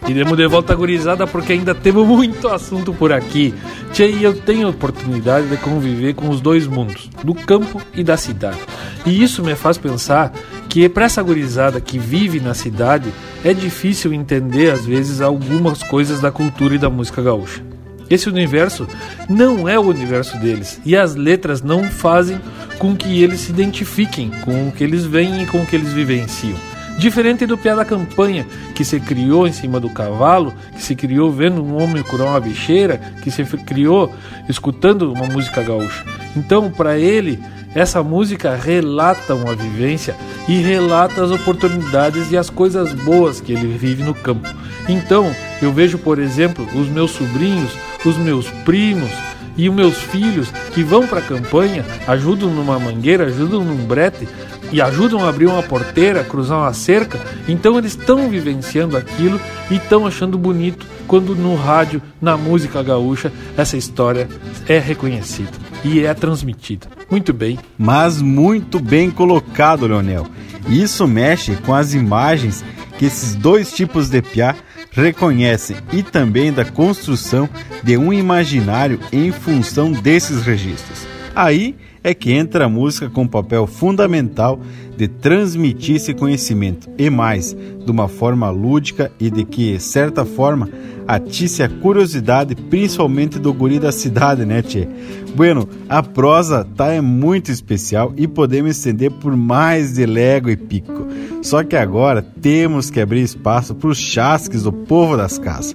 Iremos 0.09 0.37
de 0.37 0.47
volta 0.49 0.75
gurizada 0.75 1.29
porque 1.29 1.53
ainda 1.53 1.77
temos 1.77 2.07
muito 2.09 2.49
assunto 2.49 2.93
por 2.93 3.13
aqui. 3.13 3.55
Tchê, 3.93 4.11
e 4.11 4.25
eu 4.25 4.35
tenho 4.35 4.67
a 4.67 4.71
oportunidade 4.71 5.47
de 5.47 5.57
conviver 5.59 6.15
com 6.15 6.29
os 6.29 6.41
dois 6.41 6.67
mundos, 6.67 7.09
do 7.23 7.35
campo 7.35 7.81
e 7.95 8.03
da 8.03 8.17
cidade. 8.17 8.59
E 9.07 9.23
isso 9.23 9.45
me 9.45 9.55
faz 9.55 9.79
pensar 9.79 10.33
que 10.69 10.89
para 10.89 11.05
essa 11.05 11.23
gurizada 11.23 11.81
que 11.81 11.99
vive 11.99 12.41
na 12.41 12.55
cidade 12.55 13.13
é 13.45 13.53
difícil 13.53 14.13
entender 14.13 14.71
às 14.71 14.85
vezes 14.85 15.21
algumas 15.21 15.83
coisas 15.83 16.21
da 16.21 16.31
cultura 16.31 16.75
e 16.75 16.79
da 16.79 16.91
música 16.91 17.23
gaúcha. 17.23 17.63
Esse 18.09 18.29
universo 18.29 18.87
não 19.29 19.69
é 19.69 19.79
o 19.79 19.83
universo 19.83 20.39
deles 20.39 20.81
e 20.85 20.97
as 20.97 21.15
letras 21.15 21.63
não 21.63 21.85
fazem 21.85 22.39
com 22.79 22.95
que 22.95 23.23
eles 23.23 23.41
se 23.41 23.53
identifiquem 23.53 24.31
com 24.45 24.69
o 24.69 24.73
que 24.73 24.85
eles 24.85 25.05
veem 25.05 25.43
e 25.43 25.47
com 25.47 25.63
o 25.63 25.67
que 25.67 25.77
eles 25.77 25.93
vivenciam. 25.93 26.59
Diferente 26.99 27.47
do 27.47 27.57
Piá 27.57 27.75
da 27.75 27.85
Campanha, 27.85 28.47
que 28.75 28.85
se 28.85 29.01
criou 29.01 29.47
em 29.47 29.53
cima 29.53 29.81
do 29.81 29.89
cavalo, 29.89 30.53
que 30.73 30.83
se 30.83 30.95
criou 30.95 31.33
vendo 31.33 31.65
um 31.65 31.83
homem 31.83 32.03
curar 32.03 32.29
uma 32.29 32.41
bicheira, 32.41 33.01
que 33.23 33.31
se 33.31 33.45
criou 33.45 34.13
escutando 34.49 35.13
uma 35.13 35.27
música 35.27 35.63
gaúcha. 35.63 36.05
Então, 36.37 36.71
para 36.71 36.99
ele, 36.99 37.43
essa 37.75 38.03
música 38.03 38.55
relata 38.55 39.35
uma 39.35 39.55
vivência 39.55 40.15
e 40.49 40.57
relata 40.61 41.25
as 41.25 41.31
oportunidades 41.31 42.31
e 42.31 42.37
as 42.37 42.51
coisas 42.51 42.93
boas 42.93 43.41
que 43.41 43.53
ele 43.53 43.77
vive 43.79 44.03
no 44.03 44.15
campo. 44.15 44.49
Então, 44.89 45.35
eu 45.61 45.73
vejo, 45.73 45.99
por 45.99 46.19
exemplo, 46.19 46.67
os 46.75 46.89
meus 46.89 47.13
sobrinhos, 47.13 47.73
os 48.05 48.17
meus 48.17 48.49
primos 48.65 49.11
e 49.57 49.69
os 49.69 49.75
meus 49.75 49.99
filhos 49.99 50.51
que 50.73 50.83
vão 50.83 51.07
para 51.07 51.21
a 51.21 51.23
campanha, 51.23 51.85
ajudam 52.07 52.51
numa 52.51 52.79
mangueira, 52.79 53.27
ajudam 53.27 53.65
num 53.65 53.85
brete 53.85 54.29
e 54.73 54.81
ajudam 54.81 55.25
a 55.25 55.29
abrir 55.29 55.47
uma 55.47 55.63
porteira, 55.63 56.25
cruzar 56.25 56.59
uma 56.59 56.73
cerca. 56.73 57.21
Então, 57.47 57.79
eles 57.79 57.93
estão 57.93 58.29
vivenciando 58.29 58.97
aquilo 58.97 59.41
e 59.71 59.77
estão 59.77 60.07
achando 60.07 60.37
bonito 60.37 60.87
quando 61.07 61.37
no 61.37 61.55
rádio, 61.55 62.01
na 62.21 62.37
música 62.37 62.83
gaúcha, 62.83 63.31
essa 63.57 63.77
história 63.77 64.29
é 64.67 64.79
reconhecida 64.79 65.53
e 65.85 66.05
é 66.05 66.15
transmitida. 66.15 67.02
Muito 67.13 67.35
bem. 67.35 67.59
Mas 67.77 68.23
muito 68.23 68.81
bem 68.81 69.11
colocado, 69.11 69.87
Leonel. 69.87 70.27
Isso 70.67 71.07
mexe 71.07 71.55
com 71.57 71.75
as 71.75 71.93
imagens 71.93 72.65
que 72.99 73.05
esses 73.05 73.35
dois 73.35 73.71
tipos 73.71 74.09
de 74.09 74.23
piá 74.23 74.57
reconhecem 74.91 75.77
e 75.93 76.03
também 76.03 76.51
da 76.51 76.65
construção 76.65 77.47
de 77.83 77.99
um 77.99 78.15
imaginário 78.15 78.99
em 79.13 79.31
função 79.31 79.93
desses 79.93 80.41
registros. 80.43 81.07
Aí 81.37 81.77
é 82.05 82.13
que 82.13 82.33
entra 82.33 82.65
a 82.65 82.69
música 82.69 83.09
com 83.09 83.27
papel 83.27 83.67
fundamental 83.67 84.61
de 84.97 85.09
transmitir 85.09 85.97
esse 85.97 86.13
conhecimento 86.15 86.89
e 86.99 87.09
mais, 87.09 87.55
de 87.55 87.91
uma 87.91 88.09
forma 88.09 88.51
lúdica 88.51 89.11
e 89.19 89.31
de 89.31 89.45
que, 89.45 89.79
certa 89.79 90.25
forma, 90.25 90.69
atice 91.07 91.63
a 91.63 91.69
curiosidade, 91.69 92.55
principalmente 92.55 93.39
do 93.39 93.53
guri 93.53 93.79
da 93.79 93.93
cidade, 93.93 94.45
né, 94.45 94.63
tchê? 94.63 94.87
Bueno, 95.35 95.69
a 95.89 96.03
prosa 96.03 96.67
tá 96.77 96.93
é 96.93 97.01
muito 97.01 97.51
especial 97.51 98.13
e 98.17 98.29
podemos 98.29 98.77
estender 98.77 99.11
por 99.11 99.37
mais 99.37 99.95
de 99.95 100.05
lego 100.05 100.51
e 100.51 100.57
pico. 100.57 101.07
Só 101.43 101.65
que 101.65 101.75
agora 101.75 102.23
temos 102.23 102.91
que 102.91 103.01
abrir 103.01 103.23
espaço 103.23 103.75
para 103.75 103.89
os 103.89 103.99
chasques 103.99 104.63
do 104.63 104.73
povo 104.73 105.17
das 105.17 105.39
casas. 105.39 105.75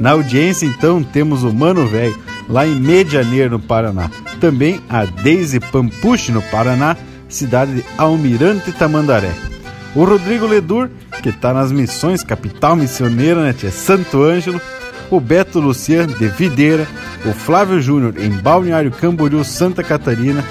Na 0.00 0.10
audiência, 0.10 0.66
então, 0.66 1.02
temos 1.04 1.44
o 1.44 1.52
Mano 1.52 1.86
Velho, 1.86 2.18
lá 2.48 2.66
em 2.66 2.80
Medianeiro, 2.80 3.50
no 3.50 3.58
Paraná. 3.58 4.10
Também 4.40 4.80
a 4.88 5.04
Deise 5.04 5.60
Pampuche, 5.60 6.32
no 6.32 6.42
Paraná, 6.42 6.96
cidade 7.28 7.74
de 7.74 7.84
Almirante 7.96 8.72
Tamandaré. 8.72 9.32
O 9.94 10.04
Rodrigo 10.04 10.46
Ledur, 10.46 10.90
que 11.22 11.28
está 11.28 11.52
nas 11.54 11.70
missões 11.70 12.24
Capital 12.24 12.74
Missioneira, 12.74 13.42
né, 13.42 13.52
tia? 13.52 13.70
Santo 13.70 14.22
Ângelo. 14.22 14.60
O 15.10 15.20
Beto 15.20 15.60
Luciano, 15.60 16.12
de 16.14 16.26
Videira. 16.28 16.86
O 17.24 17.32
Flávio 17.32 17.80
Júnior, 17.80 18.14
em 18.18 18.30
Balneário 18.30 18.90
Camboriú, 18.90 19.44
Santa 19.44 19.84
Catarina. 19.84 20.44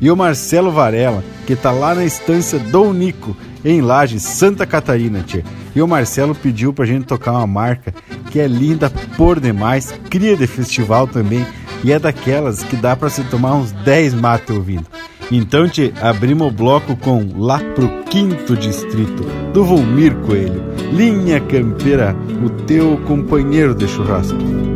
E 0.00 0.10
o 0.10 0.16
Marcelo 0.16 0.72
Varela, 0.72 1.22
que 1.46 1.52
está 1.52 1.70
lá 1.70 1.94
na 1.94 2.04
estância 2.04 2.58
Dom 2.58 2.92
Nico, 2.92 3.36
em 3.64 3.80
Lages, 3.80 4.22
Santa 4.22 4.64
Catarina, 4.64 5.22
tia. 5.26 5.44
E 5.74 5.82
o 5.82 5.88
Marcelo 5.88 6.34
pediu 6.34 6.72
pra 6.72 6.86
gente 6.86 7.06
tocar 7.06 7.32
uma 7.32 7.46
marca 7.46 7.94
que 8.30 8.40
é 8.40 8.46
linda 8.46 8.90
por 9.16 9.40
demais, 9.40 9.94
cria 10.10 10.36
de 10.36 10.46
festival 10.46 11.06
também, 11.06 11.46
e 11.84 11.92
é 11.92 11.98
daquelas 11.98 12.62
que 12.62 12.76
dá 12.76 12.96
para 12.96 13.08
se 13.08 13.22
tomar 13.24 13.54
uns 13.54 13.72
10 13.72 14.14
mates 14.14 14.54
ouvindo. 14.54 14.86
Então 15.30 15.68
te 15.68 15.92
abrimos 16.00 16.48
o 16.48 16.50
bloco 16.50 16.96
com 16.96 17.28
Lá 17.36 17.58
pro 17.74 17.88
Quinto 18.04 18.56
Distrito, 18.56 19.22
do 19.52 19.64
Volmir 19.64 20.14
Coelho. 20.16 20.64
Linha 20.92 21.38
Campeira, 21.40 22.16
o 22.44 22.48
teu 22.64 22.98
companheiro 23.06 23.74
de 23.74 23.86
churrasco. 23.86 24.67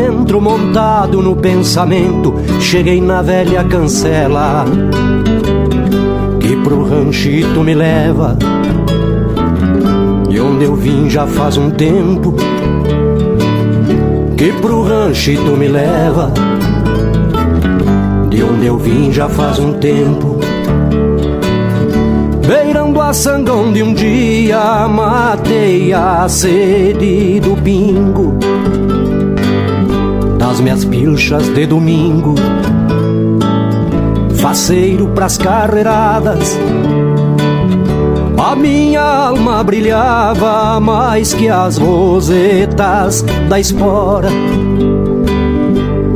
Dentro, 0.00 0.40
montado 0.40 1.20
no 1.20 1.36
pensamento, 1.36 2.34
cheguei 2.58 3.00
na 3.00 3.20
velha 3.20 3.62
cancela. 3.64 4.64
Que 6.40 6.56
pro 6.56 6.84
ranchito 6.84 7.60
me 7.62 7.74
leva, 7.74 8.38
e 10.30 10.40
onde 10.40 10.64
eu 10.64 10.74
vim 10.74 11.10
já 11.10 11.26
faz 11.26 11.58
um 11.58 11.70
tempo. 11.70 12.34
Que 14.36 14.52
pro 14.52 14.82
ranchito 14.82 15.56
me 15.56 15.68
leva, 15.68 16.32
de 18.30 18.42
onde 18.42 18.66
eu 18.66 18.78
vim 18.78 19.12
já 19.12 19.28
faz 19.28 19.58
um 19.58 19.74
tempo. 19.74 20.38
Beirando 22.46 23.00
a 23.00 23.12
sangão 23.12 23.70
de 23.70 23.82
um 23.82 23.92
dia, 23.92 24.88
matei 24.88 25.92
a 25.92 26.26
sede 26.28 27.38
do 27.38 27.54
pingo 27.62 28.38
minhas 30.60 30.84
pilchas 30.84 31.48
de 31.54 31.66
domingo, 31.66 32.34
faceiro 34.36 35.08
pras 35.08 35.38
carreiradas. 35.38 36.58
A 38.38 38.56
minha 38.56 39.02
alma 39.02 39.62
brilhava 39.62 40.80
mais 40.80 41.32
que 41.34 41.48
as 41.48 41.76
rosetas 41.76 43.22
da 43.48 43.60
espora. 43.60 44.28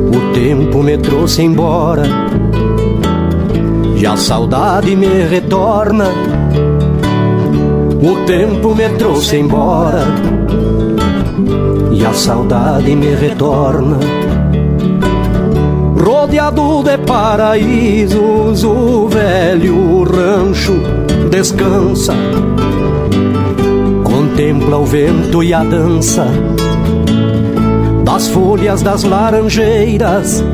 O 0.09 0.33
tempo 0.35 0.83
me 0.83 0.99
trouxe 0.99 1.43
embora 1.43 2.05
e 3.97 4.07
a 4.07 4.16
saudade 4.16 4.97
me 4.97 5.25
retorna. 5.25 6.07
O 8.03 8.27
tempo 8.27 8.75
me 8.75 8.89
trouxe 8.91 9.37
embora 9.37 10.05
e 11.95 12.05
a 12.05 12.12
saudade 12.12 12.95
me 12.95 13.15
retorna. 13.15 13.99
Rodeado 15.97 16.83
de 16.83 16.99
paraísos, 16.99 18.65
o 18.65 19.09
velho 19.09 20.03
rancho 20.03 20.75
descansa. 21.31 22.15
Contempla 24.03 24.79
o 24.79 24.85
vento 24.85 25.43
e 25.43 25.55
a 25.55 25.62
dança 25.62 26.27
das 28.05 28.29
folhas 28.29 28.83
das 28.83 29.03
laranjeiras 29.05 30.45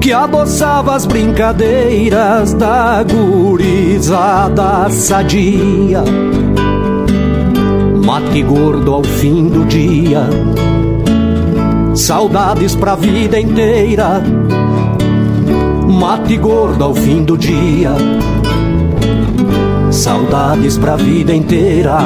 que 0.00 0.12
adoçava 0.12 0.94
as 0.94 1.04
brincadeiras 1.04 2.54
da 2.54 3.02
gurizada 3.02 4.88
sadia. 4.90 6.02
Mate 8.08 8.42
gordo 8.42 8.94
ao 8.94 9.04
fim 9.04 9.48
do 9.50 9.66
dia, 9.66 10.22
saudades 11.94 12.74
pra 12.74 12.94
vida 12.94 13.38
inteira. 13.38 14.22
Mate 15.86 16.38
gordo 16.38 16.84
ao 16.84 16.94
fim 16.94 17.22
do 17.22 17.36
dia, 17.36 17.92
saudades 19.90 20.78
pra 20.78 20.96
vida 20.96 21.34
inteira. 21.34 21.98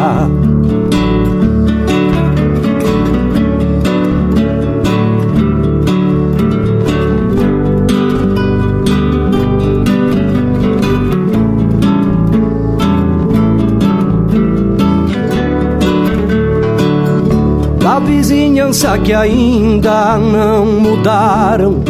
Vizinhança 18.03 18.99
que 18.99 19.13
ainda 19.13 20.17
não 20.19 20.67
mudaram 20.67 21.83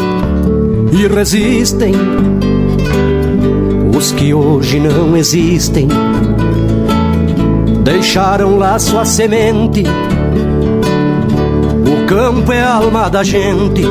e 0.92 1.06
resistem. 1.06 1.94
Os 3.96 4.12
que 4.12 4.32
hoje 4.34 4.80
não 4.80 5.16
existem 5.16 5.88
deixaram 7.82 8.58
lá 8.58 8.78
sua 8.78 9.04
semente. 9.04 9.82
O 11.86 12.06
campo 12.06 12.52
é 12.52 12.62
a 12.62 12.74
alma 12.74 13.08
da 13.08 13.22
gente, 13.22 13.82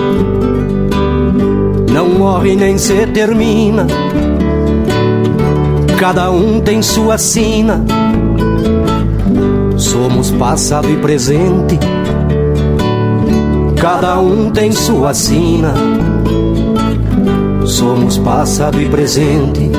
não 1.91 2.09
morre 2.09 2.55
nem 2.55 2.77
se 2.77 3.05
termina. 3.07 3.87
Cada 5.99 6.31
um 6.31 6.59
tem 6.59 6.81
sua 6.81 7.17
sina. 7.17 7.85
Somos 9.81 10.31
passado 10.31 10.89
e 10.89 10.97
presente 10.97 11.79
Cada 13.81 14.19
um 14.19 14.51
tem 14.51 14.71
sua 14.71 15.11
sina. 15.11 15.73
Somos 17.65 18.15
passado 18.19 18.79
e 18.79 18.87
presente. 18.87 19.71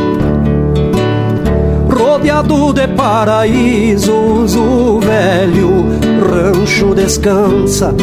Rodeado 1.88 2.72
de 2.72 2.88
paraísos, 2.88 4.56
o 4.56 4.98
velho 4.98 5.86
rancho 6.20 6.96
descansa. 6.96 7.94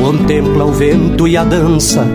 Contempla 0.00 0.64
o 0.64 0.70
vento 0.72 1.26
e 1.26 1.36
a 1.36 1.42
dança 1.42 2.06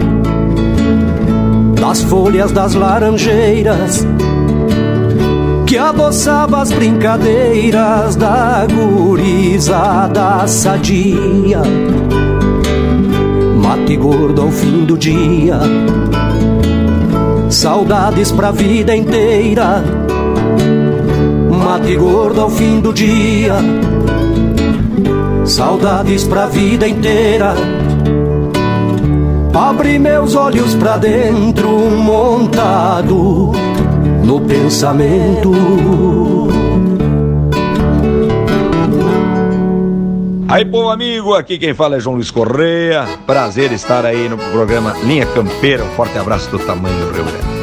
das 1.81 2.01
folhas 2.03 2.53
das 2.53 2.75
laranjeiras 2.75 4.07
que 5.73 5.77
adoçava 5.79 6.61
as 6.61 6.71
brincadeiras 6.71 8.15
da 8.15 8.63
gurizada 8.71 10.45
sadia. 10.45 11.63
Mate 13.59 13.97
gordo 13.97 14.43
ao 14.43 14.51
fim 14.51 14.85
do 14.85 14.95
dia, 14.95 15.59
saudades 17.49 18.31
pra 18.31 18.51
vida 18.51 18.95
inteira. 18.95 19.83
Mate 21.49 21.95
gordo 21.95 22.41
ao 22.41 22.51
fim 22.51 22.79
do 22.79 22.93
dia, 22.93 23.55
saudades 25.43 26.23
pra 26.23 26.45
vida 26.45 26.87
inteira. 26.87 27.55
Abre 29.51 29.97
meus 29.97 30.35
olhos 30.35 30.75
pra 30.75 30.97
dentro, 30.97 31.67
montado 31.67 33.72
no 34.33 34.41
pensamento. 34.41 35.51
Aí, 40.47 40.63
bom 40.63 40.89
amigo, 40.89 41.33
aqui 41.35 41.57
quem 41.57 41.73
fala 41.73 41.97
é 41.97 41.99
João 41.99 42.15
Luiz 42.15 42.31
Correia. 42.31 43.05
Prazer 43.27 43.71
estar 43.71 44.05
aí 44.05 44.27
no 44.27 44.37
programa 44.37 44.95
Linha 45.03 45.25
Campeira. 45.27 45.83
Um 45.83 45.89
forte 45.89 46.17
abraço 46.17 46.49
do 46.49 46.59
tamanho 46.59 46.95
do 47.05 47.11
Rio 47.11 47.25
Grande. 47.25 47.62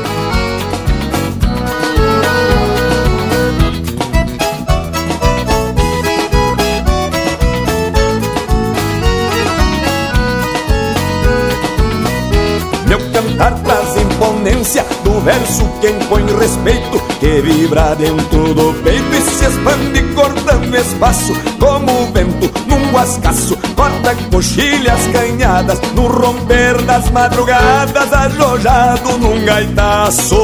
Verso 15.20 15.64
que 15.80 15.90
impõe 15.90 16.24
respeito 16.38 17.00
Que 17.18 17.40
vibra 17.40 17.94
dentro 17.94 18.54
do 18.54 18.74
peito 18.82 19.14
e 19.14 19.22
se 19.22 19.44
expande 19.44 20.02
cortando 20.14 20.74
espaço 20.74 21.32
Como 21.58 22.02
o 22.02 22.12
vento 22.12 22.50
num 22.66 22.90
guascaço 22.90 23.56
Corta 23.76 24.14
coxilhas 24.30 25.06
canhadas 25.12 25.80
no 25.94 26.06
romper 26.06 26.80
das 26.82 27.10
madrugadas 27.10 28.12
Alojado 28.12 29.18
num 29.18 29.44
gaitaço. 29.44 30.36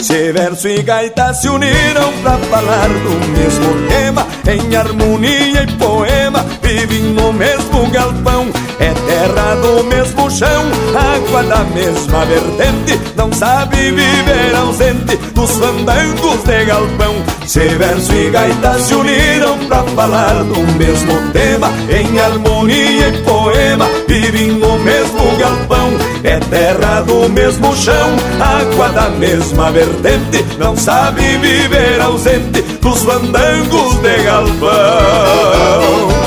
Se 0.00 0.32
verso 0.32 0.68
e 0.68 0.82
gaita 0.82 1.34
se 1.34 1.48
uniram 1.48 2.12
pra 2.22 2.38
falar 2.38 2.88
do 2.88 3.28
mesmo 3.36 3.88
tema 3.88 4.26
Em 4.46 4.76
harmonia 4.76 5.64
e 5.64 5.72
poema 5.72 6.46
vivem 6.62 7.02
no 7.12 7.32
mesmo 7.32 7.90
galpão 7.90 8.47
É 8.80 8.92
terra 8.92 9.56
do 9.56 9.84
mesmo 9.84 10.30
chão, 10.30 10.64
água 10.94 11.42
da 11.42 11.64
mesma 11.64 12.24
vertente. 12.24 13.00
Não 13.16 13.32
sabe 13.32 13.76
viver 13.76 14.54
ausente 14.56 15.16
dos 15.34 15.50
fandangos 15.50 16.44
de 16.44 16.64
galpão. 16.64 17.14
Se 17.44 17.60
verso 17.60 18.14
e 18.14 18.30
gaita 18.30 18.78
se 18.78 18.94
uniram 18.94 19.58
pra 19.66 19.82
falar 19.82 20.44
do 20.44 20.60
mesmo 20.78 21.32
tema. 21.32 21.68
Em 21.88 22.18
harmonia 22.20 23.08
e 23.08 23.22
poema 23.22 23.88
vivem 24.06 24.52
no 24.52 24.78
mesmo 24.78 25.36
galpão. 25.38 25.90
É 26.22 26.38
terra 26.38 27.00
do 27.00 27.28
mesmo 27.30 27.74
chão, 27.76 28.16
água 28.40 28.88
da 28.90 29.08
mesma 29.10 29.72
vertente. 29.72 30.44
Não 30.58 30.76
sabe 30.76 31.22
viver 31.38 32.00
ausente 32.00 32.62
dos 32.80 33.02
fandangos 33.02 33.94
de 33.96 34.22
galpão. 34.22 36.17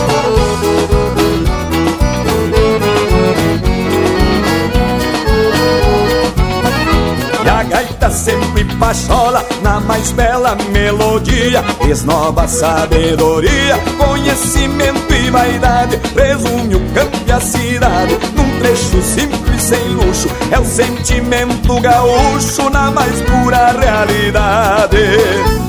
Sempre 8.09 8.65
pachola 8.79 9.45
na 9.61 9.79
mais 9.79 10.11
bela 10.11 10.55
melodia. 10.71 11.63
Esnova 11.89 12.47
sabedoria, 12.47 13.77
conhecimento 13.97 15.13
e 15.13 15.29
vaidade. 15.29 15.99
Resume 16.15 16.75
o 16.75 16.93
campo 16.93 17.17
e 17.27 17.31
a 17.31 17.39
cidade 17.39 18.17
num 18.35 18.59
trecho 18.59 19.01
simples 19.01 19.61
sem 19.61 19.87
luxo. 19.89 20.27
É 20.51 20.59
o 20.59 20.65
sentimento 20.65 21.79
gaúcho 21.79 22.69
na 22.69 22.91
mais 22.91 23.21
pura 23.21 23.71
realidade 23.71 25.60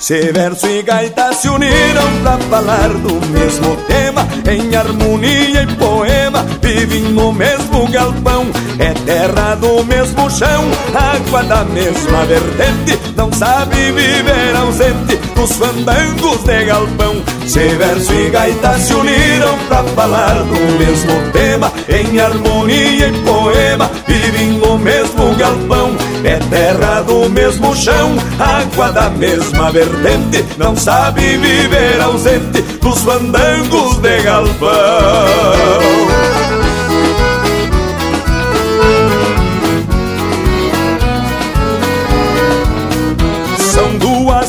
se 0.00 0.32
verso 0.32 0.66
e 0.66 0.82
gaita 0.82 1.32
se 1.34 1.48
uniram 1.48 2.20
pra 2.22 2.38
falar 2.38 2.88
do 2.88 3.26
mesmo 3.28 3.76
tema 3.86 4.26
Em 4.50 4.74
harmonia 4.74 5.62
e 5.62 5.66
poema 5.76 6.44
Vivem 6.62 7.02
no 7.02 7.32
mesmo 7.32 7.88
galpão. 7.88 8.46
É 8.78 8.92
terra 8.92 9.54
do 9.56 9.84
mesmo 9.84 10.30
chão, 10.30 10.64
água 10.94 11.42
da 11.42 11.64
mesma 11.64 12.24
vertente. 12.26 12.98
Não 13.16 13.32
sabe 13.32 13.76
viver 13.92 14.56
ausente 14.56 15.16
dos 15.34 15.52
fandangos 15.52 16.44
de 16.44 16.64
galpão. 16.64 17.16
Se 17.46 17.58
verso 17.58 18.12
e 18.12 18.30
gaita 18.30 18.78
se 18.78 18.94
uniram 18.94 19.58
pra 19.68 19.82
falar 19.82 20.34
do 20.34 20.78
mesmo 20.78 21.30
tema, 21.32 21.72
em 21.88 22.20
harmonia 22.20 23.08
e 23.08 23.22
poema, 23.24 23.90
vivem 24.06 24.52
no 24.52 24.78
mesmo 24.78 25.34
galpão. 25.36 25.90
É 26.24 26.38
terra 26.50 27.00
do 27.02 27.28
mesmo 27.30 27.74
chão, 27.74 28.14
água 28.38 28.92
da 28.92 29.08
mesma 29.10 29.70
vertente. 29.70 30.44
Não 30.58 30.76
sabe 30.76 31.20
viver 31.38 32.00
ausente 32.00 32.62
dos 32.80 33.02
fandangos 33.02 33.96
de 33.98 34.22
galpão. 34.22 34.70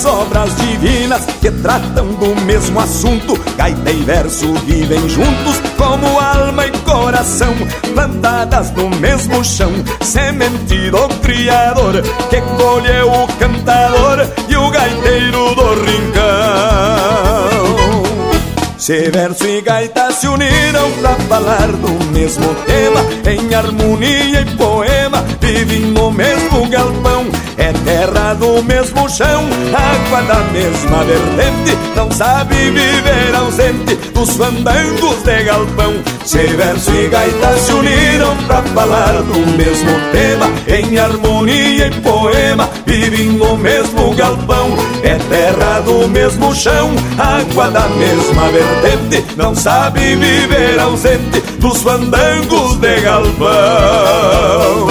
As 0.01 0.05
obras 0.05 0.55
divinas 0.55 1.23
que 1.39 1.51
tratam 1.51 2.07
do 2.13 2.35
mesmo 2.41 2.79
assunto. 2.79 3.39
Gaita 3.55 3.91
e 3.91 4.01
verso 4.01 4.51
vivem 4.65 5.07
juntos 5.07 5.61
como 5.77 6.19
alma 6.19 6.65
e 6.65 6.71
coração, 6.79 7.53
plantadas 7.93 8.71
no 8.71 8.89
mesmo 8.89 9.43
chão, 9.43 9.71
semente 10.01 10.89
do 10.89 11.07
Criador 11.21 12.01
que 12.29 12.41
colheu 12.41 13.11
o 13.11 13.27
cantador 13.37 14.27
e 14.49 14.57
o 14.57 14.71
gaiteiro 14.71 15.53
do 15.53 15.73
rincão. 15.85 17.11
Se 18.77 19.11
verso 19.11 19.47
e 19.47 19.61
gaita 19.61 20.11
se 20.11 20.27
uniram 20.27 20.91
pra 20.93 21.13
falar 21.29 21.67
do 21.67 21.91
mesmo 22.11 22.55
tema, 22.65 23.01
em 23.31 23.53
harmonia 23.53 24.41
e 24.41 24.45
poema, 24.57 25.23
vivem 25.39 25.81
no 25.81 26.09
mesmo 26.09 26.67
galpão 26.67 27.20
é 27.71 27.73
terra 27.85 28.33
do 28.33 28.61
mesmo 28.63 29.09
chão, 29.09 29.47
água 29.73 30.21
da 30.23 30.39
mesma 30.51 31.03
vertente. 31.05 31.77
Não 31.95 32.11
sabe 32.11 32.55
viver 32.55 33.33
ausente 33.35 33.95
dos 34.13 34.31
fandangos 34.35 35.23
de 35.23 35.43
galpão. 35.43 35.93
Se 36.25 36.37
verso 36.47 36.91
e 36.91 37.07
gaita 37.07 37.57
se 37.57 37.71
uniram 37.71 38.35
pra 38.47 38.61
falar 38.61 39.21
do 39.23 39.39
mesmo 39.57 39.91
tema, 40.11 40.51
em 40.67 40.99
harmonia 40.99 41.87
e 41.87 42.01
poema, 42.01 42.69
vivem 42.85 43.29
no 43.29 43.55
mesmo 43.57 44.13
galpão. 44.15 44.69
É 45.03 45.15
terra 45.29 45.79
do 45.81 46.07
mesmo 46.09 46.53
chão, 46.53 46.91
água 47.17 47.71
da 47.71 47.87
mesma 47.89 48.49
vertente. 48.49 49.25
Não 49.37 49.55
sabe 49.55 50.15
viver 50.15 50.77
ausente 50.79 51.39
dos 51.59 51.81
fandangos 51.81 52.75
de 52.77 53.01
galpão. 53.01 54.90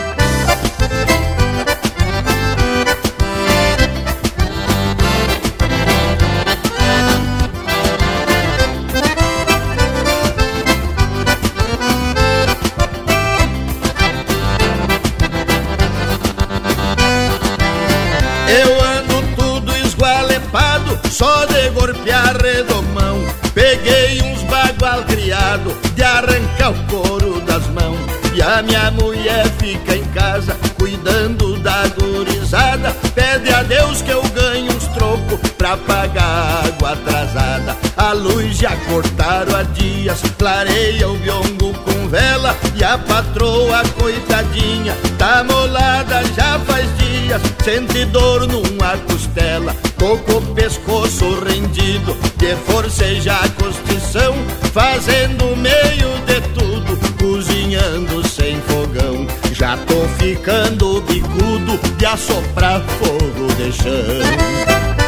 Sente 47.81 48.05
dor 48.05 48.47
numa 48.47 48.95
costela, 49.09 49.75
tô 49.97 50.15
com 50.19 50.33
o 50.33 50.53
pescoço 50.53 51.39
rendido, 51.39 52.15
de 52.37 52.55
forcejar 52.57 53.43
a 53.43 53.49
costição, 53.49 54.35
fazendo 54.71 55.55
meio 55.57 56.09
de 56.27 56.41
tudo, 56.53 56.95
cozinhando 57.17 58.27
sem 58.27 58.61
fogão. 58.61 59.25
Já 59.53 59.77
tô 59.77 60.07
ficando 60.19 61.01
bicudo 61.01 61.79
de 61.97 62.05
assoprar 62.05 62.83
fogo 62.99 63.47
de 63.55 63.71
chão. 63.71 65.00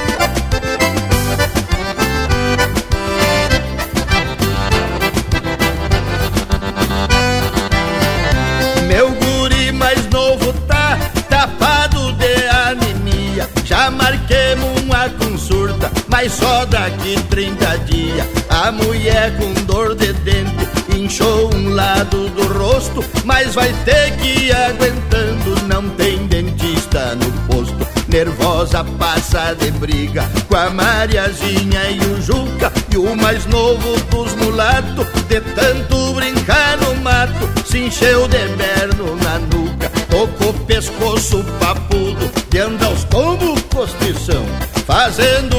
Mulher 18.86 19.36
com 19.38 19.54
dor 19.66 19.96
de 19.96 20.14
dente 20.14 20.74
inchou 21.04 21.54
um 21.54 21.74
lado 21.74 22.30
do 22.30 22.48
rosto, 22.54 23.04
mas 23.26 23.54
vai 23.54 23.72
ter 23.86 24.16
que 24.18 24.46
ir 24.46 24.56
aguentando. 24.56 25.68
Não 25.68 25.90
tem 25.92 26.26
dentista 26.28 27.16
no 27.16 27.32
posto. 27.48 27.88
Nervosa 28.08 28.84
passa 29.00 29.56
de 29.56 29.72
briga 29.72 30.30
com 30.48 30.56
a 30.56 30.70
Mariazinha 30.70 31.90
e 31.90 32.00
o 32.00 32.22
Juca 32.22 32.72
e 32.92 32.98
o 32.98 33.16
mais 33.16 33.46
novo 33.46 34.00
dos 34.10 34.34
mulatos. 34.36 35.08
De 35.28 35.42
tanto 35.42 36.14
brincar 36.14 36.78
no 36.78 36.96
mato, 36.98 37.50
se 37.66 37.80
encheu 37.80 38.28
de 38.28 38.48
berno 38.56 39.16
na 39.18 39.40
nuca. 39.40 39.90
Tocou 40.10 40.54
pescoço 40.66 41.44
papudo, 41.60 42.32
de 42.50 42.60
andar 42.60 42.88
aos 42.88 43.04
tombos 43.06 43.62
postição. 43.64 44.46
Fazendo 44.86 45.53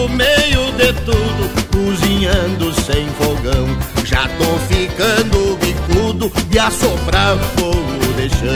de 6.54 6.60
assoprar 6.60 7.36
fogo 7.56 7.82
de 8.16 8.28
chão. 8.30 8.48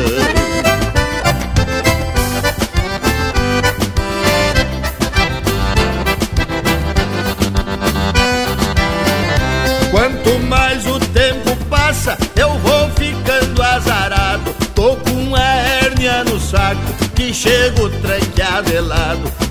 Quanto 9.90 10.38
mais 10.44 10.86
o 10.86 11.00
tempo 11.00 11.56
passa, 11.68 12.16
eu 12.36 12.50
vou 12.60 12.88
ficando 12.90 13.60
azarado. 13.64 14.54
Tô 14.76 14.94
com 14.94 15.10
uma 15.10 15.42
hérnia 15.42 16.22
no 16.22 16.38
saco 16.38 16.80
que 17.16 17.34
chego 17.34 17.88
tranqueado. 18.00 18.38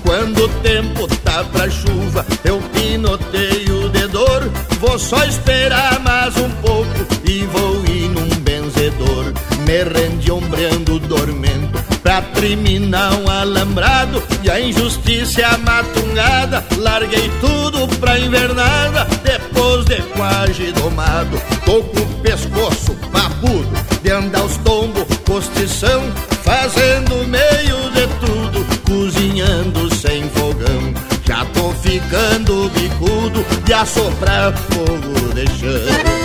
Quando 0.02 0.44
o 0.44 0.48
tempo 0.62 1.06
tá 1.22 1.44
pra 1.44 1.68
chuva, 1.68 2.24
eu 2.44 2.62
pinoteio 2.72 3.90
de 3.90 4.06
dor. 4.08 4.50
Vou 4.80 4.98
só 4.98 5.22
esperar 5.24 6.00
mais 6.00 6.34
um 6.38 6.48
pouco 6.62 6.67
um 12.40 13.28
alambrado 13.28 14.22
e 14.44 14.50
a 14.50 14.60
injustiça 14.60 15.42
é 15.42 15.56
matungada. 15.56 16.64
Larguei 16.76 17.28
tudo 17.40 17.88
pra 17.98 18.18
invernada 18.18 19.06
depois 19.24 19.84
de 19.84 20.00
quase 20.16 20.72
domado. 20.72 21.40
Tô 21.64 21.82
com 21.82 22.00
o 22.00 22.22
pescoço 22.22 22.94
papudo 23.10 23.68
de 24.02 24.10
andar 24.10 24.44
os 24.44 24.56
tombos, 24.58 25.04
postição, 25.24 26.02
fazendo 26.44 27.26
meio 27.26 27.90
de 27.90 28.06
tudo, 28.20 28.66
cozinhando 28.86 29.92
sem 29.96 30.22
fogão. 30.30 30.94
Já 31.26 31.44
tô 31.46 31.70
ficando 31.72 32.70
bicudo 32.70 33.44
de 33.64 33.72
assoprar 33.72 34.56
fogo 34.56 35.34
de 35.34 35.46
chão. 35.58 36.17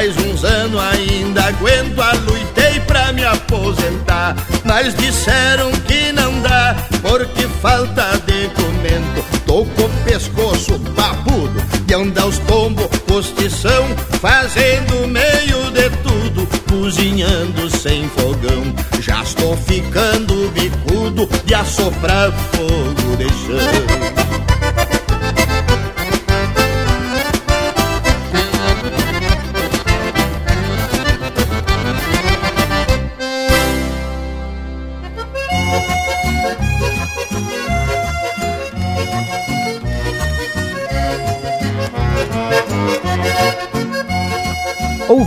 Mais 0.00 0.16
uns 0.16 0.42
anos 0.44 0.80
ainda 0.80 1.44
aguento 1.44 2.00
a 2.00 2.12
luitei 2.12 2.80
pra 2.86 3.12
me 3.12 3.22
aposentar. 3.22 4.34
Mas 4.64 4.94
disseram 4.94 5.70
que 5.72 6.10
não 6.12 6.40
dá, 6.40 6.74
porque 7.02 7.46
falta 7.60 8.06
documento. 8.20 9.44
Tô 9.44 9.66
com 9.66 9.82
o 9.82 10.04
pescoço 10.06 10.80
papudo, 10.96 11.62
de 11.84 11.92
andar 11.92 12.28
os 12.28 12.38
tombos, 12.38 12.86
postição, 13.06 13.88
fazendo 14.22 15.06
meio 15.06 15.70
de 15.70 15.90
tudo, 16.02 16.48
cozinhando 16.66 17.68
sem 17.68 18.08
fogão. 18.08 18.74
Já 19.02 19.22
estou 19.22 19.54
ficando 19.54 20.50
bicudo 20.52 21.28
de 21.44 21.54
assoprar 21.54 22.32
fogo 22.32 23.16
de 23.18 23.28
chão. 23.28 24.89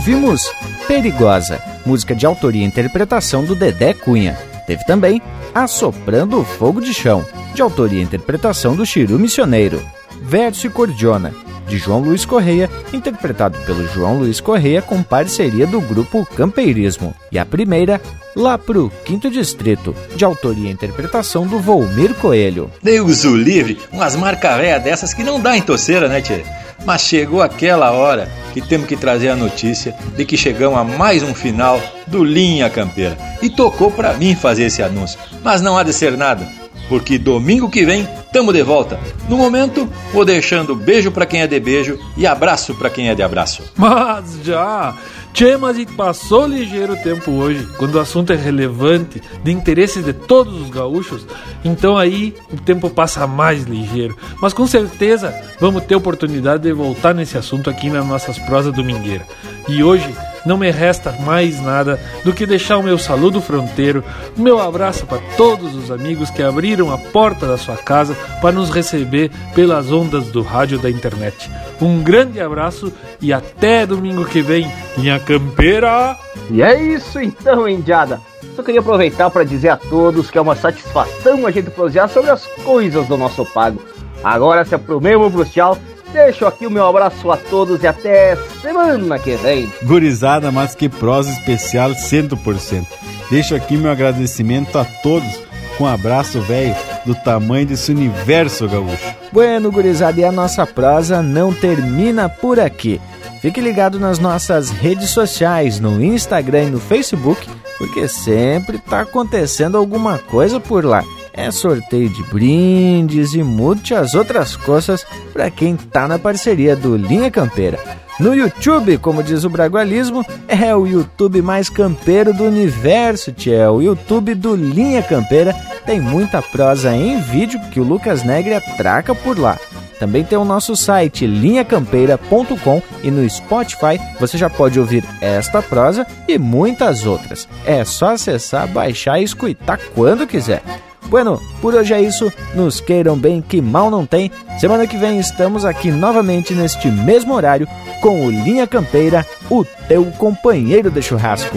Ouvimos 0.06 0.52
Perigosa, 0.86 1.62
música 1.86 2.14
de 2.14 2.26
autoria 2.26 2.60
e 2.60 2.66
interpretação 2.66 3.42
do 3.42 3.54
Dedé 3.54 3.94
Cunha. 3.94 4.38
Teve 4.66 4.84
também 4.84 5.22
Assoprando 5.54 6.38
o 6.38 6.44
Fogo 6.44 6.82
de 6.82 6.92
Chão, 6.92 7.24
de 7.54 7.62
autoria 7.62 8.00
e 8.00 8.02
interpretação 8.02 8.76
do 8.76 8.84
Chiru 8.84 9.18
Missioneiro. 9.18 9.82
Verso 10.20 10.66
e 10.66 10.70
Cordiona, 10.70 11.32
de 11.66 11.78
João 11.78 12.00
Luiz 12.00 12.26
Correia, 12.26 12.68
interpretado 12.92 13.58
pelo 13.60 13.86
João 13.86 14.18
Luiz 14.18 14.42
Correia 14.42 14.82
com 14.82 15.02
parceria 15.02 15.66
do 15.66 15.80
grupo 15.80 16.28
Campeirismo. 16.36 17.14
E 17.32 17.38
a 17.38 17.46
primeira, 17.46 17.98
Lá 18.36 18.58
pro 18.58 18.90
Quinto 19.06 19.30
Distrito, 19.30 19.94
de 20.16 20.24
autoria 20.24 20.68
e 20.68 20.72
interpretação 20.72 21.46
do 21.46 21.60
Volmir 21.60 22.12
Coelho. 22.14 22.70
Deus 22.82 23.24
o 23.24 23.34
livre, 23.34 23.78
umas 23.92 24.16
marcas 24.16 24.82
dessas 24.82 25.14
que 25.14 25.22
não 25.22 25.40
dá 25.40 25.56
em 25.56 25.62
toceira, 25.62 26.08
né, 26.08 26.20
tchê? 26.20 26.42
Mas 26.84 27.02
chegou 27.02 27.42
aquela 27.42 27.90
hora 27.92 28.30
que 28.52 28.60
temos 28.60 28.86
que 28.86 28.96
trazer 28.96 29.30
a 29.30 29.36
notícia 29.36 29.94
de 30.16 30.24
que 30.24 30.36
chegamos 30.36 30.78
a 30.78 30.84
mais 30.84 31.22
um 31.22 31.34
final 31.34 31.80
do 32.06 32.22
Linha 32.22 32.70
Campeira. 32.70 33.16
E 33.42 33.48
tocou 33.50 33.90
para 33.90 34.14
mim 34.14 34.34
fazer 34.34 34.64
esse 34.64 34.82
anúncio. 34.82 35.18
Mas 35.42 35.60
não 35.60 35.76
há 35.76 35.82
de 35.82 35.92
ser 35.92 36.16
nada, 36.16 36.46
porque 36.88 37.18
domingo 37.18 37.70
que 37.70 37.84
vem 37.84 38.08
tamo 38.32 38.52
de 38.52 38.62
volta. 38.62 38.98
No 39.28 39.36
momento, 39.36 39.88
vou 40.12 40.24
deixando 40.24 40.74
beijo 40.74 41.10
para 41.10 41.26
quem 41.26 41.40
é 41.40 41.46
de 41.46 41.58
beijo 41.58 41.98
e 42.16 42.26
abraço 42.26 42.74
para 42.74 42.90
quem 42.90 43.08
é 43.08 43.14
de 43.14 43.22
abraço. 43.22 43.62
Mas 43.76 44.40
já 44.42 44.94
Tchê, 45.34 45.56
mas 45.56 45.84
passou 45.96 46.46
ligeiro 46.46 46.92
o 46.92 46.96
tempo 46.96 47.32
hoje, 47.32 47.66
quando 47.76 47.96
o 47.96 47.98
assunto 47.98 48.32
é 48.32 48.36
relevante, 48.36 49.20
de 49.42 49.50
interesse 49.50 50.00
de 50.00 50.12
todos 50.12 50.62
os 50.62 50.70
gaúchos, 50.70 51.26
então 51.64 51.98
aí 51.98 52.32
o 52.52 52.56
tempo 52.56 52.88
passa 52.88 53.26
mais 53.26 53.64
ligeiro. 53.64 54.16
Mas 54.40 54.52
com 54.52 54.64
certeza 54.64 55.34
vamos 55.58 55.82
ter 55.82 55.96
oportunidade 55.96 56.62
de 56.62 56.72
voltar 56.72 57.12
nesse 57.12 57.36
assunto 57.36 57.68
aqui 57.68 57.90
nas 57.90 58.06
nossas 58.06 58.38
prosas 58.38 58.72
domingueiras. 58.72 59.26
E 59.68 59.82
hoje 59.82 60.14
não 60.44 60.56
me 60.56 60.70
resta 60.70 61.12
mais 61.20 61.60
nada 61.60 62.00
do 62.24 62.32
que 62.32 62.46
deixar 62.46 62.78
o 62.78 62.82
meu 62.82 62.98
saludo 62.98 63.40
fronteiro, 63.40 64.04
o 64.36 64.40
meu 64.40 64.60
abraço 64.60 65.06
para 65.06 65.20
todos 65.36 65.74
os 65.74 65.90
amigos 65.90 66.30
que 66.30 66.42
abriram 66.42 66.92
a 66.92 66.98
porta 66.98 67.46
da 67.46 67.56
sua 67.56 67.76
casa 67.76 68.14
para 68.40 68.52
nos 68.52 68.70
receber 68.70 69.30
pelas 69.54 69.90
ondas 69.90 70.26
do 70.26 70.42
rádio 70.42 70.78
da 70.78 70.90
internet. 70.90 71.50
Um 71.80 72.02
grande 72.02 72.40
abraço 72.40 72.92
e 73.20 73.32
até 73.32 73.86
domingo 73.86 74.24
que 74.24 74.42
vem, 74.42 74.70
minha 74.96 75.18
campeira! 75.18 76.16
E 76.50 76.62
é 76.62 76.80
isso 76.80 77.20
então, 77.20 77.68
Indiada! 77.68 78.20
Só 78.54 78.62
queria 78.62 78.80
aproveitar 78.80 79.30
para 79.30 79.44
dizer 79.44 79.70
a 79.70 79.76
todos 79.76 80.30
que 80.30 80.38
é 80.38 80.40
uma 80.40 80.54
satisfação 80.54 81.46
a 81.46 81.50
gente 81.50 81.70
prosear 81.70 82.08
sobre 82.08 82.30
as 82.30 82.46
coisas 82.46 83.06
do 83.08 83.16
nosso 83.16 83.44
pago. 83.46 83.82
Agora 84.22 84.64
se 84.64 84.74
aprumemos 84.74 85.50
tchau 85.50 85.76
Deixo 86.14 86.46
aqui 86.46 86.64
o 86.64 86.70
meu 86.70 86.86
abraço 86.86 87.28
a 87.28 87.36
todos 87.36 87.82
e 87.82 87.88
até 87.88 88.36
semana 88.62 89.18
que 89.18 89.34
vem. 89.34 89.68
Gurizada, 89.82 90.52
mas 90.52 90.72
que 90.72 90.88
prosa 90.88 91.28
especial 91.32 91.90
100%. 91.90 92.86
Deixo 93.28 93.52
aqui 93.52 93.76
meu 93.76 93.90
agradecimento 93.90 94.78
a 94.78 94.84
todos 94.84 95.42
com 95.76 95.82
um 95.82 95.88
abraço 95.88 96.40
velho 96.40 96.76
do 97.04 97.16
tamanho 97.16 97.66
desse 97.66 97.90
universo 97.90 98.68
gaúcho. 98.68 99.12
Bueno, 99.32 99.72
gurizada, 99.72 100.20
e 100.20 100.24
a 100.24 100.30
nossa 100.30 100.64
prosa 100.64 101.20
não 101.20 101.52
termina 101.52 102.28
por 102.28 102.60
aqui. 102.60 103.00
Fique 103.42 103.60
ligado 103.60 103.98
nas 103.98 104.20
nossas 104.20 104.70
redes 104.70 105.10
sociais, 105.10 105.80
no 105.80 106.00
Instagram 106.00 106.62
e 106.62 106.70
no 106.70 106.78
Facebook, 106.78 107.44
porque 107.76 108.06
sempre 108.06 108.76
está 108.76 109.00
acontecendo 109.00 109.76
alguma 109.76 110.20
coisa 110.20 110.60
por 110.60 110.84
lá 110.84 111.02
é 111.34 111.50
sorteio 111.50 112.08
de 112.08 112.22
brindes 112.22 113.34
e 113.34 113.42
muitas 113.42 114.14
outras 114.14 114.56
coisas 114.56 115.04
para 115.32 115.50
quem 115.50 115.76
tá 115.76 116.06
na 116.06 116.18
parceria 116.18 116.76
do 116.76 116.96
Linha 116.96 117.30
Campeira. 117.30 117.78
No 118.20 118.32
YouTube, 118.32 118.96
como 118.98 119.24
diz 119.24 119.42
o 119.42 119.50
Bragualismo, 119.50 120.24
é 120.46 120.74
o 120.74 120.86
YouTube 120.86 121.42
mais 121.42 121.68
campeiro 121.68 122.32
do 122.32 122.44
universo, 122.44 123.32
tia. 123.32 123.56
É 123.56 123.68
o 123.68 123.82
YouTube 123.82 124.36
do 124.36 124.54
Linha 124.54 125.02
Campeira 125.02 125.52
tem 125.84 126.00
muita 126.00 126.40
prosa 126.40 126.94
em 126.94 127.20
vídeo 127.20 127.60
que 127.72 127.80
o 127.80 127.84
Lucas 127.84 128.22
Negre 128.22 128.54
atraca 128.54 129.14
por 129.14 129.36
lá. 129.36 129.58
Também 129.98 130.24
tem 130.24 130.38
o 130.38 130.44
nosso 130.44 130.76
site 130.76 131.26
linhacampeira.com 131.26 132.82
e 133.02 133.10
no 133.10 133.28
Spotify 133.28 133.98
você 134.20 134.38
já 134.38 134.48
pode 134.48 134.78
ouvir 134.78 135.04
esta 135.20 135.60
prosa 135.60 136.06
e 136.28 136.38
muitas 136.38 137.06
outras. 137.06 137.48
É 137.66 137.84
só 137.84 138.10
acessar, 138.10 138.68
baixar 138.68 139.20
e 139.20 139.24
escutar 139.24 139.78
quando 139.94 140.26
quiser. 140.26 140.62
Bueno, 141.08 141.40
por 141.60 141.74
hoje 141.74 141.94
é 141.94 142.00
isso. 142.00 142.32
Nos 142.54 142.80
queiram 142.80 143.16
bem, 143.16 143.40
que 143.40 143.60
mal 143.60 143.90
não 143.90 144.06
tem. 144.06 144.30
Semana 144.58 144.86
que 144.86 144.96
vem 144.96 145.18
estamos 145.18 145.64
aqui 145.64 145.90
novamente 145.90 146.54
neste 146.54 146.88
mesmo 146.88 147.34
horário 147.34 147.68
com 148.00 148.26
o 148.26 148.30
Linha 148.30 148.66
Campeira, 148.66 149.26
o 149.50 149.64
teu 149.88 150.04
companheiro 150.18 150.90
de 150.90 151.02
churrasco. 151.02 151.56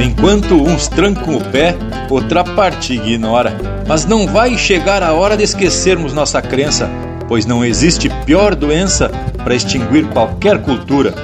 Enquanto 0.00 0.54
uns 0.54 0.88
trancam 0.88 1.36
o 1.36 1.44
pé, 1.50 1.74
outra 2.10 2.44
parte 2.44 2.94
ignora. 2.94 3.56
Mas 3.86 4.04
não 4.04 4.26
vai 4.26 4.56
chegar 4.56 5.02
a 5.02 5.12
hora 5.12 5.36
de 5.36 5.44
esquecermos 5.44 6.12
nossa 6.12 6.40
crença 6.42 6.88
pois 7.28 7.46
não 7.46 7.64
existe 7.64 8.08
pior 8.24 8.54
doença 8.54 9.10
para 9.44 9.54
extinguir 9.54 10.06
qualquer 10.08 10.60
cultura, 10.62 11.14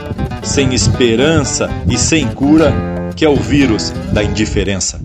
sem 0.43 0.74
esperança 0.74 1.68
e 1.90 1.98
sem 1.98 2.28
cura, 2.28 2.72
que 3.16 3.24
é 3.24 3.28
o 3.28 3.36
vírus 3.36 3.90
da 4.12 4.22
indiferença. 4.22 5.01